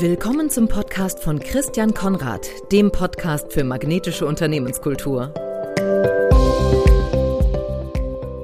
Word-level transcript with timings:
Willkommen 0.00 0.48
zum 0.48 0.68
Podcast 0.68 1.24
von 1.24 1.40
Christian 1.40 1.92
Konrad, 1.92 2.48
dem 2.70 2.92
Podcast 2.92 3.52
für 3.52 3.64
magnetische 3.64 4.26
Unternehmenskultur. 4.26 5.34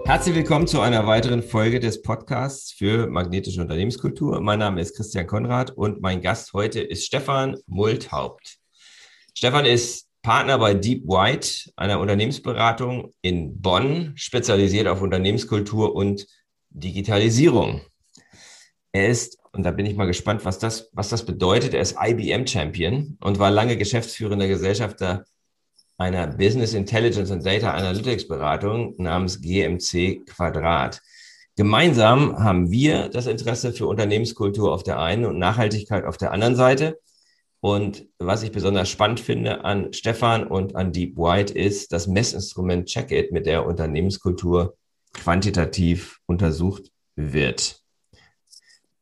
Herzlich 0.04 0.34
willkommen 0.34 0.66
zu 0.66 0.80
einer 0.80 1.06
weiteren 1.06 1.44
Folge 1.44 1.78
des 1.78 2.02
Podcasts 2.02 2.72
für 2.72 3.06
magnetische 3.06 3.60
Unternehmenskultur. 3.60 4.40
Mein 4.40 4.58
Name 4.58 4.80
ist 4.80 4.96
Christian 4.96 5.28
Konrad 5.28 5.70
und 5.70 6.00
mein 6.00 6.20
Gast 6.20 6.54
heute 6.54 6.80
ist 6.80 7.06
Stefan 7.06 7.56
Multhaupt. 7.68 8.56
Stefan 9.32 9.64
ist 9.64 10.08
Partner 10.22 10.58
bei 10.58 10.74
Deep 10.74 11.06
White, 11.06 11.70
einer 11.76 12.00
Unternehmensberatung 12.00 13.12
in 13.22 13.60
Bonn, 13.60 14.14
spezialisiert 14.16 14.88
auf 14.88 15.02
Unternehmenskultur 15.02 15.94
und 15.94 16.26
Digitalisierung. 16.70 17.82
Er 18.94 19.08
ist, 19.08 19.38
und 19.50 19.64
da 19.64 19.72
bin 19.72 19.86
ich 19.86 19.96
mal 19.96 20.06
gespannt, 20.06 20.44
was 20.44 20.60
das, 20.60 20.88
was 20.92 21.08
das 21.08 21.26
bedeutet, 21.26 21.74
er 21.74 21.80
ist 21.80 21.96
IBM-Champion 22.00 23.18
und 23.20 23.40
war 23.40 23.50
lange 23.50 23.76
geschäftsführender 23.76 24.46
Gesellschafter 24.46 25.24
einer 25.98 26.28
Business 26.28 26.74
Intelligence 26.74 27.32
and 27.32 27.44
Data 27.44 27.72
Analytics 27.72 28.28
Beratung 28.28 28.94
namens 28.98 29.40
GMC 29.40 30.24
Quadrat. 30.26 31.02
Gemeinsam 31.56 32.38
haben 32.38 32.70
wir 32.70 33.08
das 33.08 33.26
Interesse 33.26 33.72
für 33.72 33.88
Unternehmenskultur 33.88 34.72
auf 34.72 34.84
der 34.84 35.00
einen 35.00 35.24
und 35.24 35.40
Nachhaltigkeit 35.40 36.04
auf 36.04 36.16
der 36.16 36.30
anderen 36.30 36.54
Seite. 36.54 37.00
Und 37.58 38.06
was 38.20 38.44
ich 38.44 38.52
besonders 38.52 38.88
spannend 38.88 39.18
finde 39.18 39.64
an 39.64 39.92
Stefan 39.92 40.46
und 40.46 40.76
an 40.76 40.92
Deep 40.92 41.16
White 41.16 41.52
ist 41.52 41.92
das 41.92 42.06
Messinstrument 42.06 42.86
Checkit, 42.86 43.32
mit 43.32 43.46
der 43.46 43.66
Unternehmenskultur 43.66 44.76
quantitativ 45.12 46.20
untersucht 46.26 46.92
wird. 47.16 47.83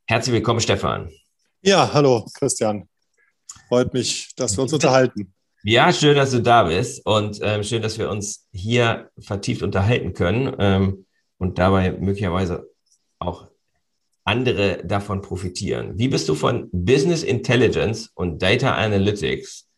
Herzlich 0.06 0.34
willkommen, 0.34 0.60
Stefan. 0.60 1.10
Ja, 1.62 1.92
hallo, 1.92 2.26
Christian. 2.34 2.88
Freut 3.68 3.94
mich, 3.94 4.34
dass 4.34 4.56
wir 4.56 4.62
uns 4.62 4.72
unterhalten. 4.72 5.32
Ja, 5.62 5.92
schön, 5.92 6.16
dass 6.16 6.32
du 6.32 6.42
da 6.42 6.64
bist 6.64 7.06
und 7.06 7.38
ähm, 7.40 7.62
schön, 7.62 7.82
dass 7.82 7.98
wir 7.98 8.10
uns 8.10 8.48
hier 8.52 9.10
vertieft 9.20 9.62
unterhalten 9.62 10.12
können 10.12 10.54
ähm, 10.58 11.06
und 11.38 11.58
dabei 11.58 11.92
möglicherweise 11.92 12.68
auch 13.20 13.46
andere 14.24 14.84
davon 14.84 15.22
profitieren. 15.22 15.96
Wie 15.98 16.08
bist 16.08 16.28
du 16.28 16.34
von 16.34 16.68
Business 16.72 17.22
Intelligence 17.22 18.10
und 18.14 18.42
Data 18.42 18.74
Analytics 18.74 19.68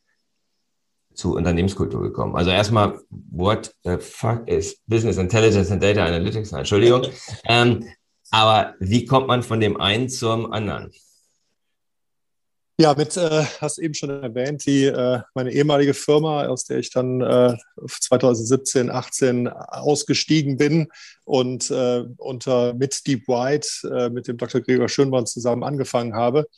zu 1.12 1.34
Unternehmenskultur 1.34 2.00
gekommen? 2.00 2.34
Also 2.34 2.50
erstmal, 2.50 2.98
what 3.10 3.74
the 3.84 3.98
fuck 3.98 4.48
is 4.48 4.80
Business 4.86 5.18
Intelligence 5.18 5.70
and 5.70 5.82
Data 5.82 6.04
Analytics? 6.04 6.52
Entschuldigung. 6.52 7.02
Ähm, 7.46 7.86
aber 8.30 8.74
wie 8.78 9.04
kommt 9.04 9.28
man 9.28 9.42
von 9.42 9.60
dem 9.60 9.80
einen 9.80 10.08
zum 10.08 10.52
anderen? 10.52 10.92
Ja, 12.76 12.92
mit, 12.94 13.16
äh, 13.16 13.44
hast 13.60 13.78
eben 13.78 13.94
schon 13.94 14.10
erwähnt, 14.10 14.66
die, 14.66 14.86
äh, 14.86 15.20
meine 15.34 15.52
ehemalige 15.52 15.94
Firma, 15.94 16.46
aus 16.46 16.64
der 16.64 16.78
ich 16.80 16.90
dann 16.90 17.20
äh, 17.20 17.56
2017, 17.86 18.90
18 18.90 19.46
ausgestiegen 19.46 20.56
bin 20.56 20.88
und 21.24 21.70
äh, 21.70 22.02
unter, 22.16 22.74
mit 22.74 23.06
Deep 23.06 23.28
White, 23.28 23.68
äh, 23.88 24.10
mit 24.10 24.26
dem 24.26 24.38
Dr. 24.38 24.60
Gregor 24.60 24.88
Schönborn 24.88 25.24
zusammen 25.24 25.62
angefangen 25.62 26.14
habe, 26.14 26.48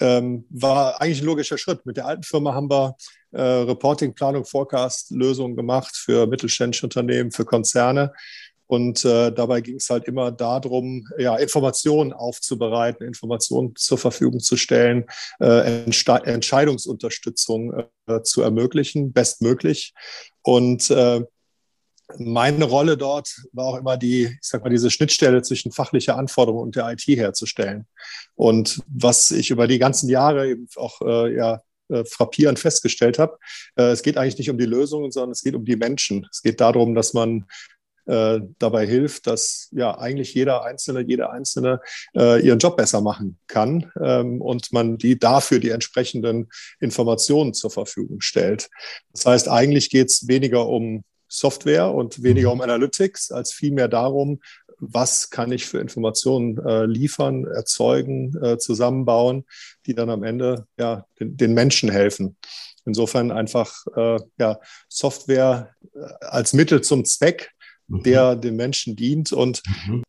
ähm, 0.00 0.46
war 0.50 1.00
eigentlich 1.00 1.22
ein 1.22 1.26
logischer 1.26 1.58
Schritt. 1.58 1.86
Mit 1.86 1.96
der 1.96 2.06
alten 2.06 2.24
Firma 2.24 2.52
haben 2.52 2.68
wir 2.68 2.96
äh, 3.30 3.40
Reporting, 3.40 4.14
Planung, 4.14 4.44
Forecast 4.44 5.12
Lösungen 5.12 5.54
gemacht 5.54 5.96
für 5.96 6.26
mittelständische 6.26 6.86
Unternehmen, 6.86 7.30
für 7.30 7.44
Konzerne. 7.44 8.12
Und 8.66 9.04
äh, 9.04 9.32
dabei 9.32 9.60
ging 9.60 9.76
es 9.76 9.90
halt 9.90 10.04
immer 10.04 10.32
darum, 10.32 11.06
ja, 11.18 11.36
Informationen 11.36 12.12
aufzubereiten, 12.12 13.06
Informationen 13.06 13.74
zur 13.76 13.98
Verfügung 13.98 14.40
zu 14.40 14.56
stellen, 14.56 15.04
äh, 15.40 15.84
Entscheidungsunterstützung 15.84 17.84
äh, 18.06 18.22
zu 18.22 18.42
ermöglichen, 18.42 19.12
bestmöglich. 19.12 19.94
Und 20.42 20.90
äh, 20.90 21.22
meine 22.18 22.64
Rolle 22.64 22.96
dort 22.96 23.42
war 23.52 23.66
auch 23.66 23.78
immer 23.78 23.96
die, 23.96 24.24
ich 24.24 24.38
sag 24.40 24.62
mal, 24.62 24.70
diese 24.70 24.90
Schnittstelle 24.90 25.42
zwischen 25.42 25.72
fachlicher 25.72 26.16
Anforderung 26.16 26.62
und 26.62 26.76
der 26.76 26.90
IT 26.90 27.04
herzustellen. 27.06 27.86
Und 28.34 28.80
was 28.86 29.30
ich 29.30 29.50
über 29.50 29.66
die 29.66 29.78
ganzen 29.78 30.08
Jahre 30.08 30.48
eben 30.48 30.68
auch 30.76 31.00
äh, 31.02 31.34
ja, 31.34 31.62
äh, 31.88 32.04
frappierend 32.04 32.58
festgestellt 32.58 33.18
habe, 33.18 33.38
äh, 33.76 33.90
es 33.90 34.02
geht 34.02 34.18
eigentlich 34.18 34.38
nicht 34.38 34.50
um 34.50 34.58
die 34.58 34.66
Lösungen, 34.66 35.10
sondern 35.10 35.32
es 35.32 35.42
geht 35.42 35.54
um 35.54 35.64
die 35.64 35.76
Menschen. 35.76 36.26
Es 36.30 36.42
geht 36.42 36.60
darum, 36.60 36.94
dass 36.94 37.12
man 37.12 37.46
äh, 38.06 38.40
dabei 38.58 38.86
hilft, 38.86 39.26
dass 39.26 39.68
ja 39.72 39.98
eigentlich 39.98 40.34
jeder 40.34 40.64
Einzelne, 40.64 41.02
jede 41.02 41.30
Einzelne 41.30 41.80
äh, 42.16 42.40
ihren 42.44 42.58
Job 42.58 42.76
besser 42.76 43.00
machen 43.00 43.38
kann 43.46 43.90
ähm, 44.00 44.40
und 44.40 44.72
man 44.72 44.98
die 44.98 45.18
dafür 45.18 45.58
die 45.58 45.70
entsprechenden 45.70 46.48
Informationen 46.80 47.54
zur 47.54 47.70
Verfügung 47.70 48.20
stellt. 48.20 48.68
Das 49.12 49.26
heißt, 49.26 49.48
eigentlich 49.48 49.90
geht 49.90 50.08
es 50.08 50.28
weniger 50.28 50.66
um 50.66 51.04
Software 51.28 51.92
und 51.92 52.22
weniger 52.22 52.52
um 52.52 52.60
Analytics, 52.60 53.32
als 53.32 53.52
vielmehr 53.52 53.88
darum, 53.88 54.40
was 54.78 55.30
kann 55.30 55.52
ich 55.52 55.66
für 55.66 55.78
Informationen 55.78 56.58
äh, 56.58 56.84
liefern, 56.84 57.44
erzeugen, 57.46 58.36
äh, 58.42 58.58
zusammenbauen, 58.58 59.44
die 59.86 59.94
dann 59.94 60.10
am 60.10 60.22
Ende 60.22 60.66
ja, 60.78 61.06
den, 61.18 61.36
den 61.36 61.54
Menschen 61.54 61.90
helfen. 61.90 62.36
Insofern 62.84 63.32
einfach 63.32 63.74
äh, 63.96 64.20
ja, 64.38 64.60
Software 64.88 65.74
äh, 65.94 65.98
als 66.20 66.52
Mittel 66.52 66.82
zum 66.82 67.04
Zweck 67.04 67.50
der 67.88 68.36
mhm. 68.36 68.40
den 68.40 68.56
Menschen 68.56 68.96
dient. 68.96 69.32
Und 69.32 69.62
mhm. 69.86 70.02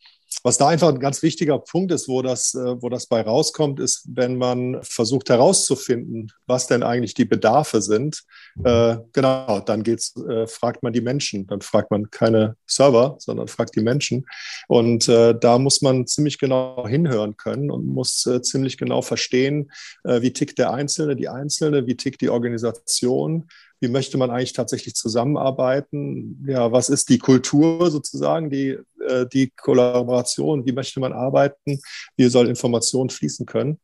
was 0.44 0.58
da 0.58 0.68
einfach 0.68 0.90
ein 0.90 1.00
ganz 1.00 1.22
wichtiger 1.24 1.60
Punkt 1.60 1.92
ist, 1.92 2.08
wo 2.08 2.22
das, 2.22 2.54
äh, 2.54 2.82
wo 2.82 2.90
das 2.90 3.08
bei 3.08 3.22
rauskommt, 3.22 3.80
ist, 3.80 4.06
wenn 4.08 4.38
man 4.38 4.80
versucht 4.84 5.30
herauszufinden, 5.30 6.32
was 6.46 6.68
denn 6.68 6.84
eigentlich 6.84 7.14
die 7.14 7.26
Bedarfe 7.26 7.82
sind. 7.82 8.24
Mhm. 8.56 8.66
Äh, 8.66 8.98
genau, 9.14 9.60
dann 9.60 9.84
geht's, 9.84 10.16
äh, 10.18 10.48
fragt 10.48 10.84
man 10.84 10.94
die 10.94 11.02
Menschen. 11.02 11.48
Dann 11.48 11.62
fragt 11.62 11.92
man 11.92 12.10
keine 12.10 12.56
Server, 12.66 13.16
sondern 13.20 13.48
fragt 13.48 13.76
die 13.76 13.82
Menschen. 13.82 14.26
Und 14.68 15.08
äh, 15.08 15.38
da 15.38 15.60
muss 15.60 15.82
man 15.82 16.08
ziemlich 16.08 16.40
genau 16.40 16.88
hinhören 16.88 17.38
können 17.38 17.72
und 17.72 17.88
muss 17.88 18.26
äh, 18.26 18.42
ziemlich 18.42 18.78
genau 18.78 19.02
verstehen, 19.02 19.72
äh, 20.04 20.22
wie 20.22 20.34
tickt 20.34 20.58
der 20.58 20.74
Einzelne, 20.74 21.16
die 21.16 21.30
Einzelne, 21.30 21.88
wie 21.88 21.96
tickt 21.96 22.22
die 22.22 22.30
Organisation 22.30 23.48
wie 23.80 23.90
möchte 23.90 24.18
man 24.18 24.32
eigentlich 24.32 24.54
tatsächlich 24.54 24.96
zusammenarbeiten? 24.96 26.44
Ja, 26.48 26.72
was 26.72 26.90
ist 26.90 27.10
die 27.10 27.20
Kultur 27.20 27.92
sozusagen, 27.92 28.50
die, 28.50 28.78
äh, 29.08 29.26
die 29.32 29.52
Kollaboration? 29.56 30.66
Wie 30.66 30.72
möchte 30.72 31.00
man 31.00 31.14
arbeiten? 31.14 31.80
Wie 32.16 32.28
soll 32.28 32.48
Information 32.48 33.10
fließen 33.10 33.46
können? 33.46 33.80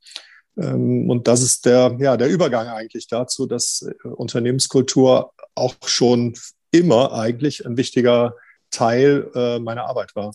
Ähm, 0.58 1.10
und 1.10 1.28
das 1.28 1.42
ist 1.42 1.66
der, 1.66 1.96
ja, 2.00 2.18
der 2.18 2.30
Übergang 2.30 2.68
eigentlich 2.68 3.08
dazu, 3.08 3.46
dass 3.46 3.84
äh, 3.84 4.08
Unternehmenskultur 4.08 5.32
auch 5.56 5.76
schon 5.86 6.34
immer 6.72 7.14
eigentlich 7.14 7.66
ein 7.66 7.78
wichtiger 7.78 8.36
Teil 8.72 9.30
äh, 9.36 9.60
meiner 9.60 9.86
Arbeit 9.86 10.16
war. 10.16 10.34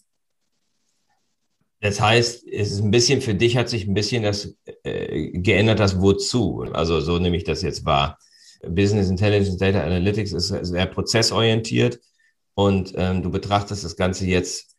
Das 1.80 2.00
heißt, 2.00 2.46
es 2.46 2.72
ist 2.72 2.80
ein 2.80 2.90
bisschen 2.90 3.20
für 3.20 3.34
dich 3.34 3.56
hat 3.56 3.69
sich 3.69 3.86
ein 3.86 3.94
bisschen 3.94 4.25
das 4.25 4.56
äh, 4.82 5.30
geändert, 5.38 5.78
das 5.78 6.00
Wozu. 6.00 6.64
Also 6.72 7.00
so 7.00 7.19
nehme 7.19 7.36
ich 7.36 7.44
das 7.44 7.62
jetzt 7.62 7.84
wahr. 7.84 8.19
Business 8.66 9.08
Intelligence 9.08 9.56
Data 9.56 9.82
Analytics 9.82 10.32
ist 10.32 10.48
sehr 10.48 10.86
prozessorientiert 10.86 12.00
und 12.54 12.92
ähm, 12.96 13.22
du 13.22 13.30
betrachtest 13.30 13.84
das 13.84 13.96
Ganze 13.96 14.26
jetzt 14.26 14.76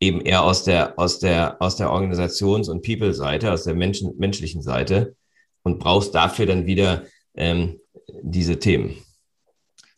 eben 0.00 0.20
eher 0.20 0.42
aus 0.42 0.64
der, 0.64 0.98
aus 0.98 1.18
der, 1.18 1.60
aus 1.60 1.76
der 1.76 1.90
Organisations- 1.90 2.68
und 2.68 2.84
People-Seite, 2.84 3.52
aus 3.52 3.64
der 3.64 3.74
Menschen, 3.74 4.14
menschlichen 4.18 4.62
Seite 4.62 5.16
und 5.62 5.78
brauchst 5.78 6.14
dafür 6.14 6.46
dann 6.46 6.66
wieder 6.66 7.04
ähm, 7.34 7.80
diese 8.22 8.58
Themen. 8.58 8.96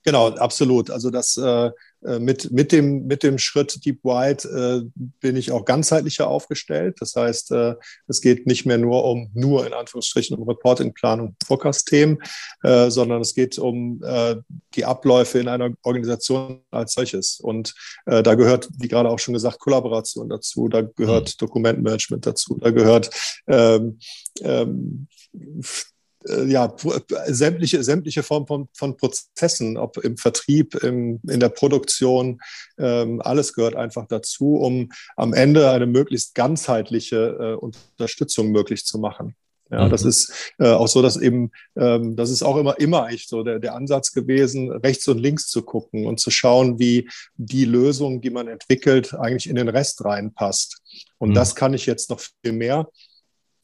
Genau, 0.05 0.29
absolut. 0.29 0.91
Also 0.91 1.11
das 1.11 1.37
äh, 1.37 1.71
mit, 2.19 2.51
mit, 2.53 2.73
dem, 2.73 3.07
mit 3.07 3.23
dem 3.23 3.39
Schritt 3.39 3.85
Deep 3.85 4.05
White 4.05 4.49
äh, 4.49 5.01
bin 5.21 5.37
ich 5.37 5.53
auch 5.53 5.65
ganzheitlicher 5.65 6.29
aufgestellt. 6.29 6.97
Das 7.01 7.15
heißt, 7.17 7.53
äh, 7.53 7.75
es 8.07 8.21
geht 8.21 8.47
nicht 8.47 8.67
mehr 8.67 8.79
nur 8.79 9.05
um 9.05 9.31
nur 9.35 9.67
in 9.67 9.73
Anführungsstrichen 9.73 10.37
um 10.37 10.49
Reporting-Planung, 10.49 11.37
Forecast-Themen, 11.45 12.19
äh, 12.63 12.91
sondern 12.91 13.21
es 13.21 13.35
geht 13.35 13.59
um 13.59 14.03
äh, 14.05 14.37
die 14.75 14.85
Abläufe 14.85 15.39
in 15.39 15.49
einer 15.49 15.71
Organisation 15.83 16.63
als 16.71 16.95
solches. 16.95 17.41
Und 17.41 17.75
äh, 18.07 18.23
da 18.23 18.35
gehört, 18.35 18.69
wie 18.79 18.89
gerade 18.89 19.09
auch 19.09 19.19
schon 19.19 19.35
gesagt, 19.35 19.59
Kollaboration 19.59 20.29
dazu, 20.29 20.69
da 20.69 20.83
gehört 20.83 21.29
mhm. 21.29 21.39
Dokumentmanagement 21.39 22.27
dazu, 22.27 22.59
da 22.61 22.71
gehört 22.71 23.11
ähm, 23.47 23.99
ähm, 24.43 25.09
äh, 25.35 25.63
ja, 26.47 26.75
sämtliche, 27.27 27.83
sämtliche 27.83 28.23
Formen 28.23 28.47
von, 28.47 28.69
von 28.73 28.97
Prozessen, 28.97 29.77
ob 29.77 29.99
im 29.99 30.17
Vertrieb, 30.17 30.75
im, 30.83 31.21
in 31.29 31.41
der 31.41 31.49
Produktion, 31.49 32.41
ähm, 32.79 33.21
alles 33.23 33.53
gehört 33.53 33.77
einfach 33.77 34.07
dazu, 34.07 34.57
um 34.57 34.91
am 35.17 35.33
Ende 35.33 35.71
eine 35.71 35.87
möglichst 35.87 36.35
ganzheitliche 36.35 37.37
äh, 37.39 37.55
Unterstützung 37.55 38.51
möglich 38.51 38.85
zu 38.85 38.99
machen. 38.99 39.37
Ja, 39.71 39.87
mhm. 39.87 39.91
das 39.91 40.05
ist 40.05 40.53
äh, 40.59 40.69
auch 40.69 40.87
so, 40.87 41.03
dass 41.03 41.17
eben, 41.17 41.51
ähm, 41.77 42.15
das 42.15 42.31
ist 42.31 42.43
auch 42.43 42.57
immer, 42.57 42.79
immer 42.79 43.05
eigentlich 43.05 43.27
so 43.27 43.43
der, 43.43 43.59
der 43.59 43.75
Ansatz 43.75 44.13
gewesen, 44.13 44.71
rechts 44.71 45.09
und 45.09 45.19
links 45.19 45.49
zu 45.49 45.63
gucken 45.63 46.07
und 46.07 46.21
zu 46.21 46.31
schauen, 46.31 46.79
wie 46.79 47.09
die 47.37 47.65
Lösung, 47.65 48.21
die 48.21 48.31
man 48.31 48.47
entwickelt, 48.47 49.15
eigentlich 49.15 49.49
in 49.49 49.57
den 49.57 49.69
Rest 49.69 50.05
reinpasst. 50.05 50.81
Und 51.19 51.31
mhm. 51.31 51.35
das 51.35 51.57
kann 51.57 51.75
ich 51.75 51.87
jetzt 51.87 52.11
noch 52.11 52.21
viel 52.21 52.53
mehr 52.53 52.89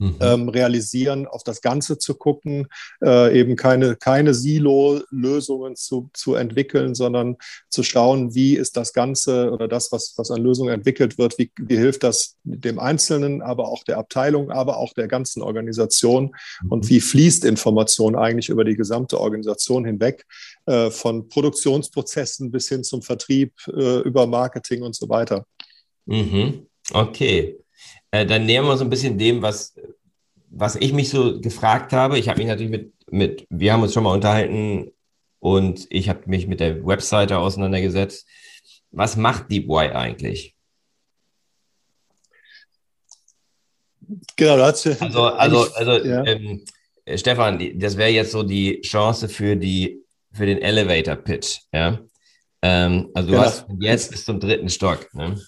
mhm. 0.03 0.17
ähm, 0.21 0.49
realisieren, 0.49 1.27
auf 1.27 1.45
das 1.45 1.61
Ganze 1.61 1.99
zu 1.99 2.15
gucken, 2.15 2.67
äh, 3.03 3.39
eben 3.39 3.57
keine, 3.57 3.97
keine 3.97 4.35
Silo-Lösungen 4.35 5.77
zu, 5.77 6.11
zu 6.13 6.35
entwickeln, 6.35 6.95
sondern 6.95 7.37
zu 7.69 7.83
schauen, 7.83 8.35
wie 8.35 8.57
ist 8.57 8.77
das 8.77 8.93
Ganze 8.93 9.51
oder 9.51 9.69
das, 9.69 9.93
was, 9.93 10.15
was 10.17 10.31
an 10.31 10.43
Lösungen 10.43 10.75
entwickelt 10.75 11.19
wird, 11.19 11.39
wie, 11.39 11.51
wie 11.59 11.77
hilft 11.77 12.03
das 12.03 12.37
dem 12.43 12.79
Einzelnen, 12.79 13.43
aber 13.43 13.69
auch 13.69 13.85
der 13.85 13.99
Abteilung, 13.99 14.51
aber 14.51 14.79
auch 14.79 14.93
der 14.93 15.09
ganzen 15.09 15.43
Organisation 15.43 16.35
mhm. 16.63 16.73
und 16.73 16.89
wie 16.89 17.01
fließt 17.01 17.45
Information 17.45 18.17
eigentlich 18.17 18.49
über 18.49 18.65
die 18.65 18.77
gesamte 18.77 19.21
Organisation 19.21 19.85
hinweg, 19.85 20.25
äh, 20.67 20.91
von 20.91 21.29
Produktionsprozessen 21.29 22.51
bis 22.51 22.69
hin 22.69 22.83
zum 22.85 23.03
Vertrieb, 23.03 23.53
äh, 23.69 24.01
über 24.01 24.27
Marketing 24.27 24.83
und 24.83 24.95
so 24.95 25.09
weiter. 25.09 25.47
Mhm. 26.07 26.67
Okay. 26.93 27.62
Äh, 28.13 28.27
dann 28.27 28.47
nähern 28.47 28.67
wir 28.67 28.73
uns 28.73 28.83
ein 28.83 28.91
bisschen 28.91 29.19
dem, 29.19 29.43
was, 29.43 29.75
was 30.51 30.77
ich 30.77 30.93
mich 30.93 31.09
so 31.09 31.41
gefragt 31.41 31.93
habe. 31.93 32.19
Ich 32.19 32.29
habe 32.29 32.39
mich 32.39 32.47
natürlich 32.47 32.71
mit, 32.71 32.93
mit, 33.11 33.47
wir 33.51 33.73
haben 33.73 33.83
uns 33.83 33.95
schon 33.95 34.05
mal 34.05 34.13
unterhalten 34.13 34.93
und 35.41 35.87
ich 35.91 36.09
habe 36.09 36.21
mich 36.27 36.47
mit 36.47 36.61
der 36.61 36.87
Webseite 36.87 37.39
auseinandergesetzt. 37.39 38.29
Was 38.91 39.17
macht 39.17 39.51
DeepY 39.51 39.93
eigentlich? 39.95 40.55
Genau, 44.37 44.59
dazu. 44.59 44.91
Also, 45.01 45.25
also, 45.25 45.73
also 45.75 46.07
ja. 46.07 46.25
ähm, 46.27 46.65
Stefan, 47.17 47.59
das 47.79 47.97
wäre 47.97 48.11
jetzt 48.11 48.33
so 48.33 48.43
die 48.43 48.83
Chance 48.83 49.29
für, 49.31 49.57
die, 49.57 50.05
für 50.33 50.45
den 50.45 50.61
Elevator 50.61 51.17
Pitch. 51.17 51.61
Ja? 51.73 51.99
Ähm, 52.63 53.11
also 53.13 53.29
du 53.29 53.35
ja. 53.35 53.45
hast 53.45 53.67
jetzt 53.81 54.11
bis 54.11 54.25
zum 54.25 54.39
dritten 54.39 54.69
Stock. 54.69 55.13
Ne? 55.15 55.41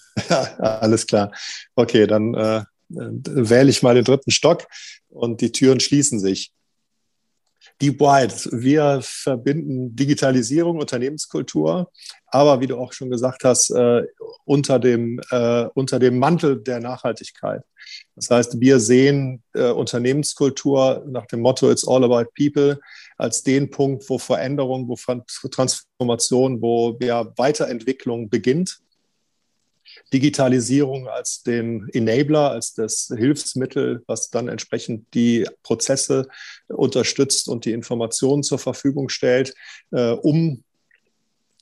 Alles 0.59 1.07
klar. 1.07 1.31
Okay, 1.75 2.07
dann 2.07 2.33
äh, 2.33 2.63
wähle 2.89 3.69
ich 3.69 3.81
mal 3.81 3.95
den 3.95 4.03
dritten 4.03 4.31
Stock 4.31 4.67
und 5.07 5.41
die 5.41 5.51
Türen 5.51 5.79
schließen 5.79 6.19
sich. 6.19 6.51
Deep 7.81 7.99
White, 7.99 8.49
wir 8.53 8.99
verbinden 9.01 9.95
Digitalisierung, 9.95 10.79
Unternehmenskultur, 10.79 11.91
aber 12.27 12.61
wie 12.61 12.67
du 12.67 12.77
auch 12.77 12.93
schon 12.93 13.09
gesagt 13.09 13.43
hast, 13.43 13.69
äh, 13.71 14.03
unter, 14.45 14.79
dem, 14.79 15.19
äh, 15.31 15.65
unter 15.73 15.99
dem 15.99 16.17
Mantel 16.17 16.61
der 16.61 16.79
Nachhaltigkeit. 16.79 17.63
Das 18.15 18.29
heißt, 18.29 18.61
wir 18.61 18.79
sehen 18.79 19.43
äh, 19.53 19.71
Unternehmenskultur 19.71 21.03
nach 21.07 21.25
dem 21.25 21.41
Motto 21.41 21.69
It's 21.69 21.87
all 21.87 22.03
about 22.03 22.29
people 22.37 22.79
als 23.17 23.43
den 23.43 23.69
Punkt, 23.69 24.09
wo 24.09 24.17
Veränderung, 24.17 24.87
wo 24.87 24.95
Transformation, 25.47 26.61
wo 26.61 26.97
ja, 27.01 27.31
Weiterentwicklung 27.37 28.29
beginnt. 28.29 28.79
Digitalisierung 30.13 31.07
als 31.07 31.43
den 31.43 31.87
Enabler, 31.93 32.51
als 32.51 32.73
das 32.73 33.11
Hilfsmittel, 33.15 34.03
was 34.07 34.29
dann 34.29 34.49
entsprechend 34.49 35.13
die 35.13 35.47
Prozesse 35.63 36.27
unterstützt 36.67 37.47
und 37.47 37.65
die 37.65 37.71
Informationen 37.71 38.43
zur 38.43 38.59
Verfügung 38.59 39.09
stellt, 39.09 39.53
äh, 39.91 40.11
um 40.11 40.63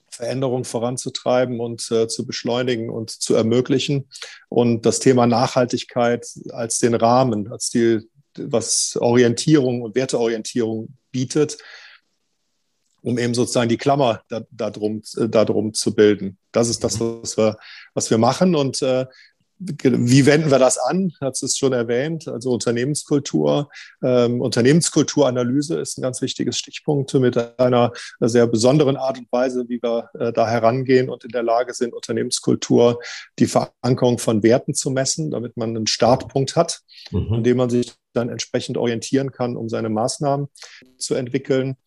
Veränderung 0.09 0.63
voranzutreiben 0.63 1.59
und 1.59 1.89
äh, 1.91 2.07
zu 2.07 2.25
beschleunigen 2.25 2.89
und 2.89 3.09
zu 3.09 3.33
ermöglichen. 3.35 4.07
Und 4.49 4.85
das 4.85 4.99
Thema 4.99 5.25
Nachhaltigkeit 5.25 6.27
als 6.51 6.79
den 6.79 6.93
Rahmen, 6.93 7.51
als 7.51 7.69
die, 7.69 7.99
was 8.37 8.97
Orientierung 8.99 9.81
und 9.81 9.95
Werteorientierung 9.95 10.89
bietet, 11.13 11.57
um 13.01 13.17
eben 13.17 13.33
sozusagen 13.33 13.69
die 13.69 13.77
Klammer 13.77 14.21
da, 14.27 14.41
da, 14.51 14.69
drum, 14.69 15.01
äh, 15.15 15.29
da 15.29 15.45
drum 15.45 15.73
zu 15.73 15.95
bilden. 15.95 16.37
Das 16.51 16.67
ist 16.67 16.83
das, 16.83 16.99
was 16.99 17.37
wir, 17.37 17.57
was 17.93 18.09
wir 18.09 18.17
machen. 18.17 18.55
Und 18.55 18.81
äh, 18.81 19.05
wie 19.59 20.25
wenden 20.25 20.51
wir 20.51 20.59
das 20.59 20.77
an? 20.77 21.13
Hat 21.21 21.41
es 21.41 21.57
schon 21.57 21.73
erwähnt. 21.73 22.27
Also 22.27 22.51
Unternehmenskultur, 22.51 23.69
ähm, 24.01 24.41
Unternehmenskulturanalyse 24.41 25.79
ist 25.79 25.97
ein 25.97 26.01
ganz 26.01 26.21
wichtiges 26.21 26.57
Stichpunkt 26.57 27.13
mit 27.13 27.37
einer 27.59 27.91
sehr 28.19 28.47
besonderen 28.47 28.97
Art 28.97 29.19
und 29.19 29.31
Weise, 29.31 29.65
wie 29.69 29.81
wir 29.81 30.09
äh, 30.19 30.33
da 30.33 30.47
herangehen 30.47 31.09
und 31.09 31.23
in 31.23 31.31
der 31.31 31.43
Lage 31.43 31.73
sind, 31.73 31.93
Unternehmenskultur, 31.93 32.99
die 33.39 33.47
Verankerung 33.47 34.17
von 34.17 34.43
Werten 34.43 34.73
zu 34.73 34.91
messen, 34.91 35.31
damit 35.31 35.55
man 35.55 35.69
einen 35.75 35.87
Startpunkt 35.87 36.55
hat, 36.55 36.81
mhm. 37.11 37.33
an 37.33 37.43
dem 37.43 37.57
man 37.57 37.69
sich 37.69 37.93
dann 38.13 38.29
entsprechend 38.29 38.77
orientieren 38.77 39.31
kann, 39.31 39.57
um 39.57 39.69
seine 39.69 39.89
Maßnahmen 39.89 40.47
zu 40.97 41.15
entwickeln 41.15 41.77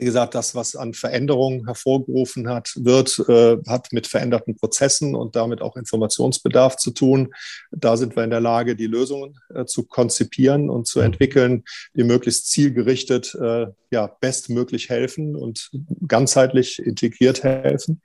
wie 0.00 0.06
gesagt, 0.06 0.34
das, 0.34 0.54
was 0.54 0.76
an 0.76 0.94
Veränderungen 0.94 1.66
hervorgerufen 1.66 2.48
hat, 2.48 2.72
wird, 2.74 3.22
äh, 3.28 3.58
hat 3.68 3.92
mit 3.92 4.06
veränderten 4.06 4.56
Prozessen 4.56 5.14
und 5.14 5.36
damit 5.36 5.60
auch 5.60 5.76
Informationsbedarf 5.76 6.76
zu 6.76 6.92
tun. 6.92 7.34
Da 7.70 7.98
sind 7.98 8.16
wir 8.16 8.24
in 8.24 8.30
der 8.30 8.40
Lage, 8.40 8.76
die 8.76 8.86
Lösungen 8.86 9.38
äh, 9.54 9.66
zu 9.66 9.84
konzipieren 9.84 10.70
und 10.70 10.86
zu 10.86 11.00
entwickeln, 11.00 11.64
die 11.94 12.04
möglichst 12.04 12.50
zielgerichtet, 12.50 13.34
äh, 13.34 13.66
ja, 13.90 14.06
bestmöglich 14.20 14.88
helfen 14.88 15.36
und 15.36 15.70
ganzheitlich 16.06 16.78
integriert 16.78 17.42
helfen. 17.42 18.00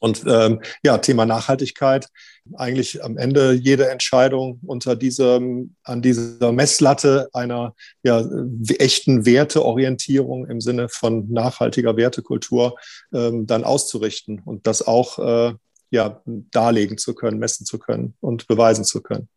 Und 0.00 0.24
ähm, 0.26 0.60
ja, 0.82 0.98
Thema 0.98 1.26
Nachhaltigkeit, 1.26 2.08
eigentlich 2.54 3.02
am 3.02 3.16
Ende 3.16 3.52
jede 3.52 3.88
Entscheidung 3.90 4.60
unter 4.66 4.94
diesem, 4.94 5.74
an 5.82 6.02
dieser 6.02 6.52
Messlatte 6.52 7.28
einer 7.32 7.74
ja, 8.02 8.24
echten 8.78 9.26
Werteorientierung 9.26 10.46
im 10.46 10.60
Sinne 10.60 10.88
von 10.88 11.32
nachhaltiger 11.32 11.96
Wertekultur 11.96 12.76
ähm, 13.12 13.46
dann 13.46 13.64
auszurichten 13.64 14.40
und 14.44 14.66
das 14.66 14.86
auch 14.86 15.18
äh, 15.18 15.54
ja, 15.90 16.20
darlegen 16.24 16.98
zu 16.98 17.14
können, 17.14 17.38
messen 17.38 17.64
zu 17.66 17.78
können 17.78 18.14
und 18.20 18.46
beweisen 18.46 18.84
zu 18.84 19.02
können. 19.02 19.28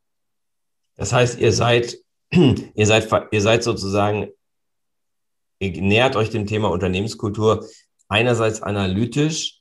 Das 0.95 1.13
heißt, 1.13 1.39
ihr 1.39 1.53
seid, 1.53 1.97
ihr 2.31 2.85
seid, 2.85 3.09
ihr 3.31 3.41
seid 3.41 3.63
sozusagen, 3.63 4.27
ihr 5.59 5.81
nähert 5.81 6.15
euch 6.15 6.29
dem 6.29 6.45
Thema 6.45 6.69
Unternehmenskultur 6.69 7.67
einerseits 8.07 8.61
analytisch, 8.61 9.58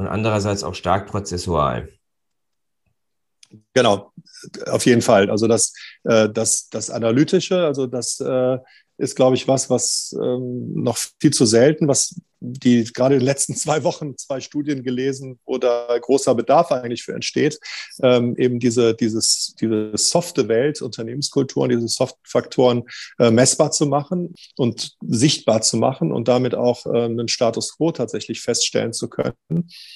und 0.00 0.08
andererseits 0.08 0.64
auch 0.64 0.74
stark 0.74 1.08
prozessual. 1.08 1.90
Genau, 3.74 4.12
auf 4.66 4.86
jeden 4.86 5.02
Fall. 5.02 5.28
Also 5.28 5.46
das, 5.46 5.74
äh, 6.04 6.30
das, 6.30 6.70
das 6.70 6.88
Analytische, 6.88 7.66
also 7.66 7.86
das 7.86 8.18
äh, 8.20 8.58
ist, 9.00 9.16
glaube 9.16 9.34
ich, 9.34 9.48
was, 9.48 9.70
was 9.70 10.14
ähm, 10.22 10.74
noch 10.74 10.98
viel 11.18 11.32
zu 11.32 11.46
selten, 11.46 11.88
was 11.88 12.20
die 12.40 12.84
gerade 12.84 13.14
in 13.14 13.20
den 13.20 13.26
letzten 13.26 13.54
zwei 13.54 13.84
Wochen 13.84 14.16
zwei 14.16 14.40
Studien 14.40 14.82
gelesen, 14.82 15.38
wo 15.44 15.58
da 15.58 15.98
großer 15.98 16.34
Bedarf 16.34 16.72
eigentlich 16.72 17.02
für 17.02 17.14
entsteht, 17.14 17.58
ähm, 18.02 18.34
eben 18.36 18.58
diese, 18.58 18.94
dieses, 18.94 19.54
diese 19.60 19.92
softe 19.94 20.48
Welt, 20.48 20.80
Unternehmenskulturen, 20.80 21.70
diese 21.70 21.88
Soft-Faktoren 21.88 22.84
äh, 23.18 23.30
messbar 23.30 23.72
zu 23.72 23.86
machen 23.86 24.34
und 24.56 24.96
sichtbar 25.06 25.60
zu 25.62 25.76
machen 25.76 26.12
und 26.12 26.28
damit 26.28 26.54
auch 26.54 26.86
äh, 26.86 27.04
einen 27.04 27.28
Status 27.28 27.76
quo 27.76 27.92
tatsächlich 27.92 28.40
feststellen 28.40 28.92
zu 28.92 29.08
können, 29.08 29.34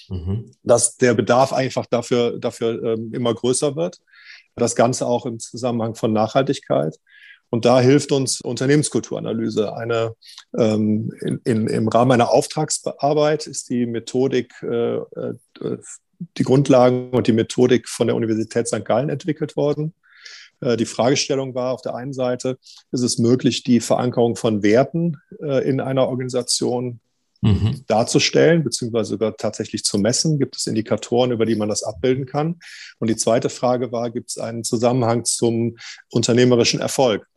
mhm. 0.08 0.50
dass 0.62 0.96
der 0.96 1.14
Bedarf 1.14 1.52
einfach 1.52 1.86
dafür, 1.86 2.38
dafür 2.38 2.82
ähm, 2.82 3.12
immer 3.14 3.34
größer 3.34 3.76
wird. 3.76 4.00
Das 4.56 4.76
Ganze 4.76 5.06
auch 5.06 5.26
im 5.26 5.38
Zusammenhang 5.40 5.94
von 5.94 6.12
Nachhaltigkeit. 6.12 6.96
Und 7.54 7.64
da 7.64 7.80
hilft 7.80 8.10
uns 8.10 8.40
Unternehmenskulturanalyse. 8.40 9.76
Eine, 9.76 10.16
ähm, 10.58 11.12
in, 11.20 11.40
in, 11.44 11.68
Im 11.68 11.86
Rahmen 11.86 12.10
einer 12.10 12.32
Auftragsarbeit 12.32 13.46
ist 13.46 13.70
die 13.70 13.86
Methodik, 13.86 14.52
äh, 14.64 14.96
äh, 14.96 15.34
die 16.36 16.42
Grundlagen 16.42 17.10
und 17.10 17.28
die 17.28 17.32
Methodik 17.32 17.88
von 17.88 18.08
der 18.08 18.16
Universität 18.16 18.66
St. 18.66 18.84
Gallen 18.84 19.08
entwickelt 19.08 19.56
worden. 19.56 19.94
Äh, 20.62 20.76
die 20.76 20.84
Fragestellung 20.84 21.54
war 21.54 21.72
auf 21.72 21.80
der 21.80 21.94
einen 21.94 22.12
Seite, 22.12 22.58
ist 22.90 23.02
es 23.02 23.18
möglich, 23.18 23.62
die 23.62 23.78
Verankerung 23.78 24.34
von 24.34 24.64
Werten 24.64 25.18
äh, 25.40 25.64
in 25.64 25.80
einer 25.80 26.08
Organisation 26.08 26.98
mhm. 27.40 27.84
darzustellen, 27.86 28.64
beziehungsweise 28.64 29.10
sogar 29.10 29.36
tatsächlich 29.36 29.84
zu 29.84 29.98
messen? 29.98 30.40
Gibt 30.40 30.56
es 30.56 30.66
Indikatoren, 30.66 31.30
über 31.30 31.46
die 31.46 31.54
man 31.54 31.68
das 31.68 31.84
abbilden 31.84 32.26
kann? 32.26 32.58
Und 32.98 33.10
die 33.10 33.16
zweite 33.16 33.48
Frage 33.48 33.92
war, 33.92 34.10
gibt 34.10 34.30
es 34.30 34.38
einen 34.38 34.64
Zusammenhang 34.64 35.24
zum 35.24 35.76
unternehmerischen 36.10 36.80
Erfolg? 36.80 37.28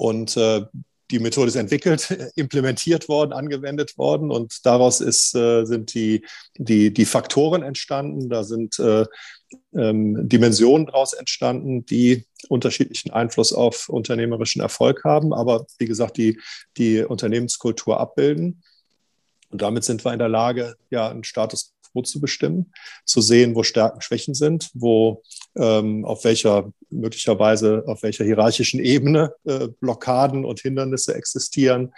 Und 0.00 0.34
äh, 0.38 0.62
die 1.10 1.18
Methode 1.18 1.48
ist 1.48 1.56
entwickelt, 1.56 2.10
implementiert 2.34 3.06
worden, 3.10 3.34
angewendet 3.34 3.98
worden 3.98 4.30
und 4.30 4.64
daraus 4.64 5.02
ist, 5.02 5.34
äh, 5.34 5.66
sind 5.66 5.92
die, 5.92 6.24
die, 6.56 6.90
die 6.90 7.04
Faktoren 7.04 7.62
entstanden, 7.62 8.30
da 8.30 8.42
sind 8.42 8.78
äh, 8.78 9.04
ähm, 9.74 10.26
Dimensionen 10.26 10.86
daraus 10.86 11.12
entstanden, 11.12 11.84
die 11.84 12.24
unterschiedlichen 12.48 13.10
Einfluss 13.10 13.52
auf 13.52 13.90
unternehmerischen 13.90 14.62
Erfolg 14.62 15.04
haben, 15.04 15.34
aber 15.34 15.66
wie 15.76 15.86
gesagt, 15.86 16.16
die, 16.16 16.40
die 16.78 17.02
Unternehmenskultur 17.02 18.00
abbilden. 18.00 18.62
Und 19.50 19.60
damit 19.60 19.84
sind 19.84 20.02
wir 20.02 20.14
in 20.14 20.18
der 20.18 20.30
Lage, 20.30 20.76
ja, 20.88 21.10
einen 21.10 21.24
Status 21.24 21.74
quo 21.92 22.02
zu 22.02 22.20
bestimmen, 22.20 22.72
zu 23.04 23.20
sehen, 23.20 23.54
wo 23.54 23.62
Stärken, 23.62 24.00
Schwächen 24.00 24.34
sind, 24.34 24.70
wo 24.74 25.22
ähm, 25.56 26.04
auf 26.04 26.24
welcher 26.24 26.72
möglicherweise 26.90 27.84
auf 27.86 28.02
welcher 28.02 28.24
hierarchischen 28.24 28.80
Ebene 28.80 29.32
äh, 29.44 29.68
Blockaden 29.80 30.44
und 30.44 30.60
Hindernisse 30.60 31.14
existieren, 31.14 31.92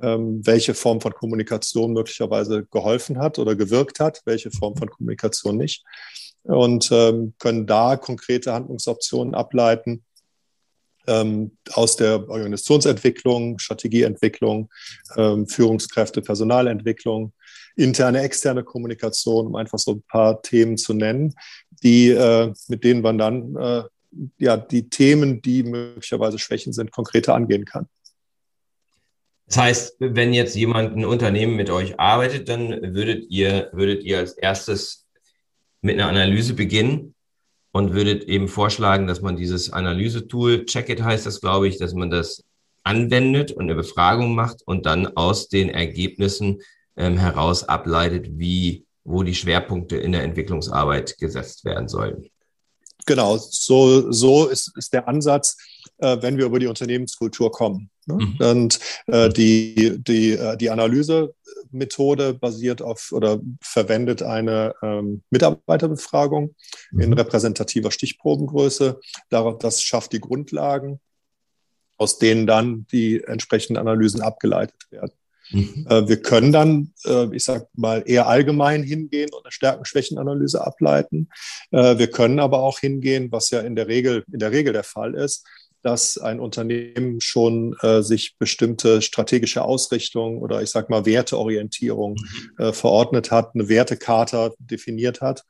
ähm, 0.00 0.40
welche 0.44 0.74
Form 0.74 1.00
von 1.00 1.12
Kommunikation 1.12 1.92
möglicherweise 1.92 2.64
geholfen 2.70 3.18
hat 3.18 3.38
oder 3.38 3.56
gewirkt 3.56 4.00
hat, 4.00 4.22
welche 4.24 4.50
Form 4.50 4.76
von 4.76 4.88
Kommunikation 4.88 5.56
nicht. 5.56 5.84
Und 6.42 6.90
ähm, 6.92 7.34
können 7.38 7.66
da 7.66 7.96
konkrete 7.96 8.52
Handlungsoptionen 8.52 9.34
ableiten 9.34 10.04
ähm, 11.06 11.56
aus 11.72 11.96
der 11.96 12.28
Organisationsentwicklung, 12.28 13.58
Strategieentwicklung, 13.58 14.70
ähm, 15.16 15.46
Führungskräfte, 15.46 16.22
Personalentwicklung, 16.22 17.32
interne, 17.76 18.22
externe 18.22 18.64
Kommunikation, 18.64 19.46
um 19.46 19.56
einfach 19.56 19.78
so 19.78 19.92
ein 19.92 20.02
paar 20.02 20.42
Themen 20.42 20.76
zu 20.76 20.94
nennen, 20.94 21.34
die, 21.82 22.10
äh, 22.10 22.52
mit 22.68 22.84
denen 22.84 23.02
man 23.02 23.18
dann 23.18 23.56
äh, 23.56 23.82
ja, 24.38 24.56
die 24.56 24.88
Themen, 24.88 25.42
die 25.42 25.62
möglicherweise 25.62 26.38
Schwächen 26.38 26.72
sind, 26.72 26.90
konkreter 26.90 27.34
angehen 27.34 27.64
kann. 27.64 27.86
Das 29.46 29.58
heißt, 29.58 29.96
wenn 30.00 30.32
jetzt 30.32 30.56
jemand 30.56 30.96
ein 30.96 31.04
Unternehmen 31.04 31.54
mit 31.54 31.70
euch 31.70 32.00
arbeitet, 32.00 32.48
dann 32.48 32.94
würdet 32.94 33.26
ihr, 33.30 33.70
würdet 33.72 34.02
ihr 34.02 34.18
als 34.18 34.32
erstes 34.32 35.06
mit 35.82 35.94
einer 35.94 36.08
Analyse 36.08 36.54
beginnen 36.54 37.14
und 37.76 37.92
würdet 37.92 38.24
eben 38.24 38.48
vorschlagen, 38.48 39.06
dass 39.06 39.20
man 39.20 39.36
dieses 39.36 39.70
Analysetool, 39.70 40.64
Checkit 40.64 41.02
heißt 41.02 41.26
das, 41.26 41.42
glaube 41.42 41.68
ich, 41.68 41.76
dass 41.76 41.92
man 41.92 42.08
das 42.08 42.42
anwendet 42.84 43.52
und 43.52 43.64
eine 43.64 43.74
Befragung 43.74 44.34
macht 44.34 44.62
und 44.64 44.86
dann 44.86 45.06
aus 45.14 45.48
den 45.48 45.68
Ergebnissen 45.68 46.62
ähm, 46.96 47.18
heraus 47.18 47.64
ableitet, 47.68 48.38
wie, 48.38 48.86
wo 49.04 49.22
die 49.22 49.34
Schwerpunkte 49.34 49.98
in 49.98 50.12
der 50.12 50.22
Entwicklungsarbeit 50.22 51.18
gesetzt 51.18 51.66
werden 51.66 51.86
sollen. 51.86 52.30
Genau, 53.04 53.36
so, 53.36 54.10
so 54.10 54.46
ist, 54.46 54.72
ist 54.74 54.94
der 54.94 55.06
Ansatz, 55.06 55.58
äh, 55.98 56.18
wenn 56.20 56.38
wir 56.38 56.46
über 56.46 56.58
die 56.58 56.66
Unternehmenskultur 56.66 57.50
kommen. 57.50 57.90
Ne? 58.06 58.14
Mhm. 58.14 58.46
Und 58.46 58.80
äh, 59.06 59.28
die, 59.28 60.02
die, 60.02 60.32
äh, 60.32 60.56
die 60.56 60.70
Analysemethode 60.70 62.34
basiert 62.34 62.82
auf 62.82 63.12
oder 63.12 63.40
verwendet 63.60 64.22
eine 64.22 64.74
ähm, 64.82 65.22
Mitarbeiterbefragung 65.30 66.54
mhm. 66.92 67.00
in 67.00 67.12
repräsentativer 67.12 67.90
Stichprobengröße. 67.90 69.00
Das 69.30 69.82
schafft 69.82 70.12
die 70.12 70.20
Grundlagen, 70.20 71.00
aus 71.96 72.18
denen 72.18 72.46
dann 72.46 72.86
die 72.92 73.22
entsprechenden 73.24 73.78
Analysen 73.78 74.22
abgeleitet 74.22 74.86
werden. 74.90 75.12
Mhm. 75.50 75.86
Äh, 75.88 76.08
wir 76.08 76.22
können 76.22 76.52
dann, 76.52 76.92
äh, 77.04 77.34
ich 77.34 77.44
sage 77.44 77.68
mal, 77.74 78.02
eher 78.04 78.26
allgemein 78.26 78.82
hingehen 78.82 79.30
und 79.32 79.44
eine 79.44 79.52
Stärken-Schwächen-Analyse 79.52 80.64
ableiten. 80.64 81.28
Äh, 81.70 81.98
wir 81.98 82.10
können 82.10 82.40
aber 82.40 82.60
auch 82.60 82.78
hingehen, 82.80 83.30
was 83.30 83.50
ja 83.50 83.60
in 83.60 83.76
der 83.76 83.86
Regel, 83.88 84.24
in 84.32 84.38
der 84.38 84.52
Regel 84.52 84.72
der 84.72 84.84
Fall 84.84 85.14
ist, 85.14 85.46
dass 85.86 86.18
ein 86.18 86.40
Unternehmen 86.40 87.20
schon 87.20 87.76
äh, 87.80 88.02
sich 88.02 88.36
bestimmte 88.38 89.02
strategische 89.02 89.62
Ausrichtung 89.62 90.38
oder 90.38 90.60
ich 90.60 90.70
sage 90.70 90.88
mal 90.90 91.06
Werteorientierung 91.06 92.16
mhm. 92.18 92.64
äh, 92.64 92.72
verordnet 92.72 93.30
hat, 93.30 93.54
eine 93.54 93.68
Wertekarte 93.68 94.52
definiert 94.58 95.20
hat. 95.20 95.44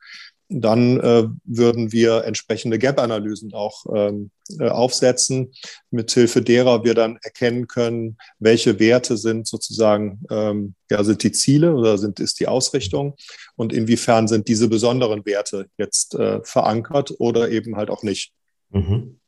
Dann 0.47 0.99
äh, 0.99 1.27
würden 1.43 1.91
wir 1.91 2.23
entsprechende 2.25 2.77
Gap-Analysen 2.77 3.51
auch 3.55 3.87
ähm, 3.95 4.29
äh, 4.59 4.69
aufsetzen, 4.69 5.53
mithilfe 5.89 6.43
derer 6.43 6.83
wir 6.83 6.93
dann 6.93 7.17
erkennen 7.23 7.67
können, 7.67 8.17
welche 8.37 8.79
Werte 8.79 9.17
sind 9.17 9.47
sozusagen, 9.47 10.21
ähm, 10.29 10.75
ja, 10.91 11.03
sind 11.03 11.23
die 11.23 11.31
Ziele 11.31 11.73
oder 11.73 11.97
sind, 11.97 12.19
ist 12.19 12.39
die 12.39 12.47
Ausrichtung 12.47 13.15
und 13.55 13.73
inwiefern 13.73 14.27
sind 14.27 14.47
diese 14.47 14.67
besonderen 14.67 15.25
Werte 15.25 15.65
jetzt 15.79 16.13
äh, 16.13 16.41
verankert 16.43 17.15
oder 17.17 17.49
eben 17.49 17.75
halt 17.75 17.89
auch 17.89 18.03
nicht. 18.03 18.33
Mhm. 18.69 19.19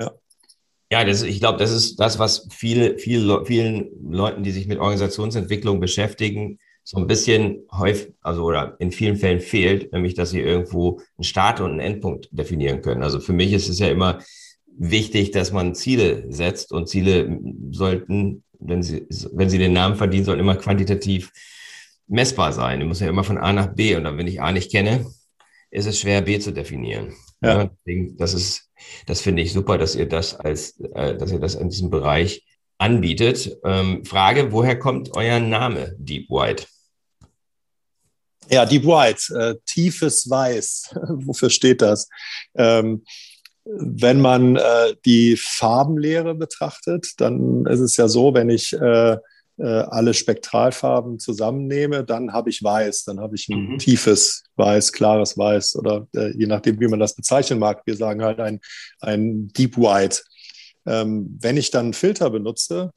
Ja, 0.00 0.12
das, 0.90 1.22
ich 1.22 1.40
glaube, 1.40 1.58
das 1.58 1.72
ist 1.72 1.96
das, 1.96 2.18
was 2.18 2.48
viele, 2.50 2.98
viele, 2.98 3.44
vielen 3.44 3.88
Leuten, 4.10 4.42
die 4.42 4.52
sich 4.52 4.66
mit 4.66 4.78
Organisationsentwicklung 4.78 5.80
beschäftigen, 5.80 6.58
so 6.84 6.98
ein 6.98 7.08
bisschen 7.08 7.64
häufig, 7.72 8.14
also 8.20 8.44
oder 8.44 8.76
in 8.78 8.92
vielen 8.92 9.16
Fällen 9.16 9.40
fehlt, 9.40 9.92
nämlich, 9.92 10.14
dass 10.14 10.30
sie 10.30 10.40
irgendwo 10.40 11.00
einen 11.18 11.24
Start 11.24 11.60
und 11.60 11.72
einen 11.72 11.80
Endpunkt 11.80 12.28
definieren 12.30 12.80
können. 12.80 13.02
Also 13.02 13.18
für 13.18 13.32
mich 13.32 13.52
ist 13.52 13.68
es 13.68 13.80
ja 13.80 13.88
immer 13.88 14.20
wichtig, 14.78 15.32
dass 15.32 15.50
man 15.50 15.74
Ziele 15.74 16.26
setzt 16.28 16.72
und 16.72 16.88
Ziele 16.88 17.40
sollten, 17.72 18.44
wenn 18.60 18.84
sie, 18.84 19.04
wenn 19.32 19.50
sie 19.50 19.58
den 19.58 19.72
Namen 19.72 19.96
verdienen, 19.96 20.24
sollten 20.24 20.40
immer 20.40 20.54
quantitativ 20.54 21.32
messbar 22.06 22.52
sein. 22.52 22.78
Die 22.78 22.86
muss 22.86 23.00
ja 23.00 23.08
immer 23.08 23.24
von 23.24 23.38
A 23.38 23.52
nach 23.52 23.74
B 23.74 23.96
und 23.96 24.04
dann, 24.04 24.16
wenn 24.16 24.28
ich 24.28 24.40
A 24.40 24.52
nicht 24.52 24.70
kenne, 24.70 25.06
ist 25.70 25.86
es 25.86 25.98
schwer, 25.98 26.22
B 26.22 26.38
zu 26.38 26.52
definieren. 26.52 27.14
Ja. 27.42 27.64
ja 27.64 27.70
das 28.16 28.32
ist, 28.32 28.65
das 29.06 29.20
finde 29.20 29.42
ich 29.42 29.52
super, 29.52 29.78
dass 29.78 29.94
ihr 29.94 30.08
das 30.08 30.34
als, 30.34 30.78
äh, 30.94 31.16
dass 31.16 31.32
ihr 31.32 31.40
das 31.40 31.54
in 31.54 31.68
diesem 31.68 31.90
Bereich 31.90 32.44
anbietet. 32.78 33.56
Ähm, 33.64 34.04
Frage, 34.04 34.52
woher 34.52 34.78
kommt 34.78 35.16
euer 35.16 35.40
Name 35.40 35.94
Deep 35.98 36.28
White? 36.30 36.66
Ja, 38.48 38.64
Deep 38.64 38.84
White, 38.84 39.34
äh, 39.34 39.54
tiefes 39.66 40.28
Weiß. 40.30 40.94
Wofür 41.08 41.50
steht 41.50 41.82
das? 41.82 42.08
Ähm, 42.54 43.04
wenn 43.64 44.20
man 44.20 44.56
äh, 44.56 44.94
die 45.04 45.36
Farbenlehre 45.36 46.34
betrachtet, 46.34 47.14
dann 47.16 47.66
ist 47.66 47.80
es 47.80 47.96
ja 47.96 48.06
so, 48.06 48.32
wenn 48.34 48.48
ich 48.48 48.72
äh, 48.72 49.16
alle 49.64 50.12
Spektralfarben 50.12 51.18
zusammennehme, 51.18 52.04
dann 52.04 52.32
habe 52.32 52.50
ich 52.50 52.62
Weiß, 52.62 53.04
dann 53.04 53.20
habe 53.20 53.36
ich 53.36 53.48
ein 53.48 53.72
mhm. 53.72 53.78
tiefes 53.78 54.44
Weiß, 54.56 54.92
klares 54.92 55.38
Weiß 55.38 55.76
oder 55.76 56.06
äh, 56.14 56.36
je 56.36 56.46
nachdem, 56.46 56.78
wie 56.80 56.88
man 56.88 57.00
das 57.00 57.14
bezeichnen 57.14 57.58
mag. 57.58 57.82
Wir 57.86 57.96
sagen 57.96 58.22
halt 58.22 58.40
ein, 58.40 58.60
ein 59.00 59.48
Deep 59.48 59.76
White. 59.76 60.22
Ähm, 60.86 61.38
wenn 61.40 61.56
ich 61.56 61.70
dann 61.70 61.94
Filter 61.94 62.30
benutze, 62.30 62.92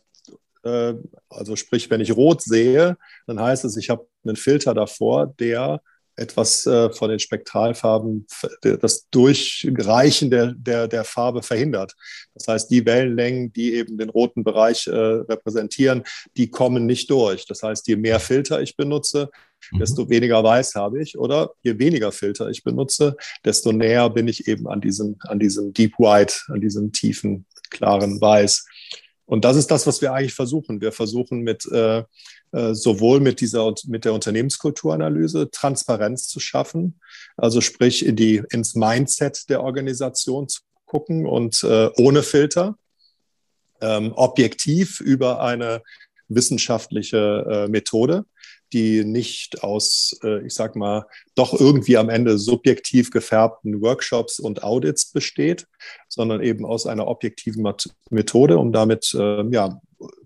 äh, 0.63 0.93
also 1.29 1.55
sprich, 1.55 1.89
wenn 1.89 2.01
ich 2.01 2.15
rot 2.15 2.41
sehe, 2.41 2.97
dann 3.25 3.39
heißt 3.39 3.65
es, 3.65 3.77
ich 3.77 3.89
habe 3.89 4.07
einen 4.25 4.35
Filter 4.35 4.73
davor, 4.73 5.27
der 5.39 5.81
etwas 6.19 6.65
äh, 6.65 6.89
von 6.91 7.09
den 7.09 7.19
Spektralfarben, 7.19 8.27
das 8.61 9.07
Durchreichen 9.09 10.29
der, 10.29 10.53
der, 10.53 10.87
der 10.87 11.03
Farbe 11.03 11.41
verhindert. 11.41 11.95
Das 12.33 12.47
heißt, 12.47 12.71
die 12.71 12.85
Wellenlängen, 12.85 13.53
die 13.53 13.73
eben 13.73 13.97
den 13.97 14.09
roten 14.09 14.43
Bereich 14.43 14.87
äh, 14.87 14.91
repräsentieren, 14.91 16.03
die 16.37 16.49
kommen 16.49 16.85
nicht 16.85 17.09
durch. 17.09 17.45
Das 17.45 17.63
heißt, 17.63 17.87
je 17.87 17.95
mehr 17.95 18.19
Filter 18.19 18.61
ich 18.61 18.75
benutze, 18.75 19.29
mhm. 19.71 19.79
desto 19.79 20.09
weniger 20.09 20.43
Weiß 20.43 20.75
habe 20.75 21.01
ich. 21.01 21.17
Oder 21.17 21.51
je 21.63 21.79
weniger 21.79 22.11
Filter 22.11 22.49
ich 22.49 22.63
benutze, 22.63 23.15
desto 23.45 23.71
näher 23.71 24.09
bin 24.09 24.27
ich 24.27 24.47
eben 24.47 24.67
an 24.67 24.81
diesem, 24.81 25.15
an 25.21 25.39
diesem 25.39 25.73
Deep 25.73 25.97
White, 25.99 26.35
an 26.49 26.61
diesem 26.61 26.91
tiefen, 26.91 27.45
klaren 27.69 28.19
Weiß. 28.19 28.65
Und 29.25 29.45
das 29.45 29.55
ist 29.57 29.69
das, 29.69 29.85
was 29.85 30.01
wir 30.01 30.11
eigentlich 30.11 30.33
versuchen. 30.33 30.81
Wir 30.81 30.91
versuchen 30.91 31.41
mit 31.41 31.63
äh, 31.71 31.99
äh, 31.99 32.03
sowohl 32.51 33.19
mit 33.19 33.41
dieser 33.41 33.73
mit 33.85 34.05
der 34.05 34.13
Unternehmenskulturanalyse 34.13 35.51
Transparenz 35.51 36.27
zu 36.27 36.39
schaffen, 36.39 36.99
also 37.37 37.61
sprich 37.61 38.05
in 38.05 38.15
die 38.15 38.41
ins 38.51 38.73
Mindset 38.73 39.49
der 39.49 39.61
Organisation 39.63 40.49
zu 40.49 40.61
gucken 40.85 41.25
und 41.25 41.63
äh, 41.63 41.89
ohne 41.97 42.23
Filter 42.23 42.75
ähm, 43.81 44.11
objektiv 44.15 44.99
über 44.99 45.41
eine 45.41 45.81
wissenschaftliche 46.27 47.45
äh, 47.49 47.67
Methode, 47.67 48.25
die 48.73 49.03
nicht 49.03 49.63
aus, 49.63 50.19
äh, 50.23 50.45
ich 50.45 50.53
sag 50.53 50.75
mal, 50.75 51.05
doch 51.35 51.59
irgendwie 51.59 51.97
am 51.97 52.09
Ende 52.09 52.37
subjektiv 52.37 53.09
gefärbten 53.11 53.81
Workshops 53.81 54.39
und 54.39 54.63
Audits 54.63 55.11
besteht, 55.11 55.67
sondern 56.07 56.41
eben 56.41 56.65
aus 56.65 56.85
einer 56.85 57.07
objektiven 57.07 57.67
Methode, 58.09 58.57
um 58.57 58.71
damit 58.71 59.13
äh, 59.17 59.43
ja, 59.49 59.81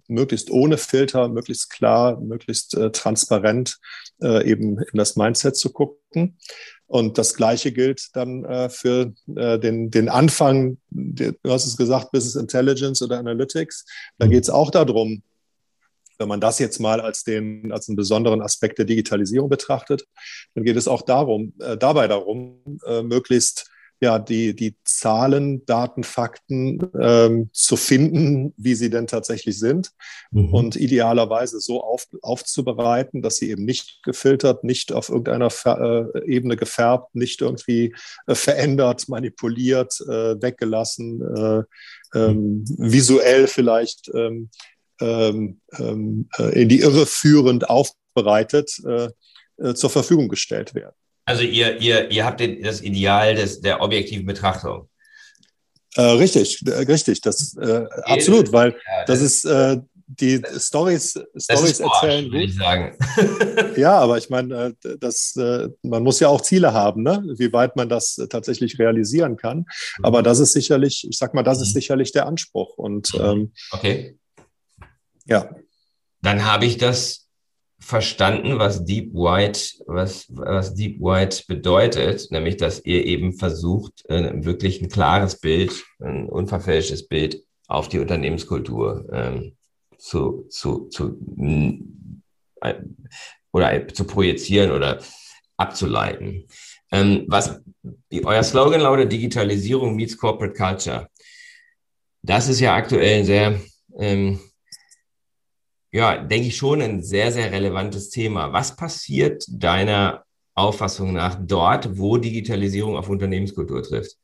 möglichst 0.07 0.51
ohne 0.51 0.77
Filter, 0.77 1.27
möglichst 1.27 1.69
klar, 1.69 2.19
möglichst 2.19 2.75
äh, 2.75 2.91
transparent 2.91 3.79
äh, 4.21 4.49
eben 4.49 4.79
in 4.79 4.97
das 4.97 5.15
Mindset 5.15 5.55
zu 5.55 5.71
gucken. 5.71 6.37
Und 6.85 7.17
das 7.17 7.33
Gleiche 7.33 7.71
gilt 7.71 8.09
dann 8.13 8.45
äh, 8.45 8.69
für 8.69 9.13
äh, 9.35 9.57
den, 9.57 9.89
den 9.89 10.09
Anfang, 10.09 10.77
du 10.89 11.33
hast 11.47 11.65
es 11.65 11.77
gesagt, 11.77 12.11
Business 12.11 12.35
Intelligence 12.35 13.01
oder 13.01 13.17
Analytics. 13.17 13.85
Da 14.17 14.27
mhm. 14.27 14.31
geht 14.31 14.43
es 14.43 14.49
auch 14.49 14.69
darum, 14.69 15.23
wenn 16.19 16.27
man 16.27 16.41
das 16.41 16.59
jetzt 16.59 16.79
mal 16.79 17.01
als, 17.01 17.23
den, 17.23 17.71
als 17.71 17.89
einen 17.89 17.95
besonderen 17.95 18.41
Aspekt 18.41 18.77
der 18.77 18.85
Digitalisierung 18.85 19.49
betrachtet, 19.49 20.05
dann 20.53 20.63
geht 20.63 20.77
es 20.77 20.87
auch 20.87 21.01
darum, 21.01 21.53
äh, 21.59 21.77
dabei 21.77 22.07
darum, 22.07 22.79
äh, 22.85 23.01
möglichst 23.01 23.69
ja, 24.03 24.19
die, 24.19 24.53
die 24.53 24.75
Zahlen, 24.83 25.65
Daten, 25.65 26.03
Fakten 26.03 26.91
ähm, 26.99 27.49
zu 27.53 27.77
finden, 27.77 28.53
wie 28.57 28.75
sie 28.75 28.89
denn 28.89 29.07
tatsächlich 29.07 29.57
sind 29.57 29.91
mhm. 30.31 30.53
und 30.53 30.75
idealerweise 30.75 31.61
so 31.61 31.81
auf, 31.81 32.05
aufzubereiten, 32.21 33.21
dass 33.21 33.37
sie 33.37 33.49
eben 33.49 33.63
nicht 33.63 34.03
gefiltert, 34.03 34.65
nicht 34.65 34.91
auf 34.91 35.07
irgendeiner 35.07 35.47
äh, 35.65 36.25
Ebene 36.29 36.57
gefärbt, 36.57 37.15
nicht 37.15 37.39
irgendwie 37.39 37.95
äh, 38.27 38.35
verändert, 38.35 39.07
manipuliert, 39.07 40.01
äh, 40.01 40.41
weggelassen, 40.41 41.21
äh, 41.21 41.63
ähm, 42.13 42.65
visuell 42.77 43.47
vielleicht 43.47 44.11
ähm, 44.13 44.49
ähm, 44.99 45.61
ähm 45.79 46.27
äh, 46.37 46.61
in 46.61 46.67
die 46.67 46.81
Irre 46.81 47.05
führend 47.05 47.69
aufbereitet 47.69 48.69
zur 49.75 49.89
Verfügung 49.91 50.29
gestellt 50.29 50.73
werden. 50.73 50.95
Also 51.25 51.43
ihr, 51.43 51.79
ihr, 51.79 52.11
ihr 52.11 52.25
habt 52.25 52.39
den, 52.39 52.61
das 52.61 52.81
Ideal 52.81 53.35
des, 53.35 53.61
der 53.61 53.81
objektiven 53.81 54.25
Betrachtung. 54.25 54.89
Äh, 55.95 56.01
richtig, 56.01 56.65
äh, 56.65 56.71
richtig, 56.71 57.21
das 57.21 57.55
äh, 57.57 57.85
absolut, 58.03 58.51
weil 58.51 58.75
das 59.05 59.21
ist 59.21 59.45
äh, 59.45 59.77
die 60.19 60.41
Stories, 60.57 61.19
Stories 61.37 61.79
erzählen 61.79 62.29
gut. 62.29 62.41
Ich 62.41 62.55
sagen. 62.55 62.97
ja, 63.77 63.97
aber 63.97 64.17
ich 64.17 64.29
meine, 64.29 64.75
äh, 64.83 64.97
das, 64.99 65.35
äh, 65.35 65.69
man 65.81 66.03
muss 66.03 66.19
ja 66.19 66.27
auch 66.27 66.41
Ziele 66.41 66.73
haben, 66.73 67.03
ne? 67.03 67.23
wie 67.37 67.51
weit 67.53 67.75
man 67.75 67.89
das 67.89 68.15
tatsächlich 68.29 68.79
realisieren 68.79 69.37
kann. 69.37 69.59
Mhm. 69.59 70.05
Aber 70.05 70.23
das 70.23 70.39
ist 70.39 70.53
sicherlich, 70.53 71.07
ich 71.09 71.17
sag 71.17 71.33
mal, 71.33 71.43
das 71.43 71.61
ist 71.61 71.69
mhm. 71.69 71.79
sicherlich 71.79 72.11
der 72.11 72.25
Anspruch. 72.27 72.77
Und 72.77 73.11
ähm, 73.19 73.53
okay. 73.71 74.17
Ja. 75.25 75.49
Dann 76.21 76.45
habe 76.45 76.65
ich 76.65 76.77
das 76.77 77.22
verstanden, 77.83 78.59
was 78.59 78.85
Deep 78.85 79.13
White, 79.13 79.83
was, 79.87 80.25
was 80.29 80.73
Deep 80.73 80.99
White 81.01 81.43
bedeutet, 81.47 82.31
nämlich, 82.31 82.57
dass 82.57 82.83
ihr 82.85 83.05
eben 83.05 83.33
versucht, 83.33 84.05
äh, 84.09 84.31
wirklich 84.45 84.81
ein 84.81 84.89
klares 84.89 85.39
Bild, 85.39 85.83
ein 85.99 86.29
unverfälschtes 86.29 87.07
Bild 87.07 87.43
auf 87.67 87.89
die 87.89 87.99
Unternehmenskultur 87.99 89.05
ähm, 89.11 89.57
zu, 89.97 90.45
zu, 90.49 90.87
zu 90.87 91.17
äh, 92.61 92.75
oder 93.51 93.87
zu 93.89 94.05
projizieren 94.05 94.71
oder 94.71 94.99
abzuleiten. 95.57 96.47
Ähm, 96.91 97.25
was 97.27 97.61
euer 98.23 98.43
Slogan 98.43 98.81
lautet 98.81 99.11
Digitalisierung 99.11 99.95
meets 99.95 100.17
Corporate 100.17 100.53
Culture. 100.55 101.09
Das 102.21 102.47
ist 102.47 102.61
ja 102.61 102.75
aktuell 102.75 103.19
ein 103.19 103.25
sehr 103.25 103.59
ähm, 103.97 104.39
ja, 105.93 106.17
denke 106.17 106.47
ich 106.47 106.57
schon 106.57 106.81
ein 106.81 107.03
sehr, 107.03 107.31
sehr 107.31 107.51
relevantes 107.51 108.09
Thema. 108.09 108.51
Was 108.51 108.75
passiert 108.75 109.45
deiner 109.47 110.25
Auffassung 110.55 111.13
nach 111.13 111.37
dort, 111.39 111.99
wo 111.99 112.17
Digitalisierung 112.17 112.97
auf 112.97 113.09
Unternehmenskultur 113.09 113.83
trifft? 113.83 114.17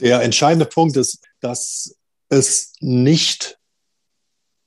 Der 0.00 0.22
entscheidende 0.22 0.64
Punkt 0.64 0.96
ist, 0.96 1.22
dass 1.40 1.94
es 2.30 2.72
nicht 2.80 3.58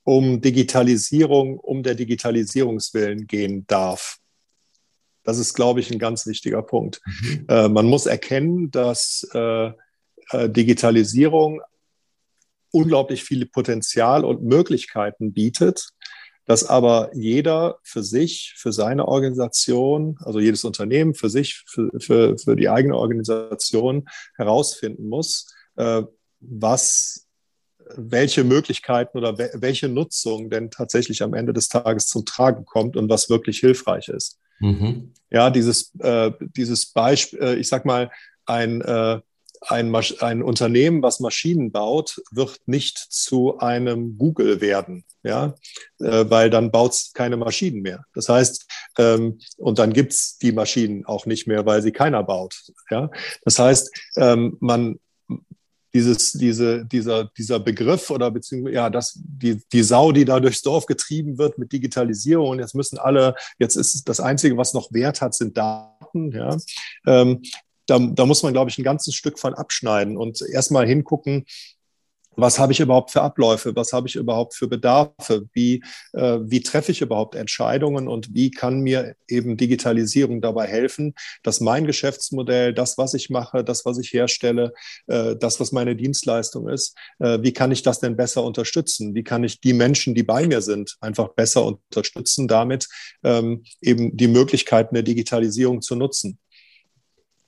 um 0.04 0.40
Digitalisierung, 0.40 1.58
um 1.60 1.82
der 1.82 1.96
Digitalisierungswillen 1.96 3.26
gehen 3.26 3.66
darf. 3.66 4.20
Das 5.24 5.40
ist, 5.40 5.56
glaube 5.56 5.80
ich, 5.80 5.92
ein 5.92 6.00
ganz 6.00 6.28
wichtiger 6.28 6.62
Punkt. 6.62 7.02
Mhm. 7.06 7.46
Äh, 7.50 7.70
man 7.70 7.88
muss 7.88 8.06
erkennen, 8.06 8.70
dass 8.70 9.28
äh, 9.34 9.72
äh 10.32 10.50
Digitalisierung 10.50 11.60
unglaublich 12.72 13.24
viel 13.24 13.46
Potenzial 13.46 14.25
und 14.25 14.44
Möglichkeiten 14.44 15.34
bietet, 15.34 15.90
dass 16.46 16.66
aber 16.66 17.12
jeder 17.13 17.78
für 17.84 18.04
sich, 18.04 18.54
für 18.58 18.74
seine 18.74 19.08
Organisation, 19.08 20.18
also 20.22 20.40
jedes 20.40 20.63
Unternehmen 20.63 21.13
für 21.13 21.30
sich, 21.30 21.63
für, 21.68 21.90
für, 22.00 22.38
für 22.38 22.56
die 22.56 22.70
eigene 22.70 22.98
Organisation 22.98 24.08
herausfinden 24.36 25.08
muss, 25.08 25.54
äh, 25.75 26.01
was, 26.40 27.28
welche 27.96 28.44
Möglichkeiten 28.44 29.18
oder 29.18 29.38
welche 29.38 29.88
Nutzung 29.88 30.50
denn 30.50 30.72
tatsächlich 30.72 31.22
am 31.22 31.34
Ende 31.34 31.54
des 31.54 31.70
Tages 31.70 32.08
zum 32.08 32.25
Tragen 32.25 32.66
kommt 32.66 32.98
und 32.98 33.10
was 33.10 33.30
wirklich 33.30 33.60
hilfreich 33.60 34.08
ist. 34.08 34.40
Mhm. 34.60 35.13
Ja, 35.30 35.50
dieses, 35.50 35.94
äh, 36.00 36.32
dieses 36.40 36.92
Beispiel, 36.92 37.40
äh, 37.42 37.56
ich 37.56 37.68
sag 37.68 37.86
mal, 37.86 38.12
ein, 38.46 38.82
äh, 38.82 39.22
ein, 39.62 39.96
ein 40.20 40.41
Unternehmen, 40.41 41.03
was 41.03 41.20
Maschinen 41.20 41.72
baut, 41.72 42.22
wird 42.32 42.60
nicht 42.65 42.98
zu 42.98 43.60
einem 43.60 44.18
Google 44.18 44.60
werden, 44.60 45.06
ja, 45.24 45.56
äh, 46.00 46.25
weil 46.30 46.50
dann 46.50 46.72
baut 46.72 46.94
es 46.94 47.13
keine 47.13 47.38
Maschinen 47.38 47.82
mehr. 47.82 48.03
Das 48.13 48.27
heißt, 48.27 48.68
ähm, 48.98 49.39
und 49.58 49.80
dann 49.80 49.94
gibt 49.94 50.13
es 50.13 50.38
die 50.39 50.51
Maschinen 50.51 51.06
auch 51.06 51.25
nicht 51.25 51.48
mehr, 51.48 51.65
weil 51.65 51.82
sie 51.82 51.91
keiner 51.91 52.24
baut. 52.24 52.56
Ja? 52.89 53.12
Das 53.44 53.60
heißt, 53.60 53.91
ähm, 54.18 54.58
man, 54.60 55.00
dieses, 55.94 56.32
diese, 56.32 56.86
dieser, 56.86 57.25
dieser 57.25 57.60
Begriff 57.60 58.10
oder 58.10 58.32
beziehungsweise 58.32 58.75
ja, 58.75 58.89
das, 58.89 59.20
die, 59.24 59.62
die 59.72 59.84
Sau, 59.84 60.12
die 60.12 60.25
da 60.25 60.39
durchs 60.39 60.62
Dorf 60.62 60.86
getrieben 60.86 61.38
wird 61.38 61.58
mit 61.58 61.72
Digitalisierung 61.72 62.50
und 62.50 62.60
jetzt 62.60 62.75
müssen 62.75 62.98
alle, 62.98 63.36
jetzt 63.60 63.75
ist 63.75 64.08
das 64.08 64.20
Einzige, 64.20 64.58
was 64.58 64.74
noch 64.74 64.91
Wert 64.94 65.22
hat, 65.22 65.34
sind 65.34 65.58
Daten. 65.58 66.32
Ja? 66.32 66.58
Ähm, 67.06 67.41
da, 67.92 68.00
da 68.00 68.26
muss 68.26 68.42
man, 68.42 68.54
glaube 68.54 68.70
ich, 68.70 68.78
ein 68.78 68.84
ganzes 68.84 69.16
Stück 69.16 69.38
von 69.38 69.54
abschneiden 69.54 70.18
und 70.18 70.42
erstmal 70.42 70.88
hingucken, 70.88 71.46
was 72.38 72.60
habe 72.60 72.72
ich 72.72 72.80
überhaupt 72.80 73.12
für 73.12 73.22
Abläufe? 73.22 73.76
Was 73.76 73.92
habe 73.92 74.08
ich 74.08 74.16
überhaupt 74.16 74.56
für 74.56 74.70
Bedarfe? 74.70 75.50
Wie, 75.51 75.84
äh, 76.14 76.40
wie 76.42 76.62
treffe 76.62 76.94
ich 76.94 77.01
überhaupt 77.01 77.36
Entscheidungen 77.36 78.08
und 78.08 78.34
wie 78.34 78.51
kann 78.51 78.80
mir 78.80 79.16
eben 79.27 79.58
Digitalisierung 79.58 80.40
dabei 80.40 80.66
helfen, 80.66 81.14
dass 81.44 81.60
mein 81.60 81.86
Geschäftsmodell, 81.86 82.74
das, 82.74 82.98
was 82.98 83.14
ich 83.14 83.30
mache, 83.30 83.66
das, 83.66 83.84
was 83.86 84.00
ich 84.00 84.14
herstelle, 84.14 84.72
äh, 85.08 85.36
das, 85.36 85.60
was 85.60 85.74
meine 85.74 85.98
Dienstleistung 85.98 86.70
ist, 86.70 86.98
äh, 87.20 87.40
wie 87.42 87.51
kann 87.51 87.72
ich 87.74 87.84
das 87.84 88.00
denn 88.00 88.16
besser 88.16 88.46
unterstützen? 88.46 89.14
Wie 89.14 89.24
kann 89.24 89.44
ich 89.44 89.60
die 89.60 89.74
Menschen, 89.74 90.16
die 90.16 90.24
bei 90.24 90.48
mir 90.48 90.62
sind, 90.62 90.96
einfach 91.01 91.34
besser 91.34 91.66
unterstützen, 91.66 92.48
damit 92.48 92.88
ähm, 93.24 93.64
eben 93.82 94.16
die 94.16 94.30
Möglichkeiten 94.30 94.96
der 94.96 95.04
Digitalisierung 95.04 95.82
zu 95.82 95.98
nutzen? 95.98 96.40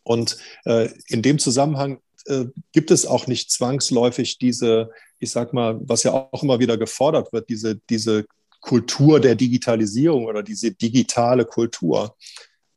Und 0.04 0.38
äh, 0.66 0.90
in 1.08 1.22
dem 1.22 1.40
Zusammenhang 1.40 2.00
äh, 2.26 2.46
gibt 2.72 2.92
es 2.92 3.06
auch 3.06 3.28
nicht 3.28 3.52
zwangsläufig 3.52 4.38
diese, 4.38 4.92
ich 5.20 5.32
sag 5.32 5.54
mal, 5.54 5.80
was 5.82 6.04
ja 6.04 6.12
auch 6.12 6.44
immer 6.44 6.60
wieder 6.60 6.78
gefordert 6.78 7.34
wird, 7.34 7.50
diese, 7.50 7.80
diese 7.90 8.26
Kultur 8.62 9.20
der 9.20 9.36
Digitalisierung 9.36 10.26
oder 10.26 10.44
diese 10.44 10.72
digitale 10.72 11.46
Kultur. 11.46 12.16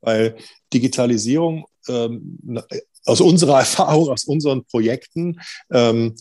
Weil 0.01 0.37
Digitalisierung 0.73 1.67
ähm, 1.89 2.39
aus 3.05 3.21
unserer 3.21 3.59
Erfahrung, 3.61 4.09
aus 4.09 4.25
unseren 4.25 4.65
Projekten 4.65 5.41
ähm, 5.71 6.17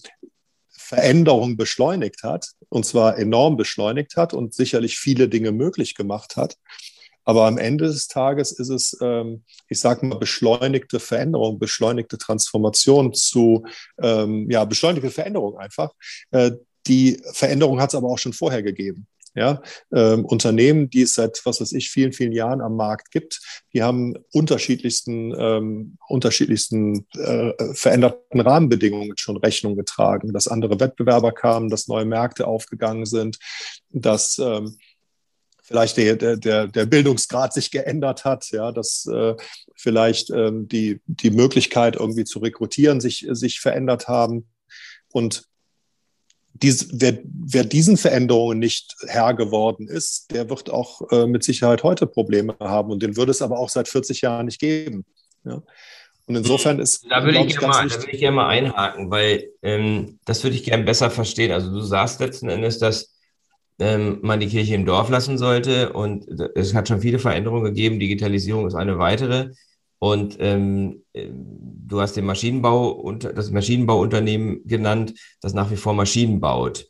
Veränderung 0.70 1.58
beschleunigt 1.58 2.22
hat, 2.22 2.52
und 2.70 2.86
zwar 2.86 3.18
enorm 3.18 3.58
beschleunigt 3.58 4.18
hat 4.18 4.34
und 4.34 4.54
sicherlich 4.54 5.00
viele 5.00 5.28
Dinge 5.28 5.52
möglich 5.52 5.96
gemacht 5.96 6.38
hat. 6.38 6.58
Aber 7.26 7.46
am 7.48 7.58
Ende 7.58 7.86
des 7.86 8.08
Tages 8.08 8.52
ist 8.54 8.70
es, 8.70 8.98
ähm, 9.02 9.44
ich 9.68 9.80
sage 9.80 10.06
mal, 10.06 10.18
beschleunigte 10.18 11.00
Veränderung, 11.00 11.60
beschleunigte 11.60 12.18
Transformation 12.18 13.14
zu, 13.14 13.66
ähm, 14.02 14.50
ja, 14.50 14.64
beschleunigte 14.64 15.10
Veränderung 15.10 15.58
einfach. 15.58 15.92
Äh, 16.32 16.52
die 16.88 17.20
Veränderung 17.34 17.82
hat 17.82 17.90
es 17.90 17.96
aber 17.96 18.10
auch 18.10 18.20
schon 18.20 18.34
vorher 18.34 18.62
gegeben. 18.62 19.08
Ja, 19.38 19.62
ähm, 19.94 20.24
Unternehmen, 20.24 20.90
die 20.90 21.02
es 21.02 21.16
seit, 21.16 21.42
was 21.44 21.60
weiß 21.60 21.74
ich, 21.74 21.90
vielen, 21.90 22.14
vielen 22.14 22.32
Jahren 22.32 22.62
am 22.62 22.78
Markt 22.78 23.12
gibt, 23.12 23.42
die 23.74 23.84
haben 23.84 24.14
unterschiedlichsten, 24.32 25.36
ähm, 25.38 25.98
unterschiedlichsten 26.08 27.06
äh, 27.18 27.52
veränderten 27.74 28.40
Rahmenbedingungen 28.40 29.18
schon 29.18 29.36
Rechnung 29.36 29.76
getragen, 29.76 30.32
dass 30.32 30.48
andere 30.48 30.80
Wettbewerber 30.80 31.34
kamen, 31.34 31.68
dass 31.68 31.90
neue 31.90 32.06
Märkte 32.06 32.48
aufgegangen 32.48 33.06
sind, 33.06 33.38
dass 33.90 34.40
ähm, 34.40 34.78
vielleicht 35.66 35.98
der, 35.98 36.38
der, 36.38 36.68
der 36.68 36.86
Bildungsgrad 36.86 37.52
sich 37.52 37.72
geändert 37.72 38.24
hat, 38.24 38.52
ja, 38.52 38.72
dass 38.72 39.08
äh, 39.08 39.36
vielleicht 39.76 40.30
ähm, 40.30 40.68
die, 40.68 41.02
die 41.08 41.32
Möglichkeit 41.32 41.96
irgendwie 41.96 42.24
zu 42.24 42.40
rekrutieren 42.40 43.02
sich, 43.02 43.26
sich 43.32 43.60
verändert 43.60 44.08
haben. 44.08 44.48
Und 45.12 45.46
dies, 46.54 46.88
wer, 46.94 47.18
wer 47.24 47.64
diesen 47.64 47.98
Veränderungen 47.98 48.60
nicht 48.60 48.96
Herr 49.08 49.34
geworden 49.34 49.88
ist, 49.88 50.32
der 50.32 50.50
wird 50.50 50.70
auch 50.70 51.12
äh, 51.12 51.26
mit 51.26 51.44
Sicherheit 51.44 51.84
heute 51.84 52.06
Probleme 52.06 52.56
haben. 52.60 52.92
Und 52.92 53.02
den 53.02 53.18
würde 53.18 53.32
es 53.32 53.42
aber 53.42 53.58
auch 53.58 53.70
seit 53.70 53.88
40 53.88 54.22
Jahren 54.22 54.46
nicht 54.46 54.60
geben. 54.60 55.04
Ja. 55.44 55.64
Und 56.28 56.36
insofern 56.36 56.80
ist. 56.80 57.06
Da 57.10 57.24
würde 57.24 57.40
ich, 57.40 57.56
ich, 57.56 57.62
mal, 57.62 57.88
da 57.88 57.96
würde 57.96 58.12
ich 58.12 58.20
gerne 58.20 58.36
mal 58.36 58.48
einhaken, 58.48 59.10
weil 59.10 59.50
ähm, 59.64 60.20
das 60.26 60.44
würde 60.44 60.56
ich 60.56 60.64
gerne 60.64 60.84
besser 60.84 61.10
verstehen. 61.10 61.52
Also 61.52 61.72
du 61.72 61.82
sagst 61.82 62.20
letzten 62.20 62.50
Endes, 62.50 62.80
dass 62.80 63.15
ähm, 63.80 64.20
man 64.22 64.40
die 64.40 64.48
Kirche 64.48 64.76
im 64.76 64.86
Dorf 64.86 65.10
lassen 65.10 65.38
sollte. 65.38 65.94
Und 65.94 66.28
es 66.56 66.74
hat 66.74 66.88
schon 66.88 67.02
viele 67.02 67.20
Veränderungen 67.20 67.66
gegeben. 67.66 68.00
Digitalisierung 68.00 68.68
ist 68.68 68.76
eine 68.76 68.98
weitere. 68.98 69.52
Und 70.00 70.38
ähm, 70.40 71.04
äh, 71.14 71.30
du 71.32 72.02
hast 72.02 72.14
den 72.14 72.26
Maschinenbau 72.26 72.90
und 72.90 73.24
das 73.24 73.52
Maschinenbauunternehmen 73.52 74.66
genannt, 74.66 75.14
das 75.42 75.54
nach 75.54 75.72
wie 75.72 75.78
vor 75.78 75.94
Maschinen 75.94 76.40
baut. 76.40 76.88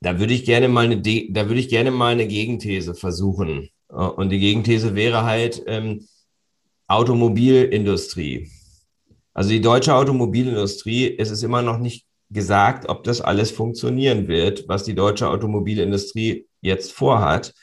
Da 0.00 0.18
würde 0.18 0.34
ich 0.34 0.44
gerne 0.44 0.68
mal 0.68 0.86
eine, 0.86 1.00
da 1.00 1.48
würde 1.48 1.60
ich 1.60 1.68
gerne 1.68 1.90
mal 1.90 2.12
eine 2.12 2.26
Gegenthese 2.26 2.94
versuchen. 2.94 3.68
Und 3.86 4.30
die 4.30 4.40
Gegenthese 4.40 4.94
wäre 4.94 5.24
halt 5.24 5.62
ähm, 5.66 6.08
Automobilindustrie. 6.88 8.50
Also 9.34 9.50
die 9.50 9.60
deutsche 9.60 9.94
Automobilindustrie 9.94 11.06
ist 11.06 11.30
es 11.30 11.42
immer 11.42 11.62
noch 11.62 11.78
nicht 11.78 12.04
gesagt, 12.32 12.88
ob 12.88 13.04
das 13.04 13.20
alles 13.20 13.50
funktionieren 13.50 14.28
wird, 14.28 14.68
was 14.68 14.84
die 14.84 14.94
deutsche 14.94 15.28
Automobilindustrie 15.28 16.46
jetzt 16.60 16.92
vorhat. 16.92 17.54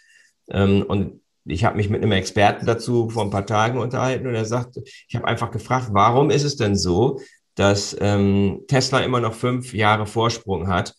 Ähm, 0.49 0.83
und 0.87 1.21
ich 1.45 1.63
habe 1.63 1.77
mich 1.77 1.89
mit 1.89 2.03
einem 2.03 2.11
Experten 2.11 2.65
dazu 2.65 3.09
vor 3.09 3.23
ein 3.23 3.31
paar 3.31 3.45
Tagen 3.45 3.79
unterhalten 3.79 4.27
und 4.27 4.35
er 4.35 4.45
sagt, 4.45 4.77
ich 5.07 5.15
habe 5.15 5.27
einfach 5.27 5.51
gefragt, 5.51 5.89
warum 5.91 6.29
ist 6.29 6.43
es 6.43 6.55
denn 6.55 6.75
so, 6.75 7.19
dass 7.55 7.95
ähm, 7.99 8.61
Tesla 8.67 8.99
immer 8.99 9.19
noch 9.19 9.33
fünf 9.33 9.73
Jahre 9.73 10.05
Vorsprung 10.05 10.67
hat, 10.67 10.93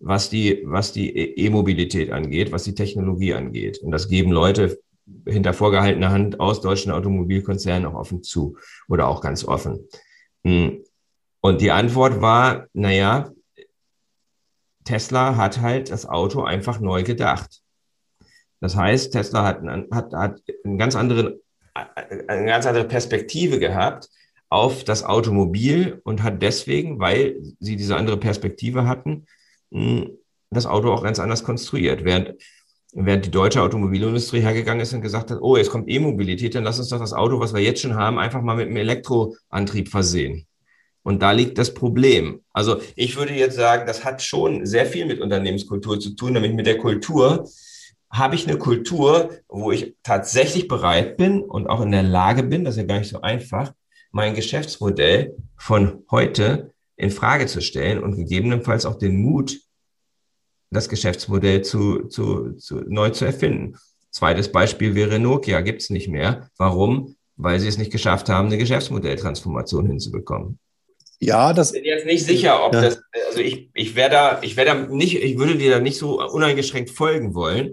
was 0.00 0.28
die, 0.28 0.62
was 0.64 0.92
die 0.92 1.16
e- 1.16 1.46
E-Mobilität 1.46 2.10
angeht, 2.10 2.52
was 2.52 2.64
die 2.64 2.74
Technologie 2.74 3.34
angeht. 3.34 3.78
Und 3.78 3.92
das 3.92 4.08
geben 4.08 4.32
Leute 4.32 4.78
hinter 5.26 5.52
vorgehaltener 5.52 6.10
Hand 6.10 6.40
aus 6.40 6.60
deutschen 6.60 6.92
Automobilkonzernen 6.92 7.86
auch 7.86 7.94
offen 7.94 8.22
zu 8.22 8.56
oder 8.88 9.08
auch 9.08 9.20
ganz 9.20 9.44
offen. 9.44 9.88
Hm. 11.42 11.50
Und 11.50 11.60
die 11.60 11.70
Antwort 11.70 12.20
war, 12.20 12.66
naja, 12.72 13.30
Tesla 14.84 15.36
hat 15.36 15.60
halt 15.60 15.90
das 15.90 16.06
Auto 16.06 16.42
einfach 16.42 16.80
neu 16.80 17.02
gedacht. 17.02 17.60
Das 18.60 18.76
heißt, 18.76 19.12
Tesla 19.12 19.44
hat, 19.44 19.62
hat, 19.90 20.12
hat 20.12 20.42
einen 20.64 20.78
ganz 20.78 20.94
anderen, 20.94 21.40
eine 21.74 22.46
ganz 22.46 22.66
andere 22.66 22.84
Perspektive 22.84 23.58
gehabt 23.58 24.08
auf 24.48 24.84
das 24.84 25.02
Automobil 25.02 26.00
und 26.04 26.22
hat 26.22 26.42
deswegen, 26.42 27.00
weil 27.00 27.36
sie 27.58 27.76
diese 27.76 27.96
andere 27.96 28.18
Perspektive 28.18 28.86
hatten, 28.86 29.26
das 30.50 30.66
Auto 30.66 30.92
auch 30.92 31.02
ganz 31.02 31.18
anders 31.18 31.42
konstruiert. 31.42 32.04
Während, 32.04 32.34
während 32.92 33.24
die 33.24 33.30
deutsche 33.30 33.62
Automobilindustrie 33.62 34.40
hergegangen 34.40 34.82
ist 34.82 34.92
und 34.92 35.00
gesagt 35.00 35.30
hat, 35.30 35.38
oh, 35.40 35.56
jetzt 35.56 35.70
kommt 35.70 35.88
E-Mobilität, 35.88 36.54
dann 36.54 36.64
lass 36.64 36.78
uns 36.78 36.90
doch 36.90 37.00
das 37.00 37.14
Auto, 37.14 37.40
was 37.40 37.54
wir 37.54 37.62
jetzt 37.62 37.80
schon 37.80 37.96
haben, 37.96 38.18
einfach 38.18 38.42
mal 38.42 38.56
mit 38.56 38.66
einem 38.66 38.76
Elektroantrieb 38.76 39.88
versehen. 39.88 40.46
Und 41.02 41.20
da 41.22 41.32
liegt 41.32 41.58
das 41.58 41.74
Problem. 41.74 42.40
Also 42.52 42.80
ich 42.94 43.16
würde 43.16 43.34
jetzt 43.34 43.56
sagen, 43.56 43.86
das 43.86 44.04
hat 44.04 44.22
schon 44.22 44.66
sehr 44.66 44.86
viel 44.86 45.04
mit 45.04 45.20
Unternehmenskultur 45.20 45.98
zu 45.98 46.14
tun, 46.14 46.34
nämlich 46.34 46.52
mit 46.52 46.66
der 46.66 46.78
Kultur. 46.78 47.48
Habe 48.10 48.34
ich 48.34 48.46
eine 48.46 48.58
Kultur, 48.58 49.30
wo 49.48 49.72
ich 49.72 49.96
tatsächlich 50.02 50.68
bereit 50.68 51.16
bin 51.16 51.42
und 51.42 51.66
auch 51.66 51.80
in 51.80 51.90
der 51.90 52.02
Lage 52.02 52.42
bin, 52.42 52.64
das 52.64 52.74
ist 52.74 52.82
ja 52.82 52.86
gar 52.86 52.98
nicht 52.98 53.10
so 53.10 53.20
einfach, 53.20 53.72
mein 54.12 54.34
Geschäftsmodell 54.34 55.34
von 55.56 56.04
heute 56.10 56.72
in 56.96 57.10
Frage 57.10 57.46
zu 57.46 57.60
stellen 57.60 58.02
und 58.02 58.14
gegebenenfalls 58.14 58.86
auch 58.86 58.96
den 58.96 59.16
Mut, 59.16 59.58
das 60.70 60.88
Geschäftsmodell 60.88 61.62
zu, 61.62 62.06
zu, 62.08 62.52
zu 62.52 62.82
neu 62.86 63.10
zu 63.10 63.24
erfinden. 63.24 63.76
Zweites 64.10 64.52
Beispiel 64.52 64.94
wäre 64.94 65.18
Nokia, 65.18 65.62
gibt 65.62 65.82
es 65.82 65.90
nicht 65.90 66.08
mehr. 66.08 66.50
Warum? 66.58 67.16
Weil 67.36 67.60
sie 67.60 67.68
es 67.68 67.78
nicht 67.78 67.90
geschafft 67.90 68.28
haben, 68.28 68.48
eine 68.48 68.58
Geschäftsmodelltransformation 68.58 69.86
hinzubekommen. 69.86 70.58
Ja, 71.22 71.52
das. 71.52 71.72
Ich 71.72 71.82
bin 71.82 71.84
jetzt 71.84 72.04
nicht 72.04 72.26
sicher, 72.26 72.66
ob 72.66 72.74
ja. 72.74 72.80
das, 72.80 73.00
also 73.28 73.38
ich, 73.38 73.70
ich 73.74 73.94
wäre 73.94 74.10
da, 74.10 74.40
ich 74.42 74.56
wäre 74.56 74.66
da 74.66 74.74
nicht, 74.74 75.22
ich 75.22 75.38
würde 75.38 75.56
dir 75.56 75.70
da 75.70 75.78
nicht 75.78 75.96
so 75.96 76.20
uneingeschränkt 76.20 76.90
folgen 76.90 77.32
wollen, 77.32 77.72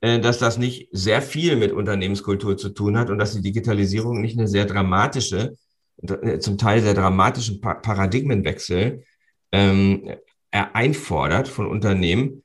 äh, 0.00 0.18
dass 0.18 0.38
das 0.38 0.58
nicht 0.58 0.88
sehr 0.90 1.22
viel 1.22 1.54
mit 1.54 1.70
Unternehmenskultur 1.70 2.56
zu 2.56 2.70
tun 2.70 2.98
hat 2.98 3.08
und 3.08 3.18
dass 3.18 3.32
die 3.32 3.42
Digitalisierung 3.42 4.20
nicht 4.20 4.36
eine 4.36 4.48
sehr 4.48 4.64
dramatische, 4.64 5.56
äh, 6.02 6.40
zum 6.40 6.58
Teil 6.58 6.82
sehr 6.82 6.94
dramatischen 6.94 7.60
Paradigmenwechsel 7.60 9.04
ähm, 9.52 10.10
einfordert 10.50 11.46
von 11.46 11.68
Unternehmen. 11.68 12.42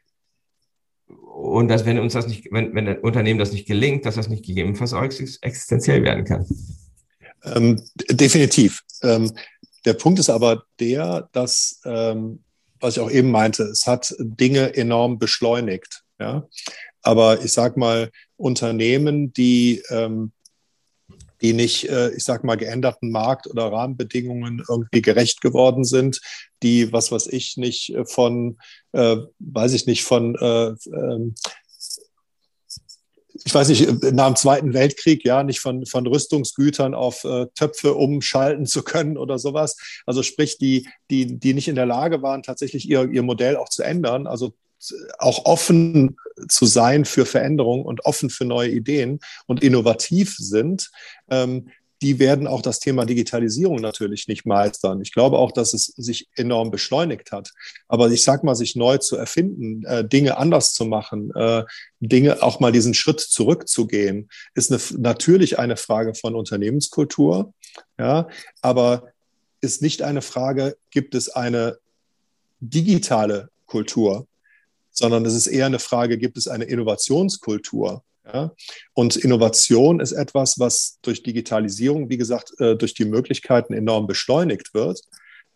Und 1.08 1.69
dass, 1.69 1.88
wenn 1.88 1.97
uns 1.97 2.13
das 2.13 2.27
nicht, 2.27 2.49
wenn, 2.51 2.75
wenn 2.75 2.88
ein 2.88 2.99
Unternehmen 2.99 3.39
das 3.39 3.51
nicht 3.51 3.67
gelingt, 3.67 4.05
dass 4.05 4.13
das 4.13 4.29
nicht 4.29 4.45
gegebenenfalls 4.45 4.93
auch 4.93 5.03
existenziell 5.03 6.03
werden 6.03 6.23
kann. 6.23 6.45
Ähm, 7.45 7.81
definitiv. 8.10 8.81
Ähm, 9.03 9.31
der 9.86 9.93
Punkt 9.93 10.19
ist 10.19 10.30
aber 10.30 10.63
der, 10.80 11.30
dass, 11.32 11.82
ähm, 11.86 12.43
was 12.80 12.98
ich 12.98 13.04
auch 13.04 13.12
eben 13.12 13.32
meinte, 13.32 13.63
es 13.63 13.88
hat 13.88 14.13
Dinge 14.19 14.76
enorm 14.76 15.19
beschleunigt. 15.19 16.04
Ja? 16.19 16.48
Aber 17.02 17.43
ich 17.43 17.54
sage 17.54 17.80
mal, 17.80 18.12
Unternehmen, 18.36 19.32
die, 19.34 19.82
ähm, 19.89 20.32
die 21.41 21.54
nicht, 21.54 21.89
äh, 21.89 22.12
ich 22.12 22.24
sage 22.24 22.45
mal, 22.48 22.56
geänderten 22.56 23.12
Markt- 23.12 23.48
oder 23.48 23.71
Rahmenbedingungen 23.71 24.63
irgendwie 24.67 25.02
gerecht 25.02 25.41
geworden 25.41 25.84
sind, 25.84 26.19
die, 26.63 26.91
was 26.91 27.12
weiß 27.12 27.28
ich, 27.28 27.58
nicht 27.58 27.95
von, 28.06 28.58
äh, 28.93 29.17
weiß 29.39 29.74
ich 29.74 29.86
nicht, 29.86 30.04
von 30.04 30.36
äh, 30.36 30.74
ähm, 30.89 31.36
ich 33.43 33.54
weiß 33.54 33.67
nicht, 33.69 34.13
nach 34.13 34.28
dem 34.28 34.36
Zweiten 34.36 34.74
Weltkrieg, 34.74 35.26
ja, 35.26 35.43
nicht 35.43 35.60
von, 35.60 35.86
von 35.86 36.08
Rüstungsgütern 36.08 36.93
auf 36.93 37.24
äh, 37.26 37.48
Töpfe 37.56 37.93
umschalten 37.93 38.65
zu 38.65 38.84
können 38.84 39.17
oder 39.17 39.39
sowas. 39.39 39.78
Also 40.06 40.24
sprich, 40.24 40.58
die, 40.58 40.88
die, 41.10 41.38
die 41.38 41.54
nicht 41.54 41.67
in 41.67 41.76
der 41.76 41.86
Lage 41.86 42.21
waren, 42.21 42.43
tatsächlich 42.43 42.89
ihr, 42.89 43.10
ihr 43.12 43.24
Modell 43.24 43.58
auch 43.58 43.69
zu 43.69 43.84
ändern, 43.84 44.28
also 44.28 44.54
auch 45.17 45.45
offen 45.45 46.17
zu 46.48 46.65
sein 46.65 47.06
für 47.06 47.26
Veränderungen 47.26 47.86
und 47.86 48.06
offen 48.06 48.30
für 48.30 48.45
neue 48.45 48.69
Ideen 48.69 49.19
und 49.48 49.63
innovativ 49.63 50.36
sind, 50.38 50.91
ähm, 51.30 51.69
die 52.06 52.20
werden 52.20 52.46
auch 52.46 52.62
das 52.62 52.80
Thema 52.80 53.04
Digitalisierung 53.04 53.78
natürlich 53.78 54.28
nicht 54.28 54.46
meistern. 54.46 55.02
Ich 55.02 55.12
glaube 55.12 55.39
auch, 55.39 55.52
dass 55.52 55.74
es 55.74 55.86
sich 55.86 56.30
enorm 56.36 56.70
beschleunigt 56.70 57.32
hat. 57.32 57.52
Aber 57.88 58.12
ich 58.12 58.22
sage 58.22 58.46
mal, 58.46 58.54
sich 58.54 58.76
neu 58.76 59.00
zu 59.00 59.15
erfinden, 59.15 59.84
äh, 59.86 60.08
Dinge 60.08 60.38
anders 60.38 60.76
zu 60.76 60.86
machen, 60.86 61.32
äh, 61.34 61.63
Dinge 62.00 62.44
auch 62.44 62.60
mal 62.60 62.72
diesen 62.72 62.94
Schritt 62.94 63.22
zurückzugehen, 63.22 64.30
ist 64.54 64.72
eine, 64.72 64.80
natürlich 65.02 65.58
eine 65.58 65.78
Frage 65.78 66.13
von 66.13 66.36
Unternehmenskultur. 66.36 67.56
Ja, 67.98 68.28
aber 68.62 69.08
ist 69.60 69.82
nicht 69.82 70.04
eine 70.04 70.22
Frage, 70.22 70.78
gibt 70.91 71.15
es 71.15 71.30
eine 71.30 71.80
digitale 72.60 73.50
Kultur, 73.65 74.28
sondern 74.91 75.26
es 75.26 75.34
ist 75.34 75.48
eher 75.48 75.65
eine 75.65 75.80
Frage, 75.80 76.20
gibt 76.20 76.38
es 76.38 76.48
eine 76.48 76.65
Innovationskultur? 76.65 78.04
Ja? 78.32 78.52
Und 78.94 79.16
Innovation 79.16 80.00
ist 80.00 80.12
etwas, 80.12 80.60
was 80.60 81.00
durch 81.02 81.24
Digitalisierung, 81.24 82.10
wie 82.10 82.18
gesagt, 82.18 82.60
äh, 82.60 82.76
durch 82.76 82.94
die 82.94 83.06
Möglichkeiten 83.06 83.74
enorm 83.74 84.08
beschleunigt 84.08 84.74
wird. 84.74 85.02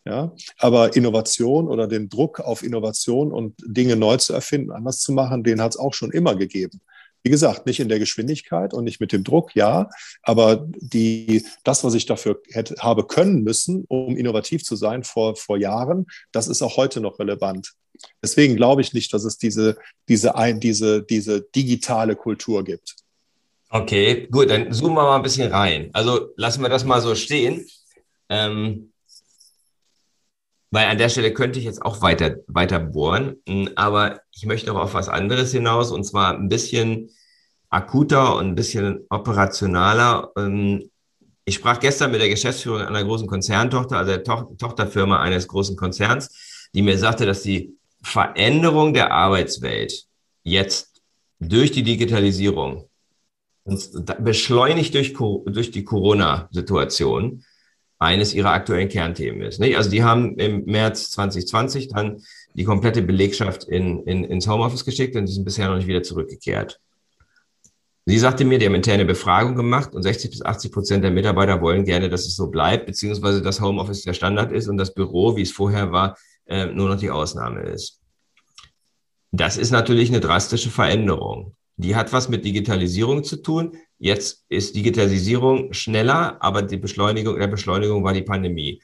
Ja? 0.06 0.34
Aber 0.58 0.96
Innovation 0.96 1.68
oder 1.68 1.88
den 1.88 2.10
Druck 2.10 2.40
auf 2.40 2.64
Innovation 2.64 3.32
und 3.32 3.56
Dinge 3.66 3.96
neu 3.96 4.18
zu 4.18 4.34
erfinden, 4.34 4.72
anders 4.72 5.00
zu 5.00 5.12
machen, 5.12 5.44
den 5.44 5.62
hat 5.62 5.74
es 5.74 5.80
auch 5.80 5.94
schon 5.94 6.12
immer 6.12 6.36
gegeben. 6.36 6.82
Wie 7.22 7.30
gesagt, 7.30 7.66
nicht 7.66 7.82
in 7.82 7.90
der 7.90 8.00
Geschwindigkeit 8.00 8.74
und 8.74 8.86
nicht 8.86 9.02
mit 9.02 9.12
dem 9.12 9.26
Druck, 9.26 9.54
ja, 9.54 9.90
aber 10.24 10.66
die, 10.78 11.46
das, 11.66 11.84
was 11.84 11.94
ich 11.94 12.06
dafür 12.06 12.42
hätte, 12.50 12.76
habe 12.80 13.06
können 13.06 13.44
müssen, 13.44 13.84
um 13.90 14.16
innovativ 14.16 14.64
zu 14.64 14.78
sein 14.78 15.04
vor, 15.04 15.36
vor 15.36 15.58
Jahren, 15.58 16.08
das 16.32 16.48
ist 16.48 16.62
auch 16.62 16.78
heute 16.78 17.02
noch 17.02 17.20
relevant. 17.20 17.74
Deswegen 18.22 18.56
glaube 18.56 18.82
ich 18.82 18.94
nicht, 18.94 19.14
dass 19.14 19.24
es 19.24 19.38
diese, 19.38 19.78
diese, 20.08 20.36
ein, 20.36 20.60
diese, 20.60 21.04
diese 21.04 21.42
digitale 21.42 22.16
Kultur 22.16 22.64
gibt. 22.64 22.96
Okay, 23.70 24.28
gut, 24.32 24.50
dann 24.50 24.72
zoomen 24.74 24.96
wir 24.98 25.04
mal 25.04 25.18
ein 25.18 25.22
bisschen 25.22 25.52
rein. 25.52 25.90
Also 25.94 26.30
lassen 26.36 26.62
wir 26.62 26.70
das 26.70 26.86
mal 26.86 27.02
so 27.02 27.16
stehen. 27.16 27.66
Ähm, 28.30 28.92
weil 30.72 30.88
an 30.88 30.98
der 30.98 31.10
Stelle 31.10 31.34
könnte 31.34 31.60
ich 31.60 31.66
jetzt 31.66 31.82
auch 31.82 32.02
weiter, 32.02 32.38
weiter 32.48 32.80
bohren, 32.80 33.38
hm, 33.48 33.72
aber 33.76 34.22
ich 34.32 34.46
möchte 34.46 34.68
noch 34.68 34.80
auf 34.80 34.94
was 34.94 35.10
anderes 35.10 35.52
hinaus 35.52 35.92
und 35.92 36.04
zwar 36.04 36.36
ein 36.36 36.48
bisschen 36.48 37.10
akuter 37.70 38.36
und 38.36 38.48
ein 38.48 38.56
bisschen 38.56 39.06
operationaler. 39.10 40.32
Ähm, 40.38 40.92
ich 41.46 41.56
sprach 41.56 41.80
gestern 41.80 42.12
mit 42.12 42.22
der 42.22 42.30
Geschäftsführung 42.30 42.82
einer 42.82 43.04
großen 43.04 43.28
Konzerntochter, 43.28 43.98
also 43.98 44.12
der 44.12 44.24
to 44.24 44.56
Tochterfirma 44.60 45.20
eines 45.20 45.48
großen 45.48 45.76
Konzerns, 45.76 46.70
die 46.76 46.84
mir 46.84 46.98
sagte, 46.98 47.26
dass 47.26 47.42
die 47.42 47.79
Veränderung 48.02 48.94
der 48.94 49.12
Arbeitswelt 49.12 50.06
jetzt 50.44 51.02
durch 51.40 51.72
die 51.72 51.84
Digitalisierung 51.84 52.90
beschleunigt 54.20 54.96
durch, 54.96 55.14
durch 55.14 55.72
die 55.72 55.84
Corona-Situation 55.84 57.44
eines 58.00 58.34
ihrer 58.34 58.52
aktuellen 58.52 58.90
Kernthemen 58.90 59.42
ist. 59.42 59.60
Nicht? 59.60 59.76
Also 59.76 59.90
die 59.90 60.04
haben 60.04 60.38
im 60.38 60.66
März 60.66 61.12
2020 61.12 61.90
dann 61.90 62.22
die 62.54 62.64
komplette 62.64 63.02
Belegschaft 63.02 63.66
in, 63.66 64.04
in, 64.04 64.24
ins 64.24 64.48
Homeoffice 64.48 64.86
geschickt 64.86 65.16
und 65.16 65.26
die 65.26 65.34
sind 65.34 65.44
bisher 65.44 65.68
noch 65.68 65.76
nicht 65.76 65.88
wieder 65.88 66.02
zurückgekehrt. 66.02 66.80
Sie 68.06 68.18
sagte 68.18 68.46
mir, 68.46 68.58
die 68.58 68.66
haben 68.66 68.76
interne 68.76 69.06
Befragung 69.06 69.56
gemacht 69.56 69.94
und 69.94 70.02
60 70.02 70.32
bis 70.32 70.42
80 70.42 70.72
Prozent 70.72 71.04
der 71.04 71.12
Mitarbeiter 71.12 71.62
wollen 71.62 71.84
gerne, 71.84 72.10
dass 72.10 72.26
es 72.26 72.36
so 72.36 72.48
bleibt, 72.48 72.88
beziehungsweise 72.88 73.42
das 73.42 73.62
Homeoffice 73.62 74.02
der 74.02 74.14
Standard 74.14 74.52
ist 74.52 74.68
und 74.68 74.78
das 74.78 74.94
Büro, 74.94 75.36
wie 75.36 75.44
es 75.44 75.52
vorher 75.52 75.92
war, 75.92 76.18
äh, 76.50 76.66
nur 76.66 76.90
noch 76.90 77.00
die 77.00 77.12
Ausnahme 77.12 77.62
ist. 77.62 78.02
Das 79.32 79.58
ist 79.58 79.72
natürlich 79.72 80.10
eine 80.10 80.20
drastische 80.20 80.70
Veränderung. 80.70 81.56
Die 81.78 81.96
hat 81.96 82.12
was 82.12 82.28
mit 82.28 82.44
Digitalisierung 82.44 83.24
zu 83.24 83.38
tun. 83.38 83.78
Jetzt 84.00 84.46
ist 84.50 84.76
Digitalisierung 84.76 85.72
schneller, 85.74 86.38
aber 86.42 86.62
die 86.62 86.78
Beschleunigung 86.78 87.40
der 87.40 87.48
Beschleunigung 87.48 88.04
war 88.04 88.14
die 88.14 88.24
Pandemie. 88.24 88.82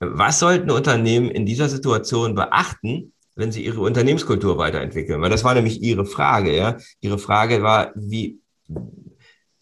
Was 0.00 0.38
sollten 0.38 0.70
Unternehmen 0.70 1.30
in 1.30 1.46
dieser 1.46 1.68
Situation 1.68 2.34
beachten, 2.34 3.12
wenn 3.36 3.52
sie 3.52 3.64
ihre 3.64 3.80
Unternehmenskultur 3.80 4.58
weiterentwickeln? 4.58 5.20
Weil 5.22 5.30
das 5.30 5.44
war 5.44 5.54
nämlich 5.54 5.80
Ihre 5.82 6.04
Frage, 6.04 6.56
ja. 6.56 6.76
Ihre 7.00 7.18
Frage 7.18 7.62
war, 7.62 7.92
wie, 7.94 8.40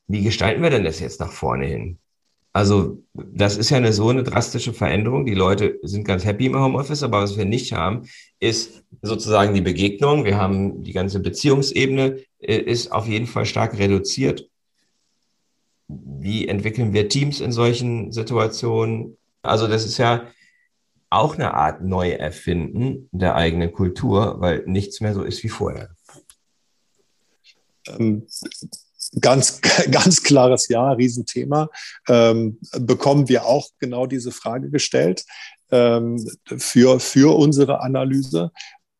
wie 0.06 0.22
gestalten 0.22 0.62
wir 0.62 0.70
denn 0.70 0.84
das 0.84 1.00
jetzt 1.00 1.20
nach 1.20 1.32
vorne 1.32 1.66
hin? 1.66 1.98
Also 2.58 3.00
das 3.14 3.56
ist 3.56 3.70
ja 3.70 3.76
eine 3.76 3.92
so 3.92 4.08
eine 4.08 4.24
drastische 4.24 4.72
Veränderung. 4.72 5.24
Die 5.24 5.34
Leute 5.34 5.78
sind 5.84 6.02
ganz 6.02 6.24
happy 6.24 6.46
im 6.46 6.58
Homeoffice, 6.58 7.04
aber 7.04 7.22
was 7.22 7.38
wir 7.38 7.44
nicht 7.44 7.72
haben, 7.72 8.08
ist 8.40 8.82
sozusagen 9.00 9.54
die 9.54 9.60
Begegnung. 9.60 10.24
Wir 10.24 10.38
haben 10.38 10.82
die 10.82 10.92
ganze 10.92 11.20
Beziehungsebene 11.20 12.18
äh, 12.40 12.56
ist 12.56 12.90
auf 12.90 13.06
jeden 13.06 13.28
Fall 13.28 13.46
stark 13.46 13.78
reduziert. 13.78 14.50
Wie 15.86 16.48
entwickeln 16.48 16.92
wir 16.92 17.08
Teams 17.08 17.40
in 17.40 17.52
solchen 17.52 18.10
Situationen? 18.10 19.16
Also 19.42 19.68
das 19.68 19.86
ist 19.86 19.98
ja 19.98 20.26
auch 21.10 21.36
eine 21.36 21.54
Art 21.54 21.84
Neuerfinden 21.84 23.08
der 23.12 23.36
eigenen 23.36 23.72
Kultur, 23.72 24.40
weil 24.40 24.64
nichts 24.66 25.00
mehr 25.00 25.14
so 25.14 25.22
ist 25.22 25.44
wie 25.44 25.48
vorher. 25.48 25.90
Ähm, 27.86 28.26
Ganz, 29.20 29.60
ganz 29.90 30.22
klares 30.22 30.68
Ja, 30.68 30.92
Riesenthema. 30.92 31.70
Ähm, 32.08 32.58
bekommen 32.78 33.28
wir 33.28 33.46
auch 33.46 33.68
genau 33.78 34.06
diese 34.06 34.32
Frage 34.32 34.70
gestellt 34.70 35.24
ähm, 35.70 36.24
für, 36.56 37.00
für 37.00 37.36
unsere 37.36 37.80
Analyse. 37.80 38.50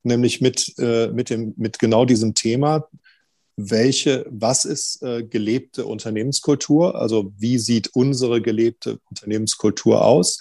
nämlich 0.05 0.41
mit, 0.41 0.75
äh, 0.79 1.09
mit, 1.09 1.29
dem, 1.29 1.55
mit 1.57 1.79
genau 1.79 2.05
diesem 2.05 2.35
Thema, 2.35 2.89
welche, 3.57 4.25
was 4.31 4.65
ist 4.65 5.03
äh, 5.03 5.25
gelebte 5.25 5.85
Unternehmenskultur? 5.85 6.95
Also 6.95 7.33
wie 7.37 7.59
sieht 7.59 7.89
unsere 7.89 8.41
gelebte 8.41 9.01
Unternehmenskultur 9.11 10.05
aus? 10.05 10.41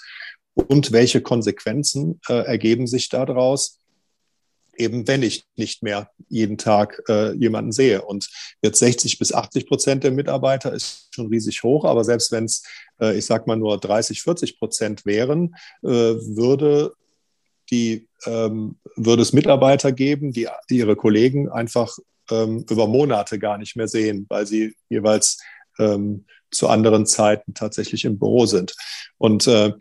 Und 0.53 0.91
welche 0.91 1.21
Konsequenzen 1.21 2.21
äh, 2.29 2.45
ergeben 2.45 2.85
sich 2.85 3.09
daraus? 3.09 3.79
Eben 4.77 5.07
wenn 5.07 5.23
ich 5.23 5.45
nicht 5.55 5.83
mehr 5.83 6.09
jeden 6.29 6.57
Tag 6.57 7.01
äh, 7.09 7.33
jemanden 7.33 7.71
sehe. 7.71 8.03
Und 8.03 8.29
jetzt 8.61 8.79
60 8.79 9.19
bis 9.19 9.33
80 9.33 9.67
Prozent 9.67 10.03
der 10.03 10.11
Mitarbeiter 10.11 10.73
ist 10.73 11.09
schon 11.13 11.27
riesig 11.27 11.63
hoch, 11.63 11.85
aber 11.85 12.03
selbst 12.03 12.31
wenn 12.31 12.45
es, 12.45 12.63
äh, 13.01 13.17
ich 13.17 13.25
sag 13.25 13.47
mal, 13.47 13.57
nur 13.57 13.79
30, 13.79 14.21
40 14.21 14.59
Prozent 14.59 15.05
wären, 15.05 15.55
äh, 15.83 15.87
würde 15.89 16.93
die 17.69 18.07
ähm, 18.25 18.77
würde 18.95 19.21
es 19.21 19.33
Mitarbeiter 19.33 19.91
geben, 19.91 20.31
die, 20.31 20.47
die 20.69 20.77
ihre 20.77 20.95
Kollegen 20.95 21.49
einfach 21.49 21.97
ähm, 22.29 22.65
über 22.69 22.87
Monate 22.87 23.39
gar 23.39 23.57
nicht 23.57 23.75
mehr 23.75 23.87
sehen, 23.87 24.25
weil 24.29 24.45
sie 24.45 24.75
jeweils 24.89 25.37
ähm, 25.79 26.25
zu 26.51 26.69
anderen 26.69 27.05
Zeiten 27.05 27.53
tatsächlich 27.53 28.05
im 28.05 28.17
Büro 28.17 28.45
sind. 28.45 28.73
Und 29.17 29.47
äh, 29.47 29.73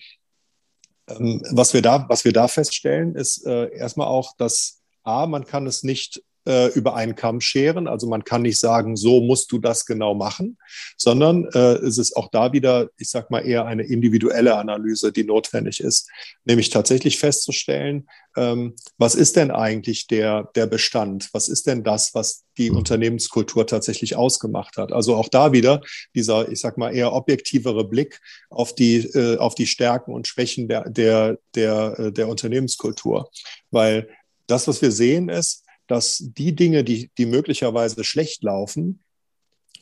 ähm, 1.08 1.42
was, 1.50 1.74
wir 1.74 1.82
da, 1.82 2.06
was 2.08 2.24
wir 2.24 2.32
da 2.32 2.48
feststellen, 2.48 3.14
ist 3.14 3.46
äh, 3.46 3.72
erstmal 3.74 4.08
auch, 4.08 4.36
dass 4.36 4.82
A, 5.06 5.26
man 5.26 5.44
kann 5.46 5.66
es 5.66 5.82
nicht 5.82 6.22
äh, 6.46 6.68
über 6.68 6.94
einen 6.94 7.16
Kamm 7.16 7.40
scheren. 7.40 7.88
Also 7.88 8.06
man 8.06 8.24
kann 8.24 8.42
nicht 8.42 8.58
sagen, 8.58 8.96
so 8.96 9.20
musst 9.20 9.50
du 9.52 9.58
das 9.58 9.84
genau 9.84 10.14
machen, 10.14 10.58
sondern 10.96 11.44
äh, 11.52 11.74
es 11.74 11.98
ist 11.98 12.16
auch 12.16 12.30
da 12.30 12.52
wieder, 12.52 12.88
ich 12.98 13.10
sag 13.10 13.30
mal, 13.30 13.40
eher 13.40 13.66
eine 13.66 13.82
individuelle 13.82 14.56
Analyse, 14.56 15.12
die 15.12 15.24
notwendig 15.24 15.80
ist. 15.80 16.08
Nämlich 16.44 16.70
tatsächlich 16.70 17.18
festzustellen, 17.18 18.08
ähm, 18.36 18.74
was 18.96 19.14
ist 19.14 19.36
denn 19.36 19.50
eigentlich 19.50 20.06
der, 20.06 20.50
der 20.54 20.66
Bestand? 20.66 21.30
Was 21.32 21.48
ist 21.48 21.66
denn 21.66 21.82
das, 21.82 22.14
was 22.14 22.44
die 22.58 22.70
mhm. 22.70 22.78
Unternehmenskultur 22.78 23.66
tatsächlich 23.66 24.14
ausgemacht 24.14 24.76
hat? 24.76 24.92
Also 24.92 25.16
auch 25.16 25.28
da 25.28 25.52
wieder 25.52 25.80
dieser, 26.14 26.48
ich 26.48 26.60
sag 26.60 26.78
mal, 26.78 26.94
eher 26.94 27.12
objektivere 27.12 27.88
Blick 27.88 28.20
auf 28.50 28.74
die, 28.74 28.98
äh, 28.98 29.38
auf 29.38 29.54
die 29.54 29.66
Stärken 29.66 30.12
und 30.12 30.28
Schwächen 30.28 30.68
der, 30.68 30.88
der, 30.88 31.38
der, 31.54 31.98
äh, 31.98 32.12
der 32.12 32.28
Unternehmenskultur. 32.28 33.30
Weil 33.70 34.08
das, 34.46 34.68
was 34.68 34.82
wir 34.82 34.92
sehen, 34.92 35.28
ist, 35.28 35.64
dass 35.86 36.18
die 36.18 36.54
Dinge, 36.54 36.84
die, 36.84 37.10
die 37.16 37.26
möglicherweise 37.26 38.04
schlecht 38.04 38.42
laufen, 38.42 39.02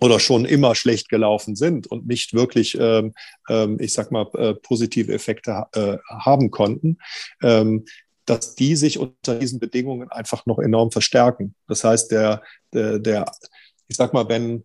oder 0.01 0.21
schon 0.21 0.45
immer 0.45 0.75
schlecht 0.75 1.09
gelaufen 1.09 1.57
sind 1.57 1.87
und 1.87 2.07
nicht 2.07 2.35
wirklich, 2.35 2.77
ähm, 2.79 3.15
ähm, 3.49 3.79
ich 3.81 3.93
sag 3.93 4.11
mal, 4.11 4.29
äh, 4.35 4.55
positive 4.55 5.13
Effekte 5.13 5.67
äh, 5.73 5.99
haben 6.09 6.51
konnten, 6.51 6.99
ähm, 7.43 7.85
dass 8.27 8.55
die 8.55 8.75
sich 8.77 8.99
unter 8.99 9.39
diesen 9.39 9.61
Bedingungen 9.61 10.11
einfach 10.11 10.47
noch 10.47 10.59
enorm 10.59 10.91
verstärken. 10.91 11.55
Das 11.69 11.85
heißt, 11.85 12.11
der, 12.11 12.43
der, 12.73 12.99
der 12.99 13.27
ich 13.87 13.97
sag 13.97 14.15
mal, 14.15 14.29
wenn, 14.29 14.65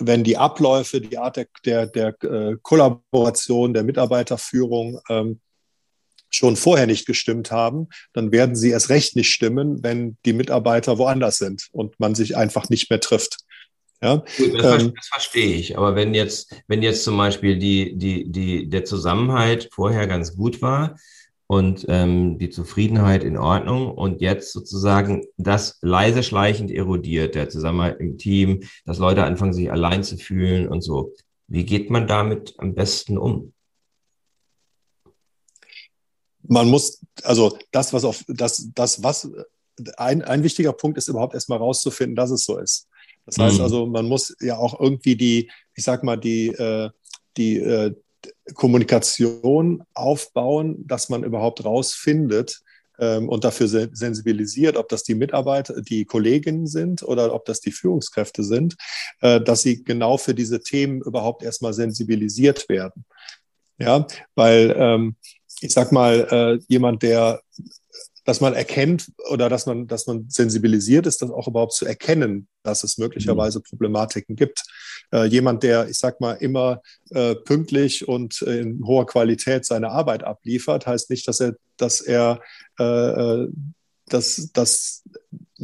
wenn 0.00 0.24
die 0.24 0.36
Abläufe, 0.36 1.00
die 1.00 1.18
Art 1.18 1.36
der, 1.36 1.46
der, 1.64 1.86
der 1.86 2.22
äh, 2.22 2.56
Kollaboration, 2.62 3.74
der 3.74 3.84
Mitarbeiterführung 3.84 5.00
ähm, 5.08 5.40
schon 6.34 6.56
vorher 6.56 6.86
nicht 6.86 7.06
gestimmt 7.06 7.50
haben, 7.50 7.88
dann 8.12 8.32
werden 8.32 8.56
sie 8.56 8.70
erst 8.70 8.88
recht 8.88 9.16
nicht 9.16 9.30
stimmen, 9.30 9.82
wenn 9.82 10.16
die 10.24 10.32
Mitarbeiter 10.32 10.98
woanders 10.98 11.38
sind 11.38 11.68
und 11.72 11.98
man 12.00 12.14
sich 12.14 12.36
einfach 12.36 12.68
nicht 12.68 12.90
mehr 12.90 13.00
trifft. 13.00 13.38
Ja, 14.02 14.22
Gut, 14.36 14.62
das, 14.62 14.82
ähm, 14.82 14.92
das, 14.94 15.08
verstehe 15.08 15.56
ich. 15.56 15.78
Aber 15.78 15.96
wenn 15.96 16.12
jetzt, 16.12 16.54
wenn 16.66 16.82
jetzt 16.82 17.04
zum 17.04 17.16
Beispiel 17.16 17.58
die, 17.58 17.96
die, 17.96 18.30
die, 18.30 18.68
der 18.68 18.84
Zusammenhalt 18.84 19.70
vorher 19.72 20.06
ganz 20.06 20.36
gut 20.36 20.60
war 20.60 20.96
und 21.46 21.86
ähm, 21.88 22.38
die 22.38 22.50
Zufriedenheit 22.50 23.24
in 23.24 23.38
Ordnung 23.38 23.90
und 23.90 24.20
jetzt 24.20 24.52
sozusagen 24.52 25.24
das 25.38 25.78
leise 25.80 26.22
schleichend 26.22 26.70
erodiert, 26.70 27.34
der 27.34 27.48
Zusammenhalt 27.48 27.98
im 27.98 28.18
Team, 28.18 28.64
dass 28.84 28.98
Leute 28.98 29.24
anfangen, 29.24 29.54
sich 29.54 29.72
allein 29.72 30.02
zu 30.02 30.18
fühlen 30.18 30.68
und 30.68 30.82
so. 30.82 31.14
Wie 31.48 31.64
geht 31.64 31.88
man 31.88 32.06
damit 32.06 32.54
am 32.58 32.74
besten 32.74 33.16
um? 33.16 33.54
Man 36.46 36.68
muss, 36.68 37.00
also 37.22 37.58
das, 37.72 37.92
was 37.92 38.04
auf 38.04 38.24
das, 38.28 38.68
das, 38.74 39.02
was 39.02 39.30
ein, 39.96 40.22
ein 40.22 40.42
wichtiger 40.42 40.72
Punkt 40.72 40.98
ist, 40.98 41.08
überhaupt 41.08 41.34
erstmal 41.34 41.58
rauszufinden, 41.58 42.16
dass 42.16 42.30
es 42.30 42.44
so 42.44 42.58
ist. 42.58 42.88
Das 43.26 43.38
heißt 43.38 43.58
mhm. 43.58 43.62
also, 43.62 43.86
man 43.86 44.06
muss 44.06 44.36
ja 44.40 44.56
auch 44.56 44.78
irgendwie 44.78 45.16
die, 45.16 45.50
ich 45.74 45.84
sag 45.84 46.02
mal, 46.02 46.16
die, 46.16 46.48
äh, 46.48 46.90
die 47.36 47.56
äh, 47.56 47.94
Kommunikation 48.54 49.82
aufbauen, 49.94 50.86
dass 50.86 51.08
man 51.08 51.24
überhaupt 51.24 51.64
rausfindet 51.64 52.62
ähm, 52.98 53.28
und 53.28 53.44
dafür 53.44 53.68
sensibilisiert, 53.68 54.76
ob 54.76 54.88
das 54.88 55.02
die 55.02 55.14
Mitarbeiter, 55.14 55.80
die 55.80 56.04
Kolleginnen 56.04 56.66
sind 56.66 57.02
oder 57.02 57.34
ob 57.34 57.44
das 57.44 57.60
die 57.60 57.72
Führungskräfte 57.72 58.44
sind, 58.44 58.76
äh, 59.20 59.40
dass 59.40 59.62
sie 59.62 59.82
genau 59.82 60.16
für 60.16 60.34
diese 60.34 60.60
Themen 60.60 61.00
überhaupt 61.00 61.42
erstmal 61.42 61.72
sensibilisiert 61.72 62.68
werden. 62.68 63.04
Ja, 63.78 64.06
weil 64.36 64.74
ähm, 64.78 65.16
ich 65.64 65.72
sag 65.72 65.92
mal, 65.92 66.28
äh, 66.30 66.64
jemand, 66.68 67.02
der, 67.02 67.40
dass 68.26 68.42
man 68.42 68.52
erkennt 68.52 69.10
oder 69.30 69.48
dass 69.48 69.64
man, 69.64 69.86
dass 69.86 70.06
man 70.06 70.28
sensibilisiert 70.28 71.06
ist, 71.06 71.22
das 71.22 71.30
auch 71.30 71.48
überhaupt 71.48 71.72
zu 71.72 71.86
erkennen, 71.86 72.48
dass 72.62 72.84
es 72.84 72.98
möglicherweise 72.98 73.60
mhm. 73.60 73.62
Problematiken 73.62 74.36
gibt. 74.36 74.62
Äh, 75.10 75.24
jemand, 75.24 75.62
der, 75.62 75.88
ich 75.88 75.98
sag 75.98 76.20
mal, 76.20 76.34
immer 76.34 76.82
äh, 77.10 77.34
pünktlich 77.34 78.06
und 78.06 78.42
in 78.42 78.84
hoher 78.84 79.06
Qualität 79.06 79.64
seine 79.64 79.90
Arbeit 79.90 80.22
abliefert, 80.22 80.86
heißt 80.86 81.08
nicht, 81.08 81.26
dass 81.26 81.40
er, 81.40 81.54
dass 81.78 82.02
er 82.02 82.40
äh, 82.78 82.84
äh 82.84 83.48
dass, 84.06 84.50
dass 84.52 85.02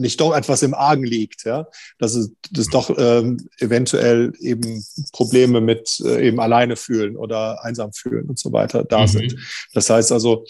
nicht 0.00 0.20
doch 0.20 0.34
etwas 0.34 0.62
im 0.62 0.74
Argen 0.74 1.04
liegt, 1.04 1.44
ja, 1.44 1.66
dass 1.98 2.14
es 2.14 2.32
dass 2.50 2.66
doch 2.68 2.90
ähm, 2.98 3.48
eventuell 3.58 4.32
eben 4.40 4.84
Probleme 5.12 5.60
mit 5.60 6.00
äh, 6.04 6.26
eben 6.26 6.40
alleine 6.40 6.76
fühlen 6.76 7.16
oder 7.16 7.64
einsam 7.64 7.92
fühlen 7.92 8.28
und 8.28 8.38
so 8.38 8.52
weiter 8.52 8.84
da 8.84 9.02
mhm. 9.02 9.06
sind. 9.08 9.36
Das 9.72 9.90
heißt 9.90 10.12
also, 10.12 10.44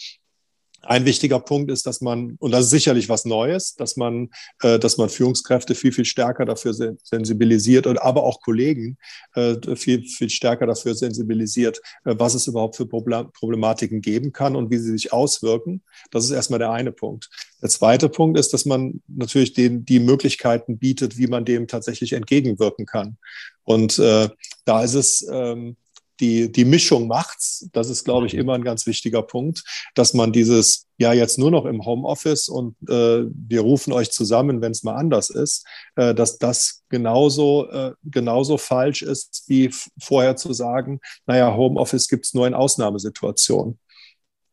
ein 0.82 1.04
wichtiger 1.04 1.40
Punkt 1.40 1.70
ist, 1.70 1.86
dass 1.86 2.00
man, 2.00 2.36
und 2.38 2.52
das 2.52 2.64
ist 2.64 2.70
sicherlich 2.70 3.08
was 3.08 3.24
Neues, 3.24 3.74
dass 3.74 3.96
man, 3.96 4.30
äh, 4.62 4.78
dass 4.78 4.96
man 4.96 5.08
Führungskräfte 5.08 5.74
viel, 5.74 5.92
viel 5.92 6.04
stärker 6.04 6.44
dafür 6.44 6.72
sensibilisiert 6.72 7.86
und 7.86 8.00
aber 8.00 8.24
auch 8.24 8.40
Kollegen 8.40 8.96
äh, 9.34 9.56
viel, 9.76 10.04
viel 10.04 10.30
stärker 10.30 10.66
dafür 10.66 10.94
sensibilisiert, 10.94 11.80
äh, 12.04 12.14
was 12.18 12.34
es 12.34 12.46
überhaupt 12.46 12.76
für 12.76 12.86
Problematiken 12.86 14.00
geben 14.00 14.32
kann 14.32 14.56
und 14.56 14.70
wie 14.70 14.78
sie 14.78 14.92
sich 14.92 15.12
auswirken. 15.12 15.82
Das 16.10 16.24
ist 16.24 16.30
erstmal 16.30 16.58
der 16.58 16.70
eine 16.70 16.92
Punkt. 16.92 17.28
Der 17.62 17.68
zweite 17.68 18.08
Punkt 18.08 18.38
ist, 18.38 18.52
dass 18.52 18.64
man 18.64 19.02
natürlich 19.06 19.52
den, 19.52 19.84
die 19.84 20.00
Möglichkeiten 20.00 20.78
bietet, 20.78 21.18
wie 21.18 21.26
man 21.26 21.44
dem 21.44 21.66
tatsächlich 21.66 22.14
entgegenwirken 22.14 22.86
kann. 22.86 23.18
Und 23.64 23.98
äh, 23.98 24.28
da 24.64 24.82
ist 24.82 24.94
es, 24.94 25.26
ähm, 25.30 25.76
die, 26.20 26.52
die 26.52 26.64
Mischung 26.64 27.09
macht's. 27.09 27.68
Das 27.72 27.90
ist, 27.90 28.04
glaube 28.04 28.26
ich, 28.26 28.35
mhm. 28.35 28.40
immer 28.40 28.54
ein 28.54 28.64
ganz 28.64 28.87
wichtiger 28.87 29.22
Punkt, 29.22 29.64
dass 29.94 30.14
man 30.14 30.33
dieses, 30.33 30.87
ja, 30.98 31.12
jetzt 31.12 31.38
nur 31.38 31.50
noch 31.50 31.64
im 31.64 31.85
Homeoffice 31.85 32.48
und 32.48 32.76
äh, 32.88 33.24
wir 33.33 33.62
rufen 33.62 33.92
euch 33.92 34.11
zusammen, 34.11 34.61
wenn 34.61 34.72
es 34.72 34.83
mal 34.83 34.94
anders 34.94 35.30
ist, 35.30 35.66
äh, 35.96 36.14
dass 36.14 36.38
das 36.38 36.83
genauso, 36.88 37.68
äh, 37.70 37.92
genauso 38.04 38.59
falsch 38.59 39.02
ist, 39.02 39.44
wie 39.46 39.70
vorher 40.00 40.37
zu 40.37 40.52
sagen, 40.52 41.00
naja, 41.26 41.54
Homeoffice 41.54 42.09
gibt's 42.09 42.35
nur 42.35 42.46
in 42.46 42.54
Ausnahmesituationen. 42.54 43.78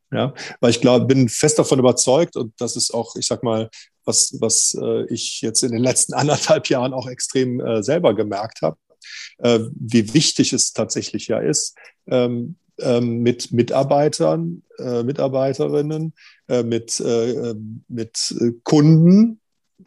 Ja, 0.09 0.33
weil 0.61 0.69
ich 0.69 0.79
glaube, 0.79 1.05
bin 1.05 1.27
fest 1.27 1.59
davon 1.59 1.79
überzeugt 1.79 2.37
und 2.37 2.53
das 2.61 2.77
ist 2.77 2.93
auch, 2.93 3.17
ich 3.17 3.27
sag 3.27 3.43
mal, 3.43 3.69
was, 4.05 4.37
was 4.39 4.73
äh, 4.81 5.05
ich 5.13 5.41
jetzt 5.41 5.63
in 5.63 5.73
den 5.73 5.83
letzten 5.83 6.13
anderthalb 6.13 6.69
Jahren 6.69 6.93
auch 6.93 7.07
extrem 7.07 7.59
äh, 7.59 7.83
selber 7.83 8.15
gemerkt 8.15 8.61
habe, 8.61 8.77
äh, 9.39 9.59
wie 9.73 10.13
wichtig 10.13 10.53
es 10.53 10.73
tatsächlich 10.73 11.27
ja 11.27 11.39
ist, 11.39 11.75
ähm, 12.07 12.55
ähm, 12.79 13.19
mit 13.19 13.51
Mitarbeitern, 13.51 14.63
äh, 14.77 15.03
Mitarbeiterinnen, 15.03 16.13
äh, 16.47 16.63
mit, 16.63 16.99
äh, 16.99 17.55
mit 17.87 18.35
Kunden 18.63 19.39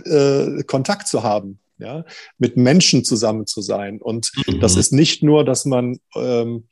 äh, 0.04 0.62
Kontakt 0.64 1.08
zu 1.08 1.22
haben. 1.22 1.58
Ja, 1.78 2.04
mit 2.36 2.58
Menschen 2.58 3.06
zusammen 3.06 3.46
zu 3.46 3.62
sein. 3.62 4.02
Und 4.02 4.32
mhm. 4.46 4.60
das 4.60 4.76
ist 4.76 4.92
nicht 4.92 5.22
nur, 5.22 5.46
dass 5.46 5.64
man 5.64 5.98
ähm, 6.14 6.68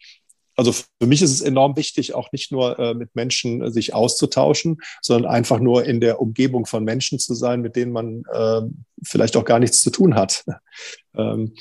also 0.59 0.73
für 0.73 1.07
mich 1.07 1.23
ist 1.23 1.31
es 1.31 1.41
enorm 1.41 1.77
wichtig, 1.77 2.15
auch 2.15 2.33
nicht 2.33 2.51
nur 2.51 2.77
äh, 2.81 2.93
mit 2.93 3.15
Menschen 3.15 3.63
äh, 3.63 3.71
sich 3.71 3.95
auszutauschen, 3.95 4.79
sondern 5.01 5.31
einfach 5.31 5.61
nur 5.61 5.85
in 5.85 6.01
der 6.01 6.21
Umgebung 6.21 6.67
von 6.67 6.83
Menschen 6.83 7.21
zu 7.21 7.35
sein, 7.35 7.61
mit 7.61 7.77
denen 7.77 7.93
man 7.93 8.25
äh, 8.33 8.63
vielleicht 9.05 9.37
auch 9.37 9.45
gar 9.45 9.61
nichts 9.61 9.83
zu 9.83 9.91
tun 9.91 10.17
hat. 10.17 10.45
ähm. 11.17 11.55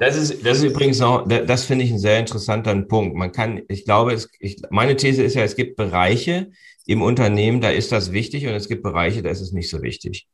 Das 0.00 0.16
ist, 0.16 0.44
das 0.44 0.58
ist 0.58 0.64
übrigens 0.64 1.00
auch, 1.00 1.28
das 1.28 1.64
finde 1.64 1.84
ich 1.84 1.92
ein 1.92 2.00
sehr 2.00 2.18
interessanter 2.18 2.74
Punkt. 2.82 3.14
Man 3.14 3.30
kann, 3.30 3.62
ich 3.68 3.84
glaube, 3.84 4.14
es, 4.14 4.28
ich, 4.40 4.60
meine 4.70 4.96
These 4.96 5.22
ist 5.22 5.34
ja, 5.34 5.44
es 5.44 5.54
gibt 5.54 5.76
Bereiche 5.76 6.50
im 6.86 7.02
Unternehmen, 7.02 7.60
da 7.60 7.70
ist 7.70 7.92
das 7.92 8.10
wichtig 8.10 8.48
und 8.48 8.54
es 8.54 8.68
gibt 8.68 8.82
Bereiche, 8.82 9.22
da 9.22 9.30
ist 9.30 9.42
es 9.42 9.52
nicht 9.52 9.70
so 9.70 9.80
wichtig. 9.80 10.26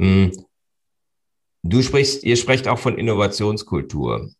Hm. 0.00 0.32
Du 1.62 1.82
sprichst, 1.82 2.24
ihr 2.24 2.36
sprecht 2.36 2.66
auch 2.66 2.78
von 2.78 2.96
Innovationskultur. 2.96 4.30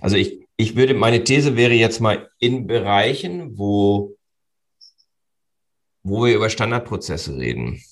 Also 0.00 0.14
ich, 0.14 0.43
ich 0.56 0.76
würde, 0.76 0.94
meine 0.94 1.24
These 1.24 1.56
wäre 1.56 1.74
jetzt 1.74 2.00
mal 2.00 2.30
in 2.38 2.66
Bereichen, 2.66 3.58
wo, 3.58 4.16
wo 6.02 6.24
wir 6.24 6.34
über 6.34 6.50
Standardprozesse 6.50 7.36
reden. 7.36 7.82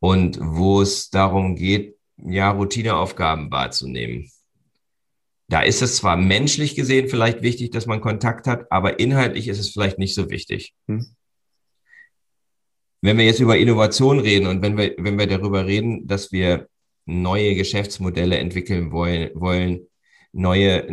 und 0.00 0.38
wo 0.40 0.80
es 0.80 1.10
darum 1.10 1.56
geht, 1.56 1.96
ja, 2.16 2.50
Routineaufgaben 2.50 3.50
wahrzunehmen. 3.50 4.30
Da 5.48 5.62
ist 5.62 5.82
es 5.82 5.96
zwar 5.96 6.16
menschlich 6.16 6.74
gesehen 6.74 7.08
vielleicht 7.08 7.42
wichtig, 7.42 7.70
dass 7.70 7.86
man 7.86 8.00
Kontakt 8.00 8.46
hat, 8.46 8.70
aber 8.70 9.00
inhaltlich 9.00 9.48
ist 9.48 9.58
es 9.58 9.70
vielleicht 9.70 9.98
nicht 9.98 10.14
so 10.14 10.30
wichtig. 10.30 10.74
Hm. 10.86 11.16
Wenn 13.00 13.16
wir 13.16 13.24
jetzt 13.24 13.40
über 13.40 13.56
Innovation 13.56 14.18
reden 14.18 14.46
und 14.46 14.60
wenn 14.62 14.76
wir, 14.76 14.94
wenn 14.98 15.18
wir 15.18 15.26
darüber 15.26 15.66
reden, 15.66 16.06
dass 16.06 16.32
wir 16.32 16.68
neue 17.06 17.54
Geschäftsmodelle 17.54 18.38
entwickeln 18.38 18.92
wollen, 18.92 19.30
wollen 19.34 19.86
neue, 20.32 20.86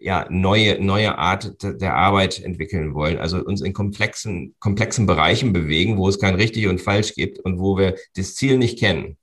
ja, 0.00 0.26
neue, 0.30 0.82
neue 0.82 1.18
Art 1.18 1.56
der 1.62 1.94
Arbeit 1.94 2.42
entwickeln 2.42 2.94
wollen, 2.94 3.18
also 3.18 3.38
uns 3.44 3.60
in 3.60 3.72
komplexen, 3.72 4.54
komplexen 4.58 5.06
Bereichen 5.06 5.52
bewegen, 5.52 5.98
wo 5.98 6.08
es 6.08 6.18
kein 6.18 6.34
richtig 6.34 6.66
und 6.66 6.80
falsch 6.80 7.14
gibt 7.14 7.38
und 7.40 7.58
wo 7.58 7.76
wir 7.76 7.96
das 8.16 8.34
Ziel 8.34 8.58
nicht 8.58 8.78
kennen. 8.78 9.16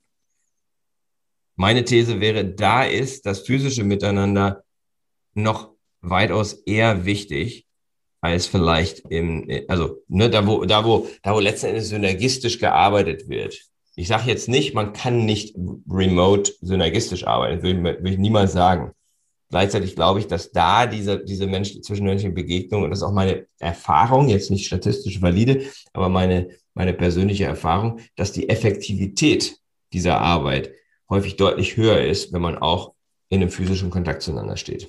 Meine 1.56 1.84
These 1.84 2.20
wäre, 2.20 2.44
da 2.44 2.84
ist 2.84 3.26
das 3.26 3.40
physische 3.40 3.82
Miteinander 3.82 4.62
noch 5.34 5.70
weitaus 6.02 6.52
eher 6.52 7.04
wichtig 7.04 7.66
als 8.20 8.46
vielleicht 8.46 9.00
im, 9.10 9.48
also 9.68 10.02
ne, 10.08 10.28
da 10.28 10.46
wo, 10.46 10.64
da 10.64 10.84
wo, 10.84 11.08
da 11.22 11.34
wo 11.34 11.40
letzten 11.40 11.68
Endes 11.68 11.88
synergistisch 11.88 12.58
gearbeitet 12.58 13.28
wird. 13.28 13.60
Ich 13.94 14.08
sage 14.08 14.28
jetzt 14.28 14.48
nicht, 14.48 14.74
man 14.74 14.92
kann 14.92 15.24
nicht 15.24 15.56
remote 15.88 16.52
synergistisch 16.60 17.26
arbeiten, 17.26 17.62
will, 17.62 17.82
will 17.82 18.12
ich 18.12 18.18
niemals 18.18 18.52
sagen. 18.52 18.92
Gleichzeitig 19.48 19.94
glaube 19.94 20.18
ich, 20.18 20.26
dass 20.26 20.50
da 20.50 20.86
diese, 20.86 21.22
diese 21.22 21.46
Menschen, 21.46 21.82
zwischenmenschliche 21.82 22.34
Begegnung, 22.34 22.82
und 22.82 22.90
das 22.90 22.98
ist 22.98 23.04
auch 23.04 23.12
meine 23.12 23.46
Erfahrung, 23.58 24.28
jetzt 24.28 24.50
nicht 24.50 24.66
statistisch 24.66 25.22
valide, 25.22 25.62
aber 25.92 26.08
meine, 26.08 26.48
meine 26.74 26.92
persönliche 26.92 27.44
Erfahrung, 27.44 28.00
dass 28.16 28.32
die 28.32 28.48
Effektivität 28.48 29.58
dieser 29.92 30.20
Arbeit 30.20 30.72
häufig 31.08 31.36
deutlich 31.36 31.76
höher 31.76 32.02
ist, 32.02 32.32
wenn 32.32 32.42
man 32.42 32.58
auch 32.58 32.94
in 33.28 33.40
einem 33.40 33.50
physischen 33.50 33.90
Kontakt 33.90 34.22
zueinander 34.22 34.56
steht. 34.56 34.88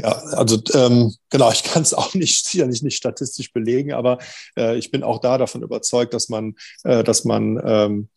Ja, 0.00 0.12
also 0.12 0.60
ähm, 0.74 1.14
genau, 1.28 1.50
ich 1.50 1.64
kann 1.64 1.82
es 1.82 1.92
auch 1.92 2.14
nicht 2.14 2.46
sicherlich 2.46 2.82
nicht 2.82 2.96
statistisch 2.96 3.52
belegen, 3.52 3.92
aber 3.92 4.18
äh, 4.56 4.78
ich 4.78 4.92
bin 4.92 5.02
auch 5.02 5.20
da 5.20 5.38
davon 5.38 5.62
überzeugt, 5.62 6.14
dass 6.14 6.28
man, 6.28 6.54
äh, 6.84 7.02
dass 7.02 7.24
man 7.24 7.60
ähm, 7.64 8.08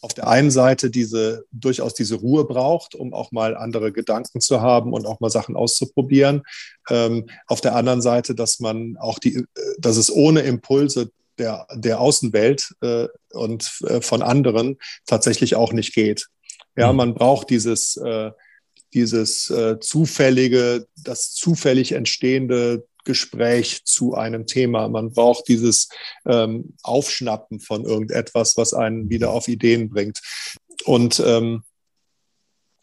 auf 0.00 0.14
der 0.14 0.28
einen 0.28 0.50
Seite 0.50 0.90
diese 0.90 1.44
durchaus 1.50 1.94
diese 1.94 2.16
Ruhe 2.16 2.44
braucht, 2.44 2.94
um 2.94 3.12
auch 3.12 3.32
mal 3.32 3.56
andere 3.56 3.92
Gedanken 3.92 4.40
zu 4.40 4.60
haben 4.60 4.92
und 4.92 5.06
auch 5.06 5.20
mal 5.20 5.30
Sachen 5.30 5.56
auszuprobieren. 5.56 6.42
Ähm, 6.88 7.28
auf 7.46 7.60
der 7.60 7.74
anderen 7.74 8.02
Seite, 8.02 8.34
dass 8.34 8.60
man 8.60 8.96
auch 8.98 9.18
die, 9.18 9.36
äh, 9.36 9.44
dass 9.78 9.96
es 9.96 10.10
ohne 10.10 10.40
Impulse 10.40 11.10
der, 11.38 11.66
der 11.74 12.00
Außenwelt 12.00 12.74
äh, 12.80 13.08
und 13.32 13.80
äh, 13.86 14.00
von 14.00 14.22
anderen 14.22 14.78
tatsächlich 15.06 15.54
auch 15.54 15.72
nicht 15.72 15.94
geht. 15.94 16.26
Ja, 16.76 16.92
mhm. 16.92 16.96
man 16.96 17.14
braucht 17.14 17.50
dieses, 17.50 17.96
äh, 17.96 18.30
dieses 18.94 19.50
äh, 19.50 19.78
zufällige, 19.80 20.86
das 20.96 21.32
zufällig 21.32 21.92
entstehende 21.92 22.86
Gespräch 23.08 23.86
zu 23.86 24.14
einem 24.14 24.46
Thema. 24.46 24.86
Man 24.88 25.12
braucht 25.12 25.48
dieses 25.48 25.88
ähm, 26.26 26.74
Aufschnappen 26.82 27.58
von 27.58 27.84
irgendetwas, 27.84 28.58
was 28.58 28.74
einen 28.74 29.08
wieder 29.08 29.30
auf 29.30 29.48
Ideen 29.48 29.88
bringt. 29.88 30.20
Und 30.84 31.18
ähm, 31.26 31.62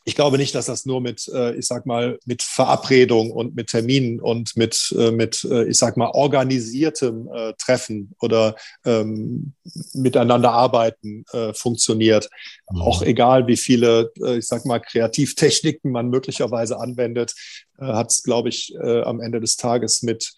ich 0.08 0.14
glaube 0.14 0.38
nicht, 0.38 0.54
dass 0.54 0.68
das 0.68 0.86
nur 0.86 1.02
mit, 1.02 1.28
äh, 1.34 1.56
ich 1.56 1.66
sag 1.66 1.88
mal, 1.88 2.20
mit 2.26 2.44
Verabredung 2.44 3.32
und 3.32 3.56
mit 3.56 3.70
Terminen 3.72 4.22
und 4.22 4.56
mit, 4.56 4.96
äh, 4.98 5.10
mit 5.10 5.44
äh, 5.44 5.64
ich 5.64 5.80
sag 5.80 5.98
mal, 5.98 6.12
organisiertem 6.12 7.28
Treffen 7.58 8.14
oder 8.22 8.56
ähm, 8.86 9.54
miteinander 9.94 10.52
arbeiten 10.52 11.26
funktioniert. 11.54 12.30
Mhm. 12.70 12.82
Auch 12.82 13.02
egal, 13.02 13.48
wie 13.48 13.58
viele, 13.58 14.12
ich 14.38 14.46
sag 14.48 14.66
mal, 14.66 14.80
Kreativtechniken 14.80 15.92
man 15.92 16.10
möglicherweise 16.10 16.80
anwendet, 16.80 17.34
hat 17.80 18.12
es, 18.12 18.24
glaube 18.24 18.50
ich, 18.50 18.76
am 18.80 19.20
Ende 19.20 19.40
des 19.40 19.58
Tages 19.58 20.04
mit 20.04 20.34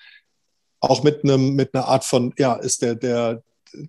auch 0.79 1.03
mit 1.03 1.23
einem 1.23 1.55
mit 1.55 1.73
einer 1.73 1.87
Art 1.87 2.05
von 2.05 2.33
ja 2.37 2.55
ist 2.55 2.81
der 2.81 2.95
der 2.95 3.43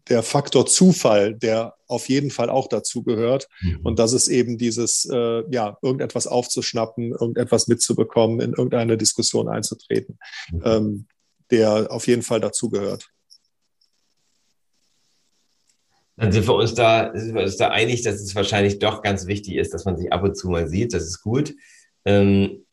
der 0.08 0.22
Faktor 0.22 0.66
Zufall, 0.66 1.34
der 1.34 1.74
auf 1.86 2.08
jeden 2.08 2.30
Fall 2.30 2.50
auch 2.50 2.68
dazu 2.68 3.02
gehört. 3.02 3.48
Mhm. 3.60 3.80
Und 3.82 3.98
das 3.98 4.12
ist 4.12 4.28
eben 4.28 4.58
dieses, 4.58 5.08
äh, 5.10 5.42
ja, 5.50 5.78
irgendetwas 5.82 6.26
aufzuschnappen, 6.26 7.12
irgendetwas 7.12 7.68
mitzubekommen, 7.68 8.40
in 8.40 8.52
irgendeine 8.52 8.96
Diskussion 8.96 9.48
einzutreten, 9.48 10.18
mhm. 10.52 10.62
ähm, 10.64 11.06
der 11.50 11.90
auf 11.90 12.06
jeden 12.06 12.22
Fall 12.22 12.40
dazu 12.40 12.70
gehört. 12.70 13.08
Dann 16.16 16.32
sind 16.32 16.48
wir 16.48 16.54
uns 16.54 16.74
da, 16.74 17.12
sind 17.14 17.34
wir 17.34 17.42
uns 17.42 17.56
da 17.56 17.68
einig, 17.68 18.02
dass 18.02 18.16
es 18.16 18.34
wahrscheinlich 18.34 18.80
doch 18.80 19.02
ganz 19.02 19.26
wichtig 19.26 19.54
ist, 19.54 19.72
dass 19.72 19.84
man 19.84 19.96
sich 19.96 20.12
ab 20.12 20.24
und 20.24 20.36
zu 20.36 20.48
mal 20.48 20.68
sieht. 20.68 20.92
Das 20.92 21.04
ist 21.04 21.22
gut. 21.22 21.54
Ähm, 22.04 22.66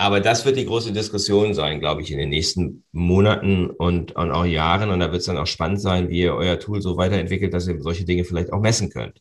aber 0.00 0.20
das 0.20 0.46
wird 0.46 0.56
die 0.56 0.64
große 0.64 0.92
Diskussion 0.92 1.54
sein, 1.54 1.80
glaube 1.80 2.02
ich, 2.02 2.12
in 2.12 2.18
den 2.18 2.28
nächsten 2.28 2.84
Monaten 2.92 3.68
und, 3.68 4.12
und 4.12 4.30
auch 4.30 4.44
Jahren. 4.44 4.90
Und 4.90 5.00
da 5.00 5.10
wird 5.10 5.20
es 5.20 5.26
dann 5.26 5.36
auch 5.36 5.46
spannend 5.46 5.80
sein, 5.80 6.08
wie 6.08 6.20
ihr 6.20 6.34
euer 6.34 6.60
Tool 6.60 6.80
so 6.80 6.96
weiterentwickelt, 6.96 7.52
dass 7.52 7.66
ihr 7.66 7.82
solche 7.82 8.04
Dinge 8.04 8.22
vielleicht 8.22 8.52
auch 8.52 8.60
messen 8.60 8.90
könnt. 8.90 9.20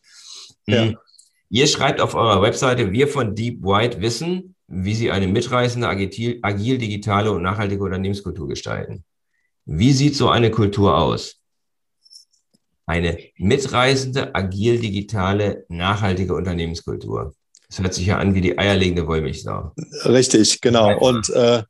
Ja. 0.67 0.83
Hm. 0.83 0.97
Ihr 1.49 1.65
schreibt 1.65 1.99
auf 1.99 2.13
eurer 2.13 2.41
Webseite, 2.43 2.91
wir 2.91 3.07
von 3.07 3.33
Deep 3.33 3.63
White 3.63 4.01
wissen, 4.01 4.55
wie 4.67 4.93
sie 4.93 5.09
eine 5.11 5.27
mitreißende, 5.27 5.87
agil, 5.87 6.39
agil 6.43 6.77
digitale 6.77 7.31
und 7.31 7.41
nachhaltige 7.41 7.83
Unternehmenskultur 7.83 8.47
gestalten. 8.47 9.03
Wie 9.65 9.93
sieht 9.93 10.15
so 10.15 10.29
eine 10.29 10.51
Kultur 10.51 10.97
aus? 10.97 11.41
Eine 12.85 13.17
mitreißende, 13.37 14.35
agil 14.35 14.79
digitale, 14.79 15.65
nachhaltige 15.69 16.35
Unternehmenskultur. 16.35 17.33
Das 17.69 17.80
hört 17.80 17.93
sich 17.93 18.06
ja 18.06 18.17
an 18.17 18.34
wie 18.34 18.41
die 18.41 18.58
eierlegende 18.58 19.08
Wollmilchsau. 19.08 19.73
Richtig, 20.06 20.62
genau. 20.62 20.97
Und, 20.99 21.30
äh, 21.30 21.63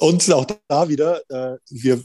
und 0.00 0.32
auch 0.32 0.46
da 0.68 0.88
wieder, 0.88 1.22
äh, 1.30 1.56
wir 1.70 2.02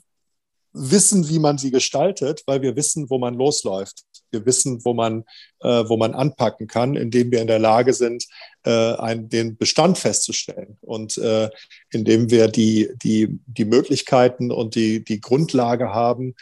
wissen, 0.72 1.28
wie 1.30 1.40
man 1.40 1.58
sie 1.58 1.72
gestaltet, 1.72 2.44
weil 2.46 2.62
wir 2.62 2.76
wissen, 2.76 3.10
wo 3.10 3.18
man 3.18 3.34
losläuft. 3.34 4.04
Wir 4.32 4.46
wissen, 4.46 4.86
wo 4.86 4.94
man, 4.94 5.24
äh, 5.62 5.84
wo 5.88 5.98
man 5.98 6.14
anpacken 6.14 6.68
kann, 6.68 6.96
indem 6.96 7.32
wir 7.32 7.42
in 7.42 7.48
der 7.48 7.60
Lage 7.60 7.94
sind, 7.94 8.26
äh, 8.64 8.94
ein, 8.94 9.28
den 9.28 9.58
Bestand 9.58 9.98
festzustellen 9.98 10.78
und 10.82 11.18
äh, 11.18 11.50
indem 11.92 12.30
wir 12.30 12.48
die, 12.48 12.92
die, 13.02 13.40
die 13.48 13.66
Möglichkeiten 13.66 14.52
und 14.52 14.76
die, 14.76 15.04
die 15.04 15.20
Grundlage 15.20 15.90
haben, 15.90 16.36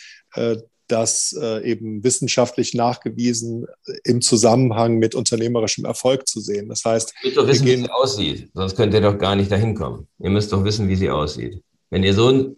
äh, 0.88 0.94
das 0.94 1.36
äh, 1.40 1.70
eben 1.70 2.04
wissenschaftlich 2.04 2.74
nachgewiesen 2.74 3.66
äh, 3.86 3.94
im 4.04 4.22
Zusammenhang 4.22 4.98
mit 4.98 5.16
unternehmerischem 5.16 5.86
Erfolg 5.86 6.28
zu 6.28 6.40
sehen. 6.40 6.70
Das 6.70 6.84
heißt, 6.86 7.14
ihr 7.24 7.28
müsst 7.28 7.38
doch 7.38 7.48
wissen, 7.48 7.66
wie 7.66 7.78
sie 7.78 7.92
aussieht, 7.92 8.50
sonst 8.54 8.76
könnt 8.76 8.94
ihr 8.94 9.02
doch 9.02 9.18
gar 9.18 9.36
nicht 9.36 9.52
dahin 9.52 9.76
kommen. 9.76 10.08
Ihr 10.20 10.30
müsst 10.30 10.52
doch 10.52 10.64
wissen, 10.64 10.88
wie 10.88 10.96
sie 10.96 11.10
aussieht. 11.10 11.62
Wenn 11.90 12.04
ihr 12.04 12.14
so 12.14 12.30
ein, 12.30 12.56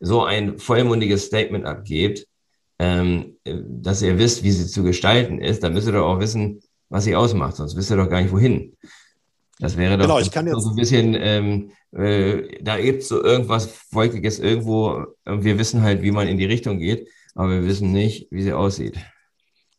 so 0.00 0.24
ein 0.24 0.58
vollmundiges 0.58 1.26
Statement 1.26 1.64
abgebt, 1.64 2.26
ähm, 2.78 3.36
dass 3.44 4.02
ihr 4.02 4.18
wisst, 4.18 4.42
wie 4.42 4.50
sie 4.50 4.66
zu 4.66 4.82
gestalten 4.82 5.40
ist, 5.40 5.62
dann 5.62 5.72
müsst 5.72 5.86
ihr 5.86 5.92
doch 5.92 6.06
auch 6.06 6.20
wissen, 6.20 6.60
was 6.88 7.04
sie 7.04 7.16
ausmacht, 7.16 7.56
sonst 7.56 7.76
wisst 7.76 7.90
ihr 7.90 7.96
doch 7.96 8.10
gar 8.10 8.20
nicht, 8.20 8.32
wohin. 8.32 8.76
Das 9.58 9.78
wäre 9.78 9.96
doch 9.96 10.04
genau, 10.04 10.18
ich 10.18 10.30
kann 10.30 10.46
jetzt 10.46 10.60
so 10.60 10.70
ein 10.70 10.76
bisschen, 10.76 11.16
ähm, 11.18 11.70
äh, 11.92 12.62
da 12.62 12.78
gibt 12.78 13.02
es 13.02 13.08
so 13.08 13.24
irgendwas 13.24 13.86
Wolkiges 13.90 14.38
irgendwo 14.38 15.06
und 15.24 15.44
wir 15.44 15.58
wissen 15.58 15.80
halt, 15.80 16.02
wie 16.02 16.10
man 16.10 16.28
in 16.28 16.36
die 16.36 16.44
Richtung 16.44 16.78
geht 16.78 17.08
aber 17.36 17.50
wir 17.50 17.64
wissen 17.64 17.92
nicht, 17.92 18.26
wie 18.30 18.42
sie 18.42 18.52
aussieht. 18.52 18.98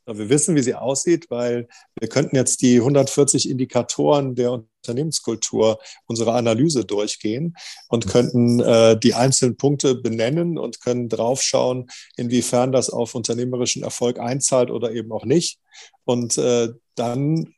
Wir 0.05 0.29
wissen, 0.29 0.55
wie 0.55 0.61
sie 0.61 0.75
aussieht, 0.75 1.29
weil 1.29 1.67
wir 1.99 2.07
könnten 2.07 2.37
jetzt 2.37 2.61
die 2.61 2.77
140 2.77 3.49
Indikatoren 3.49 4.35
der 4.35 4.53
Unternehmenskultur 4.53 5.79
unserer 6.05 6.35
Analyse 6.35 6.85
durchgehen 6.85 7.57
und 7.89 8.05
mhm. 8.05 8.09
könnten 8.09 8.59
äh, 8.61 8.97
die 8.97 9.15
einzelnen 9.15 9.57
Punkte 9.57 9.95
benennen 9.95 10.57
und 10.57 10.79
können 10.79 11.09
draufschauen, 11.09 11.89
inwiefern 12.15 12.71
das 12.71 12.89
auf 12.89 13.15
unternehmerischen 13.15 13.83
Erfolg 13.83 14.17
einzahlt 14.17 14.71
oder 14.71 14.93
eben 14.93 15.11
auch 15.11 15.25
nicht. 15.25 15.59
Und 16.05 16.37
äh, 16.37 16.69
dann, 16.95 17.53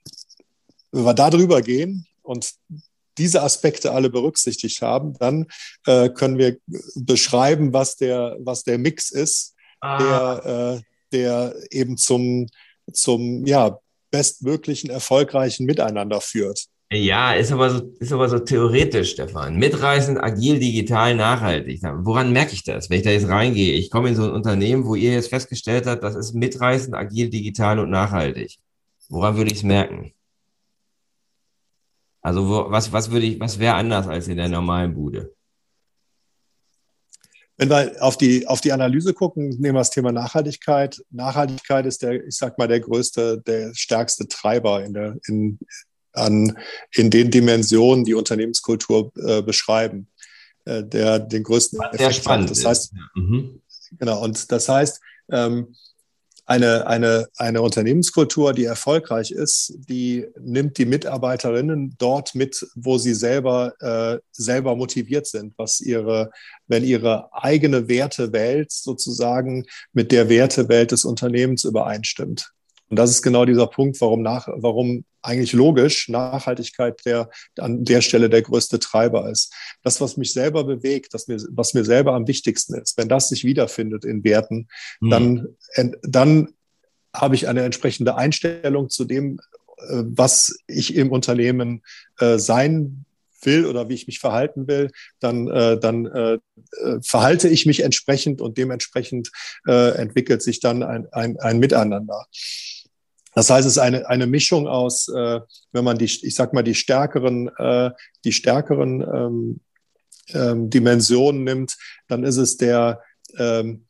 wenn 0.91 1.05
wir 1.05 1.13
da 1.13 1.29
drüber 1.29 1.61
gehen 1.61 2.07
und 2.23 2.53
diese 3.19 3.43
Aspekte 3.43 3.91
alle 3.91 4.09
berücksichtigt 4.09 4.81
haben, 4.81 5.13
dann 5.19 5.45
äh, 5.85 6.09
können 6.09 6.39
wir 6.39 6.57
beschreiben, 6.95 7.73
was 7.73 7.97
der, 7.97 8.37
was 8.39 8.63
der 8.63 8.79
Mix 8.79 9.11
ist 9.11 9.55
ah. 9.81 9.97
der, 9.97 10.75
äh, 10.75 10.81
der 11.11 11.55
eben 11.71 11.97
zum, 11.97 12.47
zum 12.91 13.45
ja, 13.45 13.79
bestmöglichen, 14.11 14.89
erfolgreichen 14.89 15.65
Miteinander 15.65 16.21
führt. 16.21 16.67
Ja, 16.91 17.33
ist 17.33 17.51
aber 17.51 17.69
so, 17.69 17.93
ist 17.99 18.11
aber 18.11 18.27
so 18.29 18.39
theoretisch, 18.39 19.11
Stefan. 19.11 19.57
Mitreißend, 19.57 20.17
agil, 20.23 20.57
digital, 20.57 21.15
nachhaltig. 21.15 21.81
Woran 21.83 22.31
merke 22.31 22.53
ich 22.53 22.63
das, 22.63 22.89
wenn 22.89 22.97
ich 22.97 23.03
da 23.03 23.11
jetzt 23.11 23.27
reingehe? 23.27 23.73
Ich 23.73 23.91
komme 23.91 24.09
in 24.09 24.15
so 24.15 24.23
ein 24.23 24.31
Unternehmen, 24.31 24.85
wo 24.85 24.95
ihr 24.95 25.13
jetzt 25.13 25.29
festgestellt 25.29 25.85
habt, 25.85 26.01
das 26.03 26.15
ist 26.15 26.33
mitreißend, 26.33 26.95
agil, 26.95 27.29
digital 27.29 27.77
und 27.77 27.91
nachhaltig. 27.91 28.57
Woran 29.07 29.37
würde 29.37 29.51
ich 29.51 29.57
es 29.57 29.63
merken? 29.63 30.13
Also 32.21 32.47
wo, 32.47 32.71
was, 32.71 32.91
was 32.91 33.11
würde 33.11 33.27
ich, 33.27 33.39
was 33.39 33.59
wäre 33.59 33.75
anders 33.75 34.07
als 34.07 34.27
in 34.27 34.37
der 34.37 34.49
normalen 34.49 34.95
Bude? 34.95 35.35
Wenn 37.59 37.69
wir 37.69 38.01
auf 38.01 38.15
die, 38.15 38.47
auf 38.47 38.61
die 38.61 38.71
Analyse 38.71 39.13
gucken, 39.13 39.49
nehmen 39.49 39.75
wir 39.75 39.81
das 39.81 39.89
Thema 39.89 40.13
Nachhaltigkeit. 40.13 41.03
Nachhaltigkeit 41.11 41.85
ist 41.85 42.01
der, 42.01 42.25
ich 42.25 42.37
sag 42.37 42.57
mal, 42.57 42.69
der 42.69 42.79
größte, 42.79 43.43
der 43.45 43.75
stärkste 43.75 44.29
Treiber 44.29 44.81
in, 44.85 44.93
der, 44.93 45.17
in, 45.27 45.59
an, 46.13 46.57
in 46.93 47.09
den 47.09 47.29
Dimensionen, 47.29 48.05
die 48.05 48.13
Unternehmenskultur 48.13 49.11
äh, 49.17 49.41
beschreiben, 49.41 50.07
äh, 50.63 50.85
der 50.85 51.19
den 51.19 51.43
größten 51.43 51.79
Was 51.79 51.99
Effekt 51.99 52.29
hat. 52.29 52.49
Das 52.49 52.63
heißt, 52.63 52.93
mhm. 53.15 53.61
genau, 53.99 54.23
und 54.23 54.49
das 54.53 54.69
heißt, 54.69 55.01
ähm, 55.29 55.75
eine, 56.49 56.87
eine, 56.87 57.27
eine 57.37 57.61
Unternehmenskultur, 57.61 58.53
die 58.53 58.65
erfolgreich 58.65 59.29
ist, 59.29 59.71
die 59.87 60.25
nimmt 60.39 60.79
die 60.79 60.85
Mitarbeiterinnen 60.85 61.93
dort 61.99 62.33
mit, 62.33 62.65
wo 62.73 62.97
sie 62.97 63.13
selber, 63.13 63.73
äh, 63.79 64.17
selber 64.31 64.75
motiviert 64.75 65.27
sind, 65.27 65.53
was 65.57 65.79
ihre, 65.79 66.31
wenn 66.65 66.83
ihre 66.83 67.31
eigene 67.33 67.87
Wertewelt 67.87 68.71
sozusagen 68.71 69.65
mit 69.93 70.11
der 70.11 70.27
Wertewelt 70.27 70.91
des 70.91 71.05
Unternehmens 71.05 71.65
übereinstimmt. 71.65 72.51
Und 72.89 72.97
das 72.97 73.11
ist 73.11 73.21
genau 73.21 73.45
dieser 73.45 73.67
Punkt, 73.67 73.99
warum, 74.01 74.21
nach, 74.21 74.47
warum 74.51 75.05
eigentlich 75.21 75.53
logisch 75.53 76.09
Nachhaltigkeit 76.09 77.05
der, 77.05 77.29
an 77.57 77.83
der 77.83 78.01
Stelle 78.01 78.29
der 78.29 78.41
größte 78.41 78.79
Treiber 78.79 79.29
ist. 79.29 79.53
Das, 79.83 80.01
was 80.01 80.17
mich 80.17 80.33
selber 80.33 80.63
bewegt, 80.63 81.13
das 81.13 81.27
mir, 81.27 81.37
was 81.51 81.73
mir 81.73 81.85
selber 81.85 82.13
am 82.13 82.27
wichtigsten 82.27 82.75
ist, 82.75 82.97
wenn 82.97 83.09
das 83.09 83.29
sich 83.29 83.43
wiederfindet 83.43 84.05
in 84.05 84.23
Werten, 84.23 84.67
mhm. 84.99 85.09
dann, 85.09 85.47
dann 86.01 86.53
habe 87.13 87.35
ich 87.35 87.47
eine 87.47 87.63
entsprechende 87.63 88.15
Einstellung 88.15 88.89
zu 88.89 89.05
dem, 89.05 89.39
äh, 89.77 90.03
was 90.05 90.57
ich 90.67 90.95
im 90.95 91.11
Unternehmen 91.11 91.83
äh, 92.19 92.37
sein 92.37 93.05
will 93.41 93.65
oder 93.65 93.89
wie 93.89 93.93
ich 93.93 94.07
mich 94.07 94.19
verhalten 94.19 94.67
will, 94.67 94.91
dann, 95.19 95.47
äh, 95.47 95.79
dann 95.79 96.05
äh, 96.05 96.33
äh, 96.33 96.99
verhalte 97.01 97.47
ich 97.47 97.65
mich 97.65 97.83
entsprechend 97.83 98.41
und 98.41 98.57
dementsprechend 98.57 99.31
äh, 99.67 99.95
entwickelt 99.95 100.41
sich 100.41 100.59
dann 100.59 100.83
ein, 100.83 101.07
ein, 101.11 101.37
ein 101.39 101.59
Miteinander. 101.59 102.25
Das 103.33 103.49
heißt, 103.49 103.65
es 103.65 103.73
ist 103.73 103.79
eine, 103.79 104.07
eine 104.09 104.27
Mischung 104.27 104.67
aus, 104.67 105.07
äh, 105.07 105.39
wenn 105.71 105.83
man 105.83 105.97
die, 105.97 106.05
ich 106.05 106.35
sag 106.35 106.53
mal, 106.53 106.63
die 106.63 106.75
stärkeren, 106.75 107.49
äh, 107.57 107.91
die 108.25 108.31
stärkeren 108.31 109.01
ähm, 109.01 109.59
ähm, 110.33 110.69
Dimensionen 110.69 111.43
nimmt, 111.43 111.77
dann 112.07 112.23
ist 112.23 112.37
es 112.37 112.57
der, 112.57 113.01
ähm, 113.37 113.85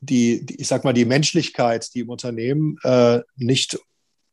die, 0.00 0.44
die, 0.44 0.60
ich 0.60 0.68
sag 0.68 0.84
mal, 0.84 0.92
die 0.92 1.04
Menschlichkeit, 1.04 1.94
die 1.94 2.00
im 2.00 2.10
Unternehmen 2.10 2.76
äh, 2.82 3.20
nicht 3.36 3.78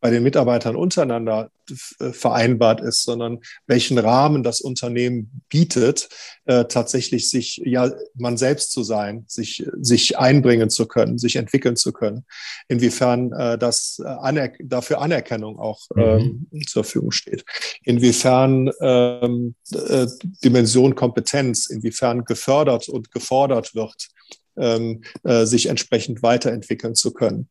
bei 0.07 0.11
den 0.11 0.23
Mitarbeitern 0.23 0.77
untereinander 0.77 1.51
äh, 1.99 2.13
vereinbart 2.13 2.79
ist, 2.79 3.03
sondern 3.03 3.39
welchen 3.65 3.97
Rahmen 3.97 4.41
das 4.41 4.61
Unternehmen 4.61 5.41
bietet, 5.49 6.07
äh, 6.45 6.63
tatsächlich 6.63 7.29
sich 7.29 7.61
ja 7.65 7.91
man 8.15 8.37
selbst 8.37 8.71
zu 8.71 8.83
sein, 8.83 9.25
sich 9.27 9.65
sich 9.81 10.17
einbringen 10.17 10.69
zu 10.69 10.87
können, 10.87 11.17
sich 11.17 11.35
entwickeln 11.35 11.75
zu 11.75 11.91
können. 11.91 12.23
Inwiefern 12.69 13.33
äh, 13.33 13.57
das 13.57 14.01
äh, 14.01 14.07
aner 14.07 14.49
dafür 14.63 15.01
Anerkennung 15.01 15.59
auch 15.59 15.81
ähm, 15.97 16.47
mhm. 16.51 16.61
zur 16.65 16.85
Verfügung 16.85 17.11
steht. 17.11 17.43
Inwiefern 17.83 18.71
ähm, 18.79 19.55
äh, 19.73 20.07
Dimension 20.41 20.95
Kompetenz, 20.95 21.65
inwiefern 21.65 22.23
gefördert 22.23 22.87
und 22.87 23.11
gefordert 23.11 23.75
wird, 23.75 24.07
ähm, 24.55 25.03
äh, 25.25 25.45
sich 25.45 25.65
entsprechend 25.65 26.23
weiterentwickeln 26.23 26.95
zu 26.95 27.11
können. 27.11 27.49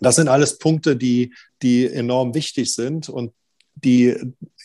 Das 0.00 0.16
sind 0.16 0.28
alles 0.28 0.58
Punkte, 0.58 0.96
die, 0.96 1.34
die 1.62 1.86
enorm 1.86 2.34
wichtig 2.34 2.74
sind 2.74 3.08
und 3.08 3.32
die 3.74 4.16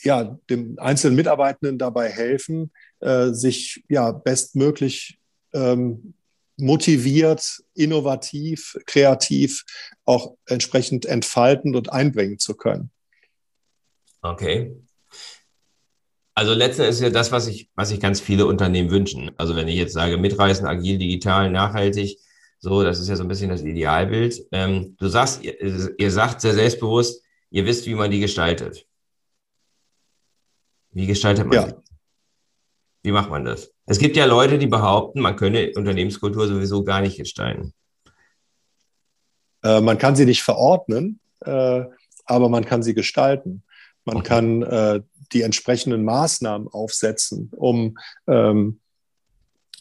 ja, 0.01 0.39
dem 0.49 0.77
einzelnen 0.79 1.15
Mitarbeitenden 1.15 1.77
dabei 1.77 2.09
helfen, 2.09 2.71
äh, 2.99 3.31
sich 3.31 3.83
ja, 3.89 4.11
bestmöglich 4.11 5.19
ähm, 5.53 6.13
motiviert, 6.57 7.61
innovativ, 7.73 8.77
kreativ 8.85 9.63
auch 10.05 10.35
entsprechend 10.45 11.05
entfalten 11.05 11.75
und 11.75 11.91
einbringen 11.91 12.39
zu 12.39 12.55
können. 12.55 12.91
Okay. 14.21 14.75
Also 16.35 16.53
letztendlich 16.53 16.95
ist 16.95 17.01
ja 17.01 17.09
das, 17.09 17.31
was 17.31 17.47
ich, 17.47 17.69
was 17.75 17.89
sich 17.89 17.99
ganz 17.99 18.19
viele 18.19 18.45
Unternehmen 18.47 18.89
wünschen. 18.89 19.31
Also 19.37 19.55
wenn 19.55 19.67
ich 19.67 19.75
jetzt 19.75 19.93
sage, 19.93 20.17
mitreißen, 20.17 20.65
agil, 20.65 20.97
digital, 20.97 21.51
nachhaltig, 21.51 22.17
so, 22.63 22.81
das 22.81 22.97
ist 22.97 23.09
ja 23.09 23.17
so 23.17 23.25
ein 23.25 23.27
bisschen 23.27 23.49
das 23.49 23.61
Idealbild. 23.61 24.47
Ähm, 24.53 24.95
du 24.97 25.09
sagst, 25.09 25.43
ihr, 25.43 25.99
ihr 25.99 26.11
sagt 26.11 26.39
sehr 26.39 26.53
selbstbewusst, 26.53 27.21
ihr 27.49 27.65
wisst, 27.65 27.85
wie 27.87 27.93
man 27.93 28.09
die 28.09 28.21
gestaltet. 28.21 28.87
Wie 30.91 31.05
gestaltet 31.05 31.45
man 31.45 31.55
ja. 31.55 31.67
die? 31.67 31.73
Wie 33.01 33.11
macht 33.11 33.29
man 33.29 33.43
das? 33.43 33.73
Es 33.85 33.99
gibt 33.99 34.15
ja 34.15 34.23
Leute, 34.23 34.57
die 34.57 34.67
behaupten, 34.67 35.19
man 35.19 35.35
könne 35.35 35.73
Unternehmenskultur 35.75 36.47
sowieso 36.47 36.85
gar 36.85 37.01
nicht 37.01 37.17
gestalten. 37.17 37.73
Äh, 39.61 39.81
man 39.81 39.97
kann 39.97 40.15
sie 40.15 40.25
nicht 40.25 40.43
verordnen, 40.43 41.19
äh, 41.41 41.83
aber 42.23 42.47
man 42.47 42.63
kann 42.63 42.81
sie 42.81 42.93
gestalten. 42.93 43.63
Man 44.05 44.19
okay. 44.19 44.27
kann 44.29 44.63
äh, 44.63 45.01
die 45.33 45.41
entsprechenden 45.41 46.05
Maßnahmen 46.05 46.69
aufsetzen, 46.69 47.51
um 47.57 47.97
ähm, 48.25 48.79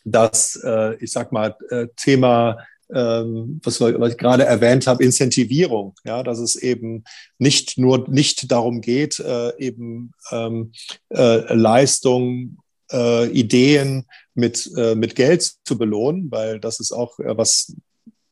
das, 0.05 0.61
äh, 0.65 0.97
ich 0.97 1.13
sag 1.13 1.31
mal, 1.31 1.57
äh, 1.71 1.87
Thema 1.95 2.59
ähm, 2.95 3.61
was, 3.63 3.81
was 3.81 4.13
ich 4.13 4.19
gerade 4.19 4.45
erwähnt 4.45 4.87
habe, 4.87 5.05
Incentivierung, 5.05 5.95
ja, 6.05 6.23
dass 6.23 6.39
es 6.39 6.57
eben 6.57 7.05
nicht 7.39 7.79
nur 7.79 8.09
nicht 8.09 8.51
darum 8.51 8.81
geht, 8.81 9.19
äh, 9.21 9.57
eben 9.59 10.13
ähm, 10.31 10.73
äh, 11.11 11.55
Leistung, 11.55 12.59
äh, 12.93 13.29
Ideen 13.29 14.07
mit, 14.35 14.71
äh, 14.77 14.95
mit 14.95 15.15
Geld 15.15 15.53
zu 15.65 15.79
belohnen, 15.79 16.31
weil 16.31 16.61
das 16.61 16.81
ist 16.81 16.93
auch 16.93 17.19
äh, 17.19 17.37
was 17.37 17.75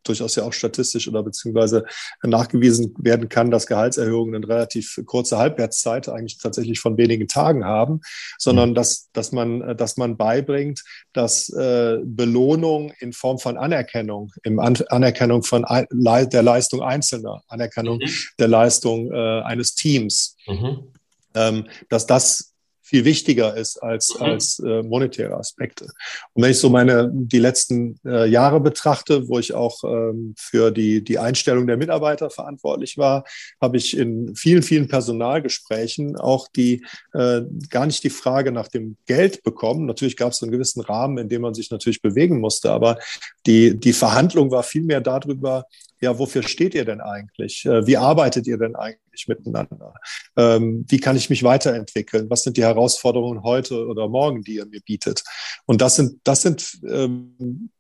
durchaus 0.05 0.37
ja 0.37 0.45
auch 0.45 0.53
statistisch 0.53 1.09
oder 1.09 1.23
beziehungsweise 1.23 1.85
nachgewiesen 2.23 2.95
werden 2.99 3.29
kann, 3.29 3.51
dass 3.51 3.67
Gehaltserhöhungen 3.67 4.35
eine 4.35 4.49
relativ 4.49 5.01
kurze 5.07 5.39
Halbwertszeit 5.39 6.09
eigentlich 6.09 6.39
tatsächlich 6.39 6.81
von 6.81 6.97
wenigen 6.97 7.29
Tagen 7.29 7.65
haben, 7.65 8.01
sondern 8.39 8.71
mhm. 8.71 8.75
dass, 8.75 9.11
dass, 9.13 9.33
man, 9.33 9.77
dass 9.77 9.97
man 9.97 10.17
beibringt, 10.17 10.83
dass 11.13 11.49
äh, 11.51 11.99
Belohnung 12.03 12.93
in 13.01 13.13
Form 13.13 13.39
von 13.39 13.57
Anerkennung, 13.57 14.33
im 14.43 14.59
An 14.59 14.77
Anerkennung 14.89 15.43
von 15.43 15.65
der 15.91 16.43
Leistung 16.43 16.83
Einzelner, 16.83 17.43
Anerkennung 17.49 17.99
mhm. 17.99 18.11
der 18.39 18.49
Leistung 18.49 19.11
äh, 19.13 19.43
eines 19.43 19.75
Teams, 19.75 20.37
mhm. 20.47 20.93
ähm, 21.35 21.67
dass 21.89 22.07
das 22.07 22.50
viel 22.91 23.05
wichtiger 23.05 23.57
ist 23.57 23.77
als, 23.79 24.17
mhm. 24.19 24.27
als 24.27 24.59
äh, 24.59 24.83
monetäre 24.83 25.37
Aspekte. 25.37 25.85
Und 26.33 26.43
wenn 26.43 26.51
ich 26.51 26.59
so 26.59 26.71
meine 26.71 27.09
die 27.13 27.39
letzten 27.39 28.01
äh, 28.05 28.29
Jahre 28.29 28.59
betrachte, 28.59 29.29
wo 29.29 29.39
ich 29.39 29.55
auch 29.55 29.85
ähm, 29.85 30.35
für 30.37 30.73
die, 30.73 31.05
die 31.05 31.21
Einstellung 31.21 31.69
der 31.69 31.77
Mitarbeiter 31.77 32.31
verantwortlich 32.31 32.99
war, 32.99 33.23
habe 33.61 33.77
ich 33.77 33.97
in 33.97 34.35
vielen, 34.35 34.65
vielen 34.65 34.89
Personalgesprächen 34.89 36.17
auch 36.17 36.49
die 36.49 36.85
äh, 37.15 37.43
gar 37.69 37.87
nicht 37.87 38.03
die 38.03 38.11
Frage 38.11 38.51
nach 38.51 38.67
dem 38.67 38.97
Geld 39.07 39.45
bekommen. 39.45 39.87
Natürlich 39.87 40.17
gab 40.17 40.33
es 40.33 40.43
einen 40.43 40.51
gewissen 40.51 40.81
Rahmen, 40.81 41.19
in 41.19 41.29
dem 41.29 41.43
man 41.43 41.55
sich 41.55 41.71
natürlich 41.71 42.03
bewegen 42.03 42.41
musste, 42.41 42.73
aber 42.73 42.99
die, 43.47 43.79
die 43.79 43.93
Verhandlung 43.93 44.51
war 44.51 44.65
vielmehr 44.65 45.01
darüber, 45.01 45.65
ja, 46.01 46.19
wofür 46.19 46.43
steht 46.43 46.75
ihr 46.75 46.85
denn 46.85 47.01
eigentlich? 47.01 47.67
Äh, 47.67 47.87
wie 47.87 47.99
arbeitet 47.99 48.47
ihr 48.47 48.59
denn 48.59 48.75
eigentlich 48.75 49.10
miteinander? 49.29 49.95
Ähm, 50.37 50.85
wie 50.89 50.99
kann 50.99 51.17
ich 51.17 51.31
mich 51.31 51.43
weiterentwickeln? 51.43 52.29
Was 52.31 52.43
sind 52.43 52.57
die 52.57 52.65
Herausforderungen 52.65 53.43
heute 53.43 53.87
oder 53.87 54.09
morgen, 54.09 54.43
die 54.43 54.57
ihr 54.57 54.67
mir 54.67 54.81
bietet? 54.81 55.23
Und 55.67 55.81
das 55.81 55.97
sind, 55.97 56.21
das 56.25 56.43
sind 56.43 56.79
ähm, 56.89 57.71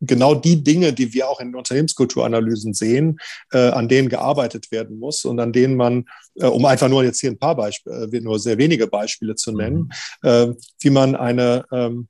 genau 0.00 0.34
die 0.34 0.62
Dinge, 0.62 0.92
die 0.92 1.12
wir 1.14 1.28
auch 1.28 1.40
in 1.40 1.54
Unternehmenskulturanalysen 1.54 2.74
sehen, 2.74 3.18
äh, 3.52 3.68
an 3.70 3.88
denen 3.88 4.08
gearbeitet 4.08 4.70
werden 4.70 4.98
muss 4.98 5.24
und 5.24 5.40
an 5.40 5.52
denen 5.52 5.76
man, 5.76 6.06
äh, 6.36 6.46
um 6.46 6.64
einfach 6.66 6.88
nur 6.88 7.04
jetzt 7.04 7.20
hier 7.20 7.30
ein 7.30 7.38
paar 7.38 7.56
Beispiele, 7.56 8.08
äh, 8.12 8.20
nur 8.20 8.38
sehr 8.38 8.58
wenige 8.58 8.86
Beispiele 8.86 9.34
zu 9.34 9.52
nennen, 9.52 9.90
mhm. 10.22 10.28
äh, 10.28 10.54
wie 10.80 10.90
man 10.90 11.16
eine 11.16 11.64
ähm, 11.72 12.08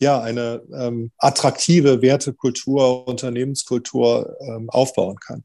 ja, 0.00 0.20
eine 0.20 0.62
ähm, 0.74 1.12
attraktive 1.18 2.02
Wertekultur, 2.02 3.06
Unternehmenskultur 3.06 4.36
ähm, 4.40 4.68
aufbauen 4.70 5.16
kann. 5.16 5.44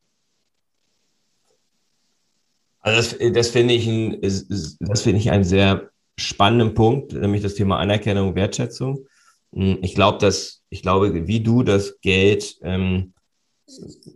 Also 2.82 3.18
das, 3.18 3.34
das 3.34 3.50
finde 3.50 3.74
ich, 3.74 3.88
ein, 3.88 4.22
das 4.22 5.02
finde 5.02 5.20
ich 5.20 5.32
einen 5.32 5.44
sehr 5.44 5.90
spannenden 6.18 6.74
Punkt, 6.74 7.14
nämlich 7.14 7.42
das 7.42 7.56
Thema 7.56 7.78
Anerkennung, 7.80 8.36
Wertschätzung. 8.36 9.08
Hm, 9.54 9.80
ich 9.82 9.96
glaube, 9.96 10.18
dass, 10.20 10.62
ich 10.70 10.82
glaube, 10.82 11.28
wie 11.28 11.42
du 11.42 11.64
das 11.64 12.00
Geld 12.02 12.58
ähm, 12.62 13.14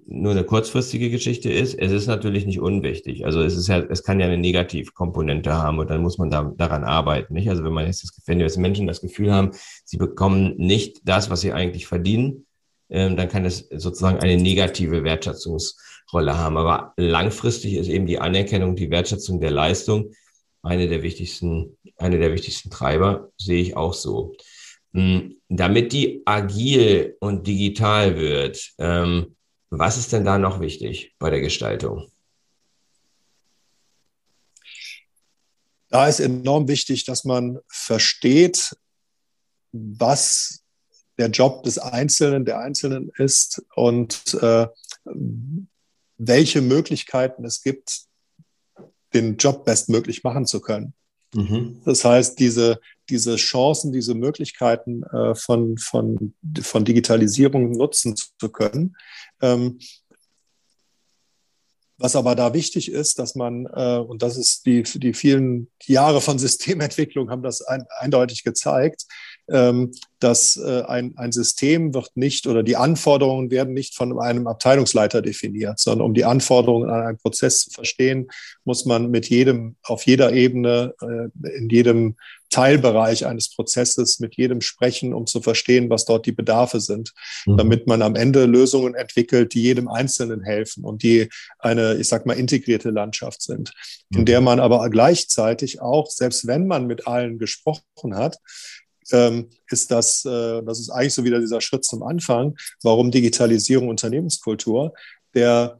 nur 0.07 0.31
eine 0.31 0.43
kurzfristige 0.43 1.09
Geschichte 1.09 1.51
ist. 1.51 1.75
Es 1.75 1.91
ist 1.91 2.07
natürlich 2.07 2.45
nicht 2.45 2.59
unwichtig. 2.59 3.25
Also 3.25 3.41
es 3.41 3.55
ist 3.55 3.67
ja, 3.67 3.79
es 3.79 4.03
kann 4.03 4.19
ja 4.19 4.25
eine 4.25 4.37
Negativkomponente 4.37 5.53
haben 5.53 5.79
und 5.79 5.89
dann 5.89 6.01
muss 6.01 6.17
man 6.17 6.29
da, 6.29 6.51
daran 6.57 6.83
arbeiten. 6.83 7.33
Nicht? 7.33 7.49
Also 7.49 7.63
wenn 7.63 7.73
man 7.73 7.85
jetzt 7.85 8.03
das, 8.03 8.11
wenn 8.25 8.39
jetzt 8.39 8.57
Menschen 8.57 8.87
das 8.87 9.01
Gefühl 9.01 9.31
haben, 9.31 9.51
sie 9.85 9.97
bekommen 9.97 10.55
nicht 10.57 11.01
das, 11.03 11.29
was 11.29 11.41
sie 11.41 11.53
eigentlich 11.53 11.85
verdienen, 11.85 12.45
ähm, 12.89 13.15
dann 13.15 13.29
kann 13.29 13.45
es 13.45 13.67
sozusagen 13.69 14.19
eine 14.19 14.37
negative 14.37 15.03
Wertschätzungsrolle 16.03 16.37
haben. 16.37 16.57
Aber 16.57 16.93
langfristig 16.97 17.73
ist 17.75 17.87
eben 17.87 18.05
die 18.05 18.19
Anerkennung, 18.19 18.75
die 18.75 18.89
Wertschätzung 18.89 19.39
der 19.39 19.51
Leistung 19.51 20.13
eine 20.61 20.87
der 20.87 21.03
wichtigsten, 21.03 21.77
eine 21.97 22.17
der 22.19 22.31
wichtigsten 22.31 22.69
Treiber, 22.69 23.31
sehe 23.37 23.61
ich 23.61 23.75
auch 23.75 23.93
so. 23.93 24.35
Hm, 24.93 25.41
damit 25.49 25.91
die 25.91 26.21
agil 26.25 27.17
und 27.19 27.47
digital 27.47 28.15
wird, 28.15 28.73
ähm, 28.77 29.35
was 29.69 29.97
ist 29.97 30.13
denn 30.13 30.23
da 30.23 30.37
noch 30.37 30.61
wichtig 30.61 31.15
bei 31.19 31.29
der 31.29 31.41
Gestaltung? 31.41 32.11
Da 35.89 36.07
ist 36.07 36.19
enorm 36.19 36.67
wichtig, 36.67 37.05
dass 37.05 37.23
man 37.23 37.59
versteht, 37.67 38.75
was 39.71 40.63
der 41.17 41.29
Job 41.29 41.63
des 41.63 41.77
Einzelnen, 41.77 42.45
der 42.45 42.59
Einzelnen 42.59 43.11
ist 43.17 43.63
und 43.75 44.33
äh, 44.41 44.67
welche 46.27 46.61
Möglichkeiten 46.61 47.45
es 47.45 47.61
gibt, 47.61 48.01
den 49.13 49.37
Job 49.37 49.65
bestmöglich 49.65 50.23
machen 50.23 50.45
zu 50.45 50.59
können. 50.59 50.93
Mhm. 51.33 51.81
Das 51.85 52.05
heißt, 52.05 52.39
diese, 52.39 52.79
diese 53.09 53.35
Chancen, 53.35 53.91
diese 53.91 54.13
Möglichkeiten 54.13 55.03
äh, 55.03 55.35
von, 55.35 55.77
von, 55.77 56.33
von 56.61 56.85
Digitalisierung 56.85 57.71
nutzen 57.71 58.15
zu 58.15 58.49
können, 58.49 58.95
ähm, 59.41 59.79
was 61.97 62.15
aber 62.15 62.35
da 62.35 62.53
wichtig 62.53 62.91
ist, 62.91 63.19
dass 63.19 63.35
man, 63.35 63.65
äh, 63.65 63.97
und 63.97 64.23
das 64.23 64.37
ist 64.37 64.65
die, 64.65 64.83
die 64.83 65.13
vielen 65.13 65.69
Jahre 65.85 66.21
von 66.21 66.39
Systementwicklung 66.39 67.29
haben 67.29 67.43
das 67.43 67.61
ein, 67.61 67.85
eindeutig 67.99 68.43
gezeigt, 68.43 69.05
dass 70.19 70.55
äh, 70.55 70.83
ein, 70.87 71.13
ein 71.17 71.31
System 71.33 71.93
wird 71.93 72.11
nicht 72.15 72.47
oder 72.47 72.63
die 72.63 72.77
Anforderungen 72.77 73.51
werden 73.51 73.73
nicht 73.73 73.93
von 73.93 74.17
einem 74.19 74.47
Abteilungsleiter 74.47 75.21
definiert, 75.21 75.79
sondern 75.79 76.05
um 76.05 76.13
die 76.13 76.23
Anforderungen 76.23 76.89
an 76.89 77.01
einen 77.01 77.17
Prozess 77.17 77.59
zu 77.59 77.71
verstehen, 77.71 78.29
muss 78.63 78.85
man 78.85 79.11
mit 79.11 79.29
jedem, 79.29 79.75
auf 79.83 80.05
jeder 80.05 80.31
Ebene, 80.31 80.93
äh, 81.01 81.57
in 81.57 81.69
jedem 81.69 82.15
Teilbereich 82.53 83.25
eines 83.25 83.49
Prozesses 83.49 84.19
mit 84.19 84.35
jedem 84.35 84.61
sprechen, 84.61 85.13
um 85.13 85.25
zu 85.25 85.41
verstehen, 85.41 85.89
was 85.89 86.05
dort 86.05 86.27
die 86.27 86.31
Bedarfe 86.31 86.79
sind, 86.79 87.11
mhm. 87.45 87.57
damit 87.57 87.87
man 87.87 88.01
am 88.03 88.15
Ende 88.15 88.45
Lösungen 88.45 88.93
entwickelt, 88.93 89.53
die 89.55 89.63
jedem 89.63 89.87
Einzelnen 89.87 90.43
helfen 90.43 90.85
und 90.85 91.01
die 91.01 91.29
eine, 91.57 91.95
ich 91.95 92.07
sag 92.07 92.25
mal, 92.27 92.33
integrierte 92.33 92.91
Landschaft 92.91 93.41
sind, 93.41 93.73
in 94.11 94.21
mhm. 94.21 94.25
der 94.25 94.41
man 94.41 94.59
aber 94.59 94.87
gleichzeitig 94.89 95.81
auch, 95.81 96.09
selbst 96.11 96.45
wenn 96.45 96.67
man 96.67 96.85
mit 96.85 97.07
allen 97.07 97.39
gesprochen 97.39 98.15
hat, 98.15 98.37
ähm, 99.11 99.49
ist 99.69 99.91
das, 99.91 100.25
äh, 100.25 100.61
das 100.63 100.79
ist 100.79 100.89
eigentlich 100.89 101.13
so 101.13 101.23
wieder 101.23 101.39
dieser 101.39 101.61
Schritt 101.61 101.85
zum 101.85 102.03
Anfang, 102.03 102.55
warum 102.81 103.11
Digitalisierung 103.11 103.89
Unternehmenskultur, 103.89 104.93
der 105.33 105.77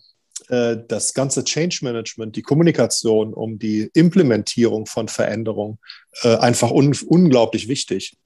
äh, 0.50 0.78
das 0.88 1.14
ganze 1.14 1.44
Change 1.44 1.80
Management, 1.84 2.36
die 2.36 2.42
Kommunikation 2.42 3.34
um 3.34 3.60
die 3.60 3.90
Implementierung 3.94 4.86
von 4.86 5.08
Veränderungen 5.08 5.80
äh, 6.24 6.36
einfach 6.36 6.72
un 6.72 6.96
unglaublich 7.08 7.68
wichtig. 7.68 8.18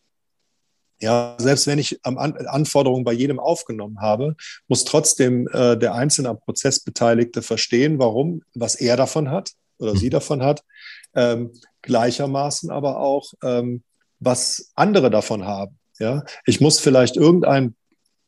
Ja, 0.99 1.35
selbst 1.39 1.67
wenn 1.67 1.77
ich 1.77 1.99
am 2.03 2.17
An 2.17 2.35
Anforderungen 2.47 3.03
bei 3.03 3.13
jedem 3.13 3.39
aufgenommen 3.39 4.01
habe, 4.01 4.35
muss 4.67 4.83
trotzdem 4.83 5.47
äh, 5.49 5.77
der 5.77 5.93
einzelne 5.93 6.33
Prozessbeteiligte 6.33 7.43
verstehen, 7.43 7.99
warum, 7.99 8.41
was 8.55 8.75
er 8.75 8.97
davon 8.97 9.29
hat 9.29 9.51
oder 9.77 9.95
sie 9.95 10.07
mhm. 10.07 10.11
davon 10.11 10.43
hat. 10.43 10.63
Ähm, 11.13 11.51
gleichermaßen 11.83 12.71
aber 12.71 12.99
auch, 12.99 13.33
ähm, 13.43 13.83
was 14.19 14.71
andere 14.75 15.09
davon 15.09 15.45
haben. 15.45 15.77
Ja, 15.99 16.23
ich 16.45 16.61
muss 16.61 16.79
vielleicht 16.79 17.17
irgendein 17.17 17.75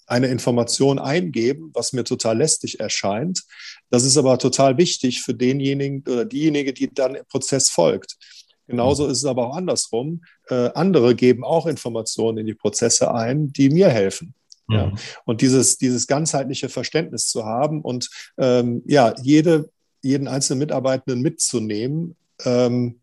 eine 0.07 0.27
Information 0.27 0.97
eingeben, 0.97 1.69
was 1.73 1.93
mir 1.93 2.03
total 2.03 2.39
lästig 2.39 2.79
erscheint. 2.79 3.43
Das 3.91 4.03
ist 4.03 4.17
aber 4.17 4.39
total 4.39 4.77
wichtig 4.77 5.21
für 5.21 5.35
denjenigen 5.35 6.03
oder 6.07 6.25
diejenige, 6.25 6.73
die 6.73 6.91
dann 6.91 7.13
im 7.13 7.25
Prozess 7.25 7.69
folgt. 7.69 8.17
Genauso 8.65 9.07
ist 9.07 9.19
es 9.19 9.25
aber 9.25 9.47
auch 9.47 9.55
andersrum. 9.55 10.23
Äh, 10.47 10.69
andere 10.73 11.15
geben 11.15 11.43
auch 11.43 11.65
Informationen 11.65 12.39
in 12.39 12.45
die 12.47 12.53
Prozesse 12.53 13.13
ein, 13.13 13.51
die 13.53 13.69
mir 13.69 13.89
helfen. 13.89 14.33
Mhm. 14.67 14.75
Ja. 14.75 14.93
Und 15.25 15.41
dieses, 15.41 15.77
dieses 15.77 16.07
ganzheitliche 16.07 16.69
Verständnis 16.69 17.27
zu 17.27 17.45
haben 17.45 17.81
und 17.81 18.09
ähm, 18.37 18.83
ja, 18.85 19.13
jede, 19.21 19.69
jeden 20.03 20.27
einzelnen 20.27 20.59
Mitarbeitenden 20.59 21.21
mitzunehmen, 21.21 22.15
ähm, 22.45 22.98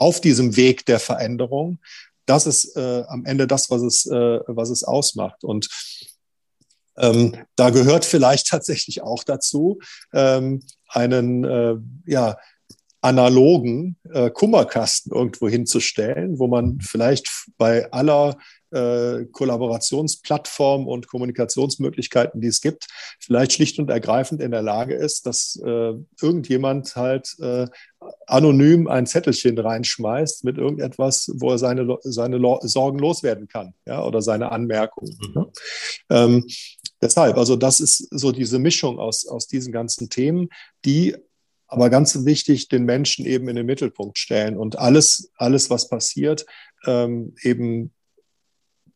auf 0.00 0.20
diesem 0.20 0.56
Weg 0.56 0.86
der 0.86 0.98
Veränderung, 0.98 1.78
das 2.24 2.46
ist 2.46 2.76
äh, 2.76 3.04
am 3.06 3.24
Ende 3.26 3.46
das, 3.46 3.70
was 3.70 3.82
es, 3.82 4.06
äh, 4.06 4.40
was 4.46 4.70
es 4.70 4.82
ausmacht. 4.82 5.44
Und 5.44 5.68
ähm, 6.96 7.36
da 7.56 7.70
gehört 7.70 8.04
vielleicht 8.04 8.46
tatsächlich 8.48 9.02
auch 9.02 9.24
dazu, 9.24 9.78
ähm, 10.12 10.62
einen 10.88 11.44
äh, 11.44 11.76
ja, 12.06 12.38
analogen 13.02 13.96
äh, 14.12 14.30
Kummerkasten 14.30 15.12
irgendwo 15.12 15.48
hinzustellen, 15.48 16.38
wo 16.38 16.46
man 16.46 16.80
vielleicht 16.80 17.30
bei 17.58 17.90
aller 17.92 18.38
äh, 18.72 19.24
Kollaborationsplattformen 19.32 20.86
und 20.86 21.08
Kommunikationsmöglichkeiten, 21.08 22.40
die 22.40 22.48
es 22.48 22.60
gibt, 22.60 22.86
vielleicht 23.18 23.52
schlicht 23.52 23.78
und 23.78 23.90
ergreifend 23.90 24.40
in 24.40 24.50
der 24.50 24.62
Lage 24.62 24.94
ist, 24.94 25.26
dass 25.26 25.60
äh, 25.64 25.92
irgendjemand 26.20 26.94
halt 26.96 27.36
äh, 27.40 27.66
anonym 28.26 28.88
ein 28.88 29.06
Zettelchen 29.06 29.58
reinschmeißt 29.58 30.44
mit 30.44 30.58
irgendetwas, 30.58 31.30
wo 31.34 31.50
er 31.50 31.58
seine, 31.58 31.98
seine 32.02 32.40
Sorgen 32.62 32.98
loswerden 32.98 33.48
kann 33.48 33.74
ja, 33.86 34.02
oder 34.04 34.22
seine 34.22 34.52
Anmerkungen. 34.52 35.16
Mhm. 35.20 35.32
Ne? 35.34 35.52
Ähm, 36.10 36.46
deshalb, 37.00 37.36
also 37.36 37.56
das 37.56 37.80
ist 37.80 38.08
so 38.10 38.32
diese 38.32 38.58
Mischung 38.58 38.98
aus, 38.98 39.26
aus 39.26 39.46
diesen 39.46 39.72
ganzen 39.72 40.08
Themen, 40.08 40.48
die 40.84 41.16
aber 41.70 41.88
ganz 41.88 42.24
wichtig, 42.24 42.68
den 42.68 42.84
Menschen 42.84 43.24
eben 43.26 43.48
in 43.48 43.54
den 43.54 43.66
Mittelpunkt 43.66 44.18
stellen 44.18 44.56
und 44.56 44.78
alles, 44.78 45.30
alles 45.36 45.70
was 45.70 45.88
passiert, 45.88 46.44
ähm, 46.84 47.34
eben 47.42 47.92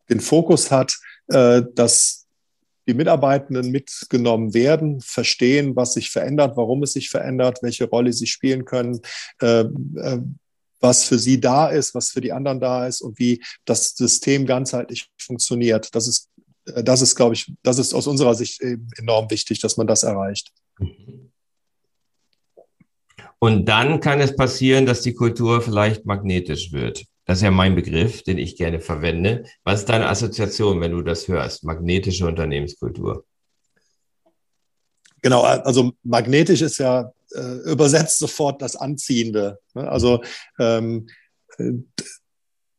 den 0.08 0.20
Fokus 0.20 0.70
hat, 0.70 0.98
äh, 1.28 1.62
dass 1.74 2.26
die 2.86 2.94
Mitarbeitenden 2.94 3.70
mitgenommen 3.70 4.52
werden, 4.52 5.00
verstehen, 5.00 5.74
was 5.74 5.94
sich 5.94 6.10
verändert, 6.10 6.56
warum 6.56 6.82
es 6.82 6.92
sich 6.92 7.08
verändert, 7.08 7.62
welche 7.62 7.86
Rolle 7.86 8.12
sie 8.12 8.26
spielen 8.26 8.66
können, 8.66 9.00
äh, 9.40 9.60
äh, 9.60 10.20
was 10.80 11.04
für 11.04 11.18
sie 11.18 11.40
da 11.40 11.68
ist, 11.68 11.94
was 11.94 12.10
für 12.10 12.20
die 12.20 12.32
anderen 12.32 12.60
da 12.60 12.86
ist 12.86 13.00
und 13.00 13.18
wie 13.18 13.42
das 13.64 13.94
System 13.96 14.44
ganzheitlich 14.44 15.08
funktioniert. 15.18 15.94
Das 15.94 16.06
ist, 16.06 16.28
das 16.66 17.00
ist, 17.00 17.14
glaube 17.14 17.34
ich, 17.34 17.50
das 17.62 17.78
ist 17.78 17.94
aus 17.94 18.06
unserer 18.06 18.34
Sicht 18.34 18.60
enorm 18.60 19.30
wichtig, 19.30 19.60
dass 19.60 19.78
man 19.78 19.86
das 19.86 20.02
erreicht. 20.02 20.52
Und 23.38 23.66
dann 23.66 24.00
kann 24.00 24.20
es 24.20 24.36
passieren, 24.36 24.84
dass 24.84 25.00
die 25.00 25.14
Kultur 25.14 25.62
vielleicht 25.62 26.04
magnetisch 26.04 26.72
wird. 26.72 27.06
Das 27.26 27.38
ist 27.38 27.42
ja 27.42 27.50
mein 27.50 27.74
Begriff, 27.74 28.22
den 28.22 28.38
ich 28.38 28.56
gerne 28.56 28.80
verwende. 28.80 29.44
Was 29.64 29.80
ist 29.80 29.88
deine 29.88 30.08
Assoziation, 30.08 30.80
wenn 30.80 30.92
du 30.92 31.02
das 31.02 31.26
hörst? 31.28 31.64
Magnetische 31.64 32.26
Unternehmenskultur. 32.26 33.24
Genau, 35.22 35.40
also 35.40 35.92
magnetisch 36.02 36.60
ist 36.60 36.76
ja 36.76 37.12
äh, 37.34 37.70
übersetzt 37.70 38.18
sofort 38.18 38.60
das 38.60 38.76
Anziehende. 38.76 39.58
Ne? 39.72 39.90
Also 39.90 40.22
ähm, 40.58 41.08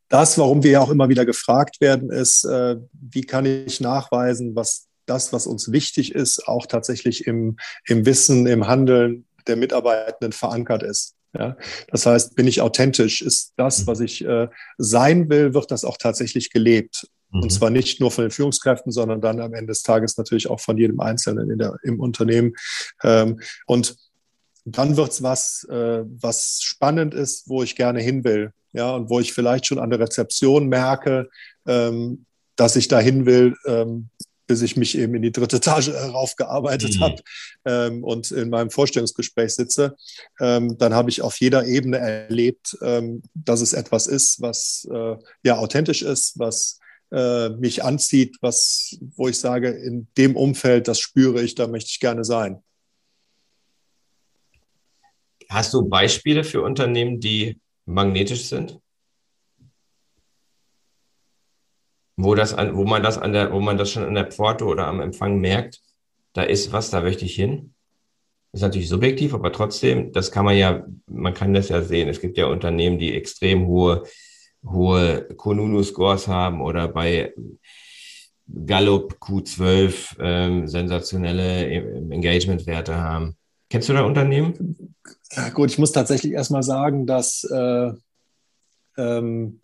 das, 0.08 0.38
warum 0.38 0.62
wir 0.62 0.70
ja 0.70 0.80
auch 0.80 0.90
immer 0.90 1.08
wieder 1.08 1.26
gefragt 1.26 1.80
werden, 1.80 2.10
ist, 2.10 2.44
äh, 2.44 2.76
wie 2.92 3.22
kann 3.22 3.46
ich 3.46 3.80
nachweisen, 3.80 4.54
was 4.54 4.86
das, 5.06 5.32
was 5.32 5.48
uns 5.48 5.72
wichtig 5.72 6.14
ist, 6.14 6.46
auch 6.46 6.66
tatsächlich 6.66 7.26
im, 7.26 7.56
im 7.84 8.06
Wissen, 8.06 8.46
im 8.46 8.68
Handeln 8.68 9.26
der 9.48 9.56
Mitarbeitenden 9.56 10.32
verankert 10.32 10.84
ist. 10.84 11.15
Ja, 11.38 11.56
das 11.88 12.06
heißt, 12.06 12.34
bin 12.34 12.46
ich 12.46 12.60
authentisch? 12.60 13.20
Ist 13.20 13.52
das, 13.56 13.82
mhm. 13.82 13.86
was 13.88 14.00
ich 14.00 14.24
äh, 14.24 14.48
sein 14.78 15.28
will, 15.28 15.54
wird 15.54 15.70
das 15.70 15.84
auch 15.84 15.98
tatsächlich 15.98 16.50
gelebt? 16.50 17.08
Mhm. 17.30 17.42
Und 17.42 17.52
zwar 17.52 17.70
nicht 17.70 18.00
nur 18.00 18.10
von 18.10 18.24
den 18.24 18.30
Führungskräften, 18.30 18.92
sondern 18.92 19.20
dann 19.20 19.40
am 19.40 19.52
Ende 19.52 19.72
des 19.72 19.82
Tages 19.82 20.16
natürlich 20.16 20.48
auch 20.48 20.60
von 20.60 20.78
jedem 20.78 21.00
Einzelnen 21.00 21.50
in 21.50 21.58
der, 21.58 21.76
im 21.82 22.00
Unternehmen. 22.00 22.54
Ähm, 23.02 23.40
und 23.66 23.96
dann 24.64 24.96
wird 24.96 25.12
es 25.12 25.22
was, 25.22 25.64
äh, 25.70 26.02
was 26.04 26.60
spannend 26.62 27.14
ist, 27.14 27.48
wo 27.48 27.62
ich 27.62 27.76
gerne 27.76 28.00
hin 28.00 28.24
will. 28.24 28.52
Ja, 28.72 28.94
und 28.94 29.08
wo 29.08 29.20
ich 29.20 29.32
vielleicht 29.32 29.66
schon 29.66 29.78
an 29.78 29.90
der 29.90 30.00
Rezeption 30.00 30.68
merke, 30.68 31.30
ähm, 31.66 32.26
dass 32.56 32.76
ich 32.76 32.88
dahin 32.88 33.26
will, 33.26 33.56
ähm, 33.66 34.08
bis 34.46 34.62
ich 34.62 34.76
mich 34.76 34.96
eben 34.96 35.14
in 35.14 35.22
die 35.22 35.32
dritte 35.32 35.56
Etage 35.56 35.90
raufgearbeitet 35.90 36.96
mhm. 36.96 37.00
habe 37.00 37.22
ähm, 37.64 38.04
und 38.04 38.30
in 38.30 38.50
meinem 38.50 38.70
Vorstellungsgespräch 38.70 39.54
sitze, 39.54 39.96
ähm, 40.40 40.78
dann 40.78 40.94
habe 40.94 41.10
ich 41.10 41.22
auf 41.22 41.36
jeder 41.40 41.66
Ebene 41.66 41.98
erlebt, 41.98 42.76
ähm, 42.82 43.22
dass 43.34 43.60
es 43.60 43.72
etwas 43.72 44.06
ist, 44.06 44.40
was 44.40 44.88
äh, 44.92 45.16
ja 45.42 45.58
authentisch 45.58 46.02
ist, 46.02 46.38
was 46.38 46.78
äh, 47.12 47.50
mich 47.50 47.84
anzieht, 47.84 48.36
was, 48.40 48.98
wo 49.16 49.28
ich 49.28 49.38
sage, 49.38 49.70
in 49.70 50.08
dem 50.16 50.36
Umfeld, 50.36 50.88
das 50.88 51.00
spüre 51.00 51.42
ich, 51.42 51.54
da 51.54 51.66
möchte 51.66 51.90
ich 51.90 52.00
gerne 52.00 52.24
sein. 52.24 52.62
Hast 55.48 55.72
du 55.74 55.88
Beispiele 55.88 56.42
für 56.42 56.62
Unternehmen, 56.62 57.20
die 57.20 57.60
magnetisch 57.84 58.46
sind? 58.46 58.80
Wo 62.16 62.34
das 62.34 62.54
an, 62.54 62.76
wo 62.76 62.84
man 62.84 63.02
das 63.02 63.18
an 63.18 63.32
der, 63.32 63.52
wo 63.52 63.60
man 63.60 63.78
das 63.78 63.90
schon 63.90 64.04
an 64.04 64.14
der 64.14 64.30
Pforte 64.30 64.64
oder 64.64 64.86
am 64.86 65.00
Empfang 65.00 65.38
merkt, 65.38 65.80
da 66.32 66.42
ist 66.42 66.72
was, 66.72 66.90
da 66.90 67.00
möchte 67.00 67.24
ich 67.24 67.34
hin. 67.34 67.74
Ist 68.52 68.62
natürlich 68.62 68.88
subjektiv, 68.88 69.34
aber 69.34 69.52
trotzdem, 69.52 70.12
das 70.12 70.30
kann 70.30 70.44
man 70.44 70.56
ja, 70.56 70.86
man 71.06 71.34
kann 71.34 71.52
das 71.52 71.68
ja 71.68 71.82
sehen. 71.82 72.08
Es 72.08 72.20
gibt 72.20 72.38
ja 72.38 72.46
Unternehmen, 72.46 72.98
die 72.98 73.14
extrem 73.14 73.66
hohe 73.66 74.04
hohe 74.70 75.22
Konunu-Scores 75.36 76.28
haben 76.28 76.60
oder 76.60 76.88
bei 76.88 77.34
Gallup 78.48 79.16
Q12 79.20 80.16
ähm, 80.20 80.68
sensationelle 80.68 81.68
Engagement-Werte 82.10 82.96
haben. 82.96 83.36
Kennst 83.68 83.88
du 83.88 83.92
da 83.92 84.02
Unternehmen? 84.02 84.94
Ja, 85.32 85.48
gut, 85.50 85.70
ich 85.70 85.78
muss 85.78 85.92
tatsächlich 85.92 86.32
erstmal 86.32 86.62
sagen, 86.62 87.06
dass 87.06 87.44
äh, 87.44 87.92
ähm, 88.96 89.60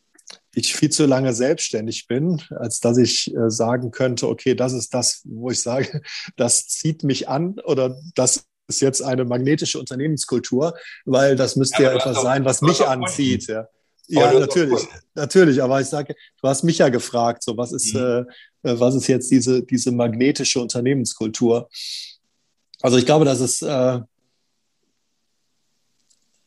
ich 0.55 0.75
viel 0.75 0.91
zu 0.91 1.07
lange 1.07 1.33
selbstständig 1.33 2.07
bin, 2.07 2.43
als 2.51 2.81
dass 2.81 2.99
ich 2.99 3.35
äh, 3.35 3.51
sagen 3.51 3.91
könnte, 3.91 4.29
okay, 4.29 4.55
das 4.55 4.73
ist 4.73 4.93
das, 4.93 5.23
wo 5.25 5.51
ich 5.51 5.63
sage, 5.63 6.03
das 6.37 6.67
zieht 6.69 7.05
mich 7.05 7.29
an 7.29 7.59
oder 7.65 7.97
das 8.15 8.45
ist 8.69 8.81
jetzt 8.81 9.03
eine 9.03 9.25
magnetische 9.25 9.79
Unternehmenskultur, 9.79 10.75
weil 11.05 11.37
das 11.37 11.57
müsste 11.57 11.83
ja, 11.83 11.91
ja 11.91 11.99
etwas 11.99 12.23
sein, 12.23 12.45
was 12.45 12.63
mich 12.63 12.87
anzieht. 12.87 13.47
Ja, 13.49 13.67
ja 14.07 14.33
natürlich, 14.39 14.87
natürlich. 15.15 15.63
Aber 15.63 15.81
ich 15.81 15.89
sage, 15.89 16.15
du 16.41 16.49
hast 16.49 16.63
mich 16.63 16.79
ja 16.79 16.89
gefragt, 16.89 17.43
so 17.43 17.57
was 17.57 17.73
ist, 17.73 17.95
mhm. 17.95 18.27
äh, 18.63 18.71
äh, 18.71 18.81
was 18.81 18.95
ist 18.95 19.09
jetzt 19.09 19.31
diese, 19.31 19.63
diese 19.63 19.91
magnetische 19.91 20.61
Unternehmenskultur? 20.61 21.69
Also 22.81 22.99
ich 22.99 23.07
glaube, 23.07 23.25
dass 23.25 23.41
es 23.41 23.63
äh, 23.63 24.01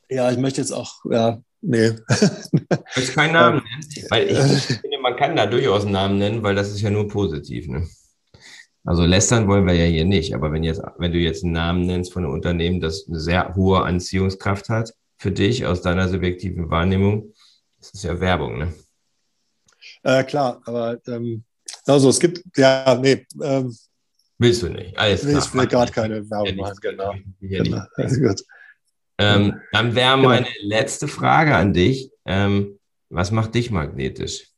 ja, 0.10 0.32
ich 0.32 0.38
möchte 0.38 0.62
jetzt 0.62 0.72
auch, 0.72 1.04
ja, 1.10 1.42
nee. 1.66 1.92
Ich 2.10 2.98
will 2.98 3.08
keinen 3.14 3.34
Namen 3.34 3.64
nennen, 3.64 4.08
weil 4.10 4.28
ich, 4.28 4.38
ich 4.38 4.80
finde, 4.80 5.00
man 5.02 5.16
kann 5.16 5.36
da 5.36 5.46
durchaus 5.46 5.84
einen 5.84 5.94
Namen 5.94 6.18
nennen, 6.18 6.44
weil 6.44 6.56
das 6.56 6.72
ist 6.72 6.82
ja 6.82 6.90
nur 6.90 7.08
positiv. 7.08 7.68
Ne? 7.68 7.88
Also 8.84 9.04
lästern 9.04 9.48
wollen 9.48 9.66
wir 9.66 9.74
ja 9.74 9.86
hier 9.86 10.06
nicht, 10.06 10.36
aber 10.36 10.52
wenn, 10.52 10.64
jetzt, 10.64 10.82
wenn 10.98 11.12
du 11.12 11.18
jetzt 11.18 11.44
einen 11.44 11.54
Namen 11.54 11.86
nennst 11.86 12.14
von 12.14 12.24
einem 12.24 12.34
Unternehmen, 12.34 12.80
das 12.80 13.08
eine 13.08 13.20
sehr 13.20 13.56
hohe 13.56 13.82
Anziehungskraft 13.82 14.70
hat 14.70 14.94
für 15.18 15.32
dich 15.32 15.66
aus 15.66 15.82
deiner 15.82 16.08
subjektiven 16.08 16.70
Wahrnehmung, 16.70 17.34
das 17.80 17.92
ist 17.92 18.04
ja 18.04 18.20
Werbung, 18.20 18.60
ne? 18.60 18.74
Äh, 20.04 20.24
klar, 20.24 20.62
aber 20.66 21.00
ähm, 21.08 21.44
also 21.86 22.10
es 22.10 22.20
gibt, 22.20 22.44
ja, 22.58 22.96
nee. 23.02 23.26
Ähm, 23.42 23.76
Willst 24.38 24.62
du 24.62 24.70
nicht? 24.70 24.98
Alles 24.98 25.22
klar. 25.22 25.44
Ich 25.44 25.54
will 25.54 25.68
gerade 25.68 25.92
keine 25.92 26.30
Werbung 26.30 26.56
machen, 26.58 26.78
genau. 26.82 27.14
genau. 27.40 27.82
Also 27.96 28.22
gut. 28.28 28.42
Ähm, 29.18 29.62
dann 29.72 29.96
wäre 29.96 30.16
genau. 30.18 30.30
meine 30.30 30.48
letzte 30.62 31.08
Frage 31.08 31.56
an 31.56 31.74
dich. 31.74 32.12
Ähm, 32.26 32.80
was 33.10 33.32
macht 33.32 33.56
dich 33.56 33.72
magnetisch? 33.72 34.50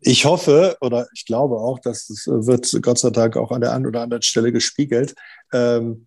Ich 0.00 0.24
hoffe 0.24 0.76
oder 0.80 1.08
ich 1.14 1.24
glaube 1.24 1.56
auch, 1.56 1.78
dass 1.78 2.10
es 2.10 2.26
wird 2.26 2.70
Gott 2.82 2.98
sei 2.98 3.10
Dank 3.10 3.36
auch 3.36 3.50
an 3.52 3.60
der 3.60 3.72
einen 3.72 3.86
oder 3.86 4.02
anderen 4.02 4.22
Stelle 4.22 4.52
gespiegelt. 4.52 5.14
Ähm, 5.52 6.06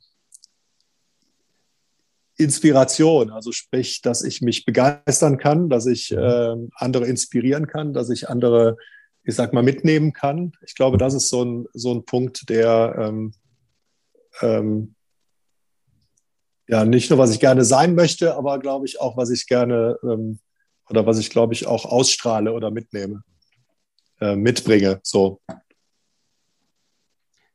Inspiration, 2.37 3.31
also 3.31 3.51
sprich, 3.51 4.01
dass 4.03 4.21
ich 4.23 4.41
mich 4.41 4.65
begeistern 4.65 5.39
kann, 5.39 5.69
dass 5.69 5.87
ich 5.87 6.11
äh, 6.11 6.55
andere 6.75 7.07
inspirieren 7.07 7.65
kann, 7.65 7.93
dass 7.93 8.11
ich 8.11 8.29
andere, 8.29 8.77
ich 9.23 9.33
sag 9.33 9.53
mal, 9.53 9.63
mitnehmen 9.63 10.13
kann. 10.13 10.51
Ich 10.63 10.75
glaube, 10.75 10.99
das 10.99 11.15
ist 11.15 11.29
so 11.29 11.43
ein, 11.43 11.65
so 11.73 11.91
ein 11.91 12.05
Punkt, 12.05 12.47
der 12.49 12.95
ähm, 12.99 13.33
ähm, 14.41 14.95
ja 16.67 16.85
nicht 16.85 17.09
nur, 17.09 17.19
was 17.19 17.31
ich 17.31 17.39
gerne 17.39 17.63
sein 17.63 17.95
möchte, 17.95 18.35
aber 18.35 18.59
glaube 18.59 18.85
ich 18.85 18.99
auch, 18.99 19.17
was 19.17 19.29
ich 19.29 19.47
gerne 19.47 19.97
ähm, 20.03 20.39
oder 20.89 21.05
was 21.05 21.19
ich 21.19 21.29
glaube 21.29 21.53
ich 21.53 21.67
auch 21.67 21.85
ausstrahle 21.85 22.53
oder 22.53 22.71
mitnehme, 22.71 23.23
äh, 24.21 24.35
mitbringe. 24.35 24.99
So. 25.03 25.41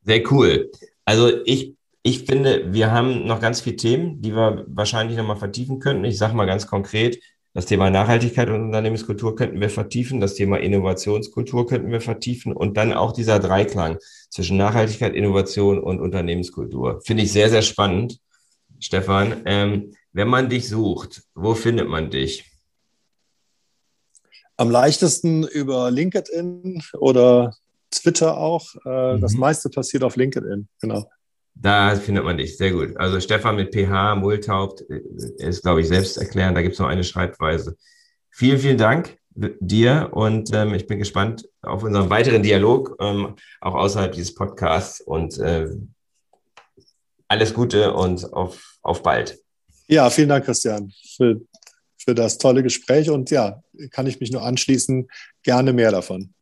Sehr 0.04 0.32
cool. 0.32 0.70
Also 1.04 1.30
ich, 1.44 1.74
ich 2.02 2.24
finde, 2.24 2.72
wir 2.72 2.90
haben 2.90 3.26
noch 3.26 3.40
ganz 3.40 3.60
viele 3.60 3.76
Themen, 3.76 4.20
die 4.20 4.34
wir 4.34 4.64
wahrscheinlich 4.66 5.16
nochmal 5.16 5.36
vertiefen 5.36 5.78
könnten. 5.78 6.04
Ich 6.04 6.18
sage 6.18 6.34
mal 6.34 6.46
ganz 6.46 6.66
konkret, 6.66 7.20
das 7.54 7.66
Thema 7.66 7.90
Nachhaltigkeit 7.90 8.48
und 8.48 8.62
Unternehmenskultur 8.62 9.36
könnten 9.36 9.60
wir 9.60 9.68
vertiefen, 9.68 10.20
das 10.20 10.34
Thema 10.34 10.58
Innovationskultur 10.58 11.66
könnten 11.66 11.92
wir 11.92 12.00
vertiefen 12.00 12.54
und 12.54 12.78
dann 12.78 12.94
auch 12.94 13.12
dieser 13.12 13.38
Dreiklang 13.40 13.98
zwischen 14.30 14.56
Nachhaltigkeit, 14.56 15.14
Innovation 15.14 15.78
und 15.78 16.00
Unternehmenskultur. 16.00 17.02
Finde 17.04 17.24
ich 17.24 17.32
sehr, 17.32 17.50
sehr 17.50 17.60
spannend. 17.60 18.18
Stefan. 18.82 19.42
Ähm, 19.46 19.94
wenn 20.12 20.28
man 20.28 20.48
dich 20.48 20.68
sucht, 20.68 21.22
wo 21.34 21.54
findet 21.54 21.88
man 21.88 22.10
dich? 22.10 22.50
Am 24.56 24.70
leichtesten 24.70 25.44
über 25.44 25.90
LinkedIn 25.90 26.82
oder 26.98 27.54
Twitter 27.90 28.36
auch. 28.36 28.74
Äh, 28.84 29.16
mhm. 29.16 29.20
Das 29.20 29.34
meiste 29.34 29.70
passiert 29.70 30.04
auf 30.04 30.16
LinkedIn, 30.16 30.68
genau. 30.80 31.08
Da 31.54 31.94
findet 31.96 32.24
man 32.24 32.38
dich, 32.38 32.56
sehr 32.56 32.72
gut. 32.72 32.96
Also 32.96 33.20
Stefan 33.20 33.56
mit 33.56 33.74
PH, 33.74 34.16
Multhaupt, 34.16 34.84
äh, 34.90 35.00
ist, 35.38 35.62
glaube 35.62 35.80
ich, 35.80 35.88
selbst 35.88 36.16
erklären. 36.16 36.54
Da 36.54 36.62
gibt 36.62 36.74
es 36.74 36.78
noch 36.78 36.88
eine 36.88 37.04
Schreibweise. 37.04 37.76
Vielen, 38.30 38.58
vielen 38.58 38.78
Dank 38.78 39.18
dir 39.34 40.10
und 40.12 40.54
ähm, 40.54 40.74
ich 40.74 40.86
bin 40.86 40.98
gespannt 40.98 41.48
auf 41.62 41.82
unseren 41.82 42.10
weiteren 42.10 42.42
Dialog, 42.42 42.96
ähm, 43.00 43.34
auch 43.60 43.74
außerhalb 43.74 44.12
dieses 44.12 44.34
Podcasts 44.34 45.00
und 45.00 45.38
äh, 45.38 45.70
alles 47.28 47.54
Gute 47.54 47.94
und 47.94 48.30
auf 48.32 48.71
auf 48.82 49.02
bald. 49.02 49.38
Ja, 49.88 50.10
vielen 50.10 50.28
Dank, 50.28 50.44
Christian, 50.44 50.92
für, 51.16 51.40
für 51.98 52.14
das 52.14 52.38
tolle 52.38 52.62
Gespräch. 52.62 53.10
Und 53.10 53.30
ja, 53.30 53.62
kann 53.90 54.06
ich 54.06 54.20
mich 54.20 54.32
nur 54.32 54.42
anschließen. 54.42 55.08
Gerne 55.42 55.72
mehr 55.72 55.90
davon. 55.90 56.32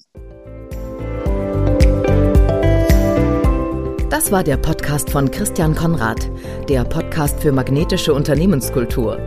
Das 4.10 4.32
war 4.32 4.44
der 4.44 4.58
Podcast 4.58 5.10
von 5.10 5.30
Christian 5.30 5.74
Konrad, 5.74 6.30
der 6.68 6.84
Podcast 6.84 7.40
für 7.40 7.52
magnetische 7.52 8.12
Unternehmenskultur. 8.12 9.18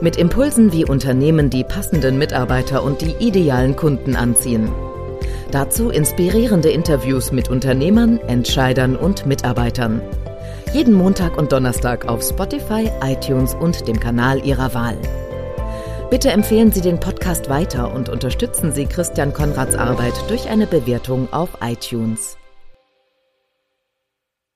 Mit 0.00 0.16
Impulsen, 0.16 0.72
wie 0.72 0.84
Unternehmen 0.84 1.48
die 1.48 1.64
passenden 1.64 2.18
Mitarbeiter 2.18 2.82
und 2.82 3.00
die 3.00 3.14
idealen 3.18 3.76
Kunden 3.76 4.14
anziehen. 4.14 4.70
Dazu 5.50 5.90
inspirierende 5.90 6.70
Interviews 6.70 7.30
mit 7.30 7.48
Unternehmern, 7.48 8.18
Entscheidern 8.18 8.96
und 8.96 9.26
Mitarbeitern. 9.26 10.02
Jeden 10.72 10.94
Montag 10.94 11.36
und 11.36 11.52
Donnerstag 11.52 12.08
auf 12.08 12.22
Spotify, 12.22 12.90
iTunes 13.02 13.54
und 13.54 13.86
dem 13.86 14.00
Kanal 14.00 14.42
Ihrer 14.42 14.72
Wahl. 14.72 14.96
Bitte 16.08 16.30
empfehlen 16.30 16.72
Sie 16.72 16.80
den 16.80 16.98
Podcast 16.98 17.50
weiter 17.50 17.92
und 17.94 18.08
unterstützen 18.08 18.72
Sie 18.72 18.86
Christian 18.86 19.34
Konrads 19.34 19.74
Arbeit 19.74 20.14
durch 20.28 20.48
eine 20.48 20.66
Bewertung 20.66 21.30
auf 21.30 21.58
iTunes. 21.60 22.38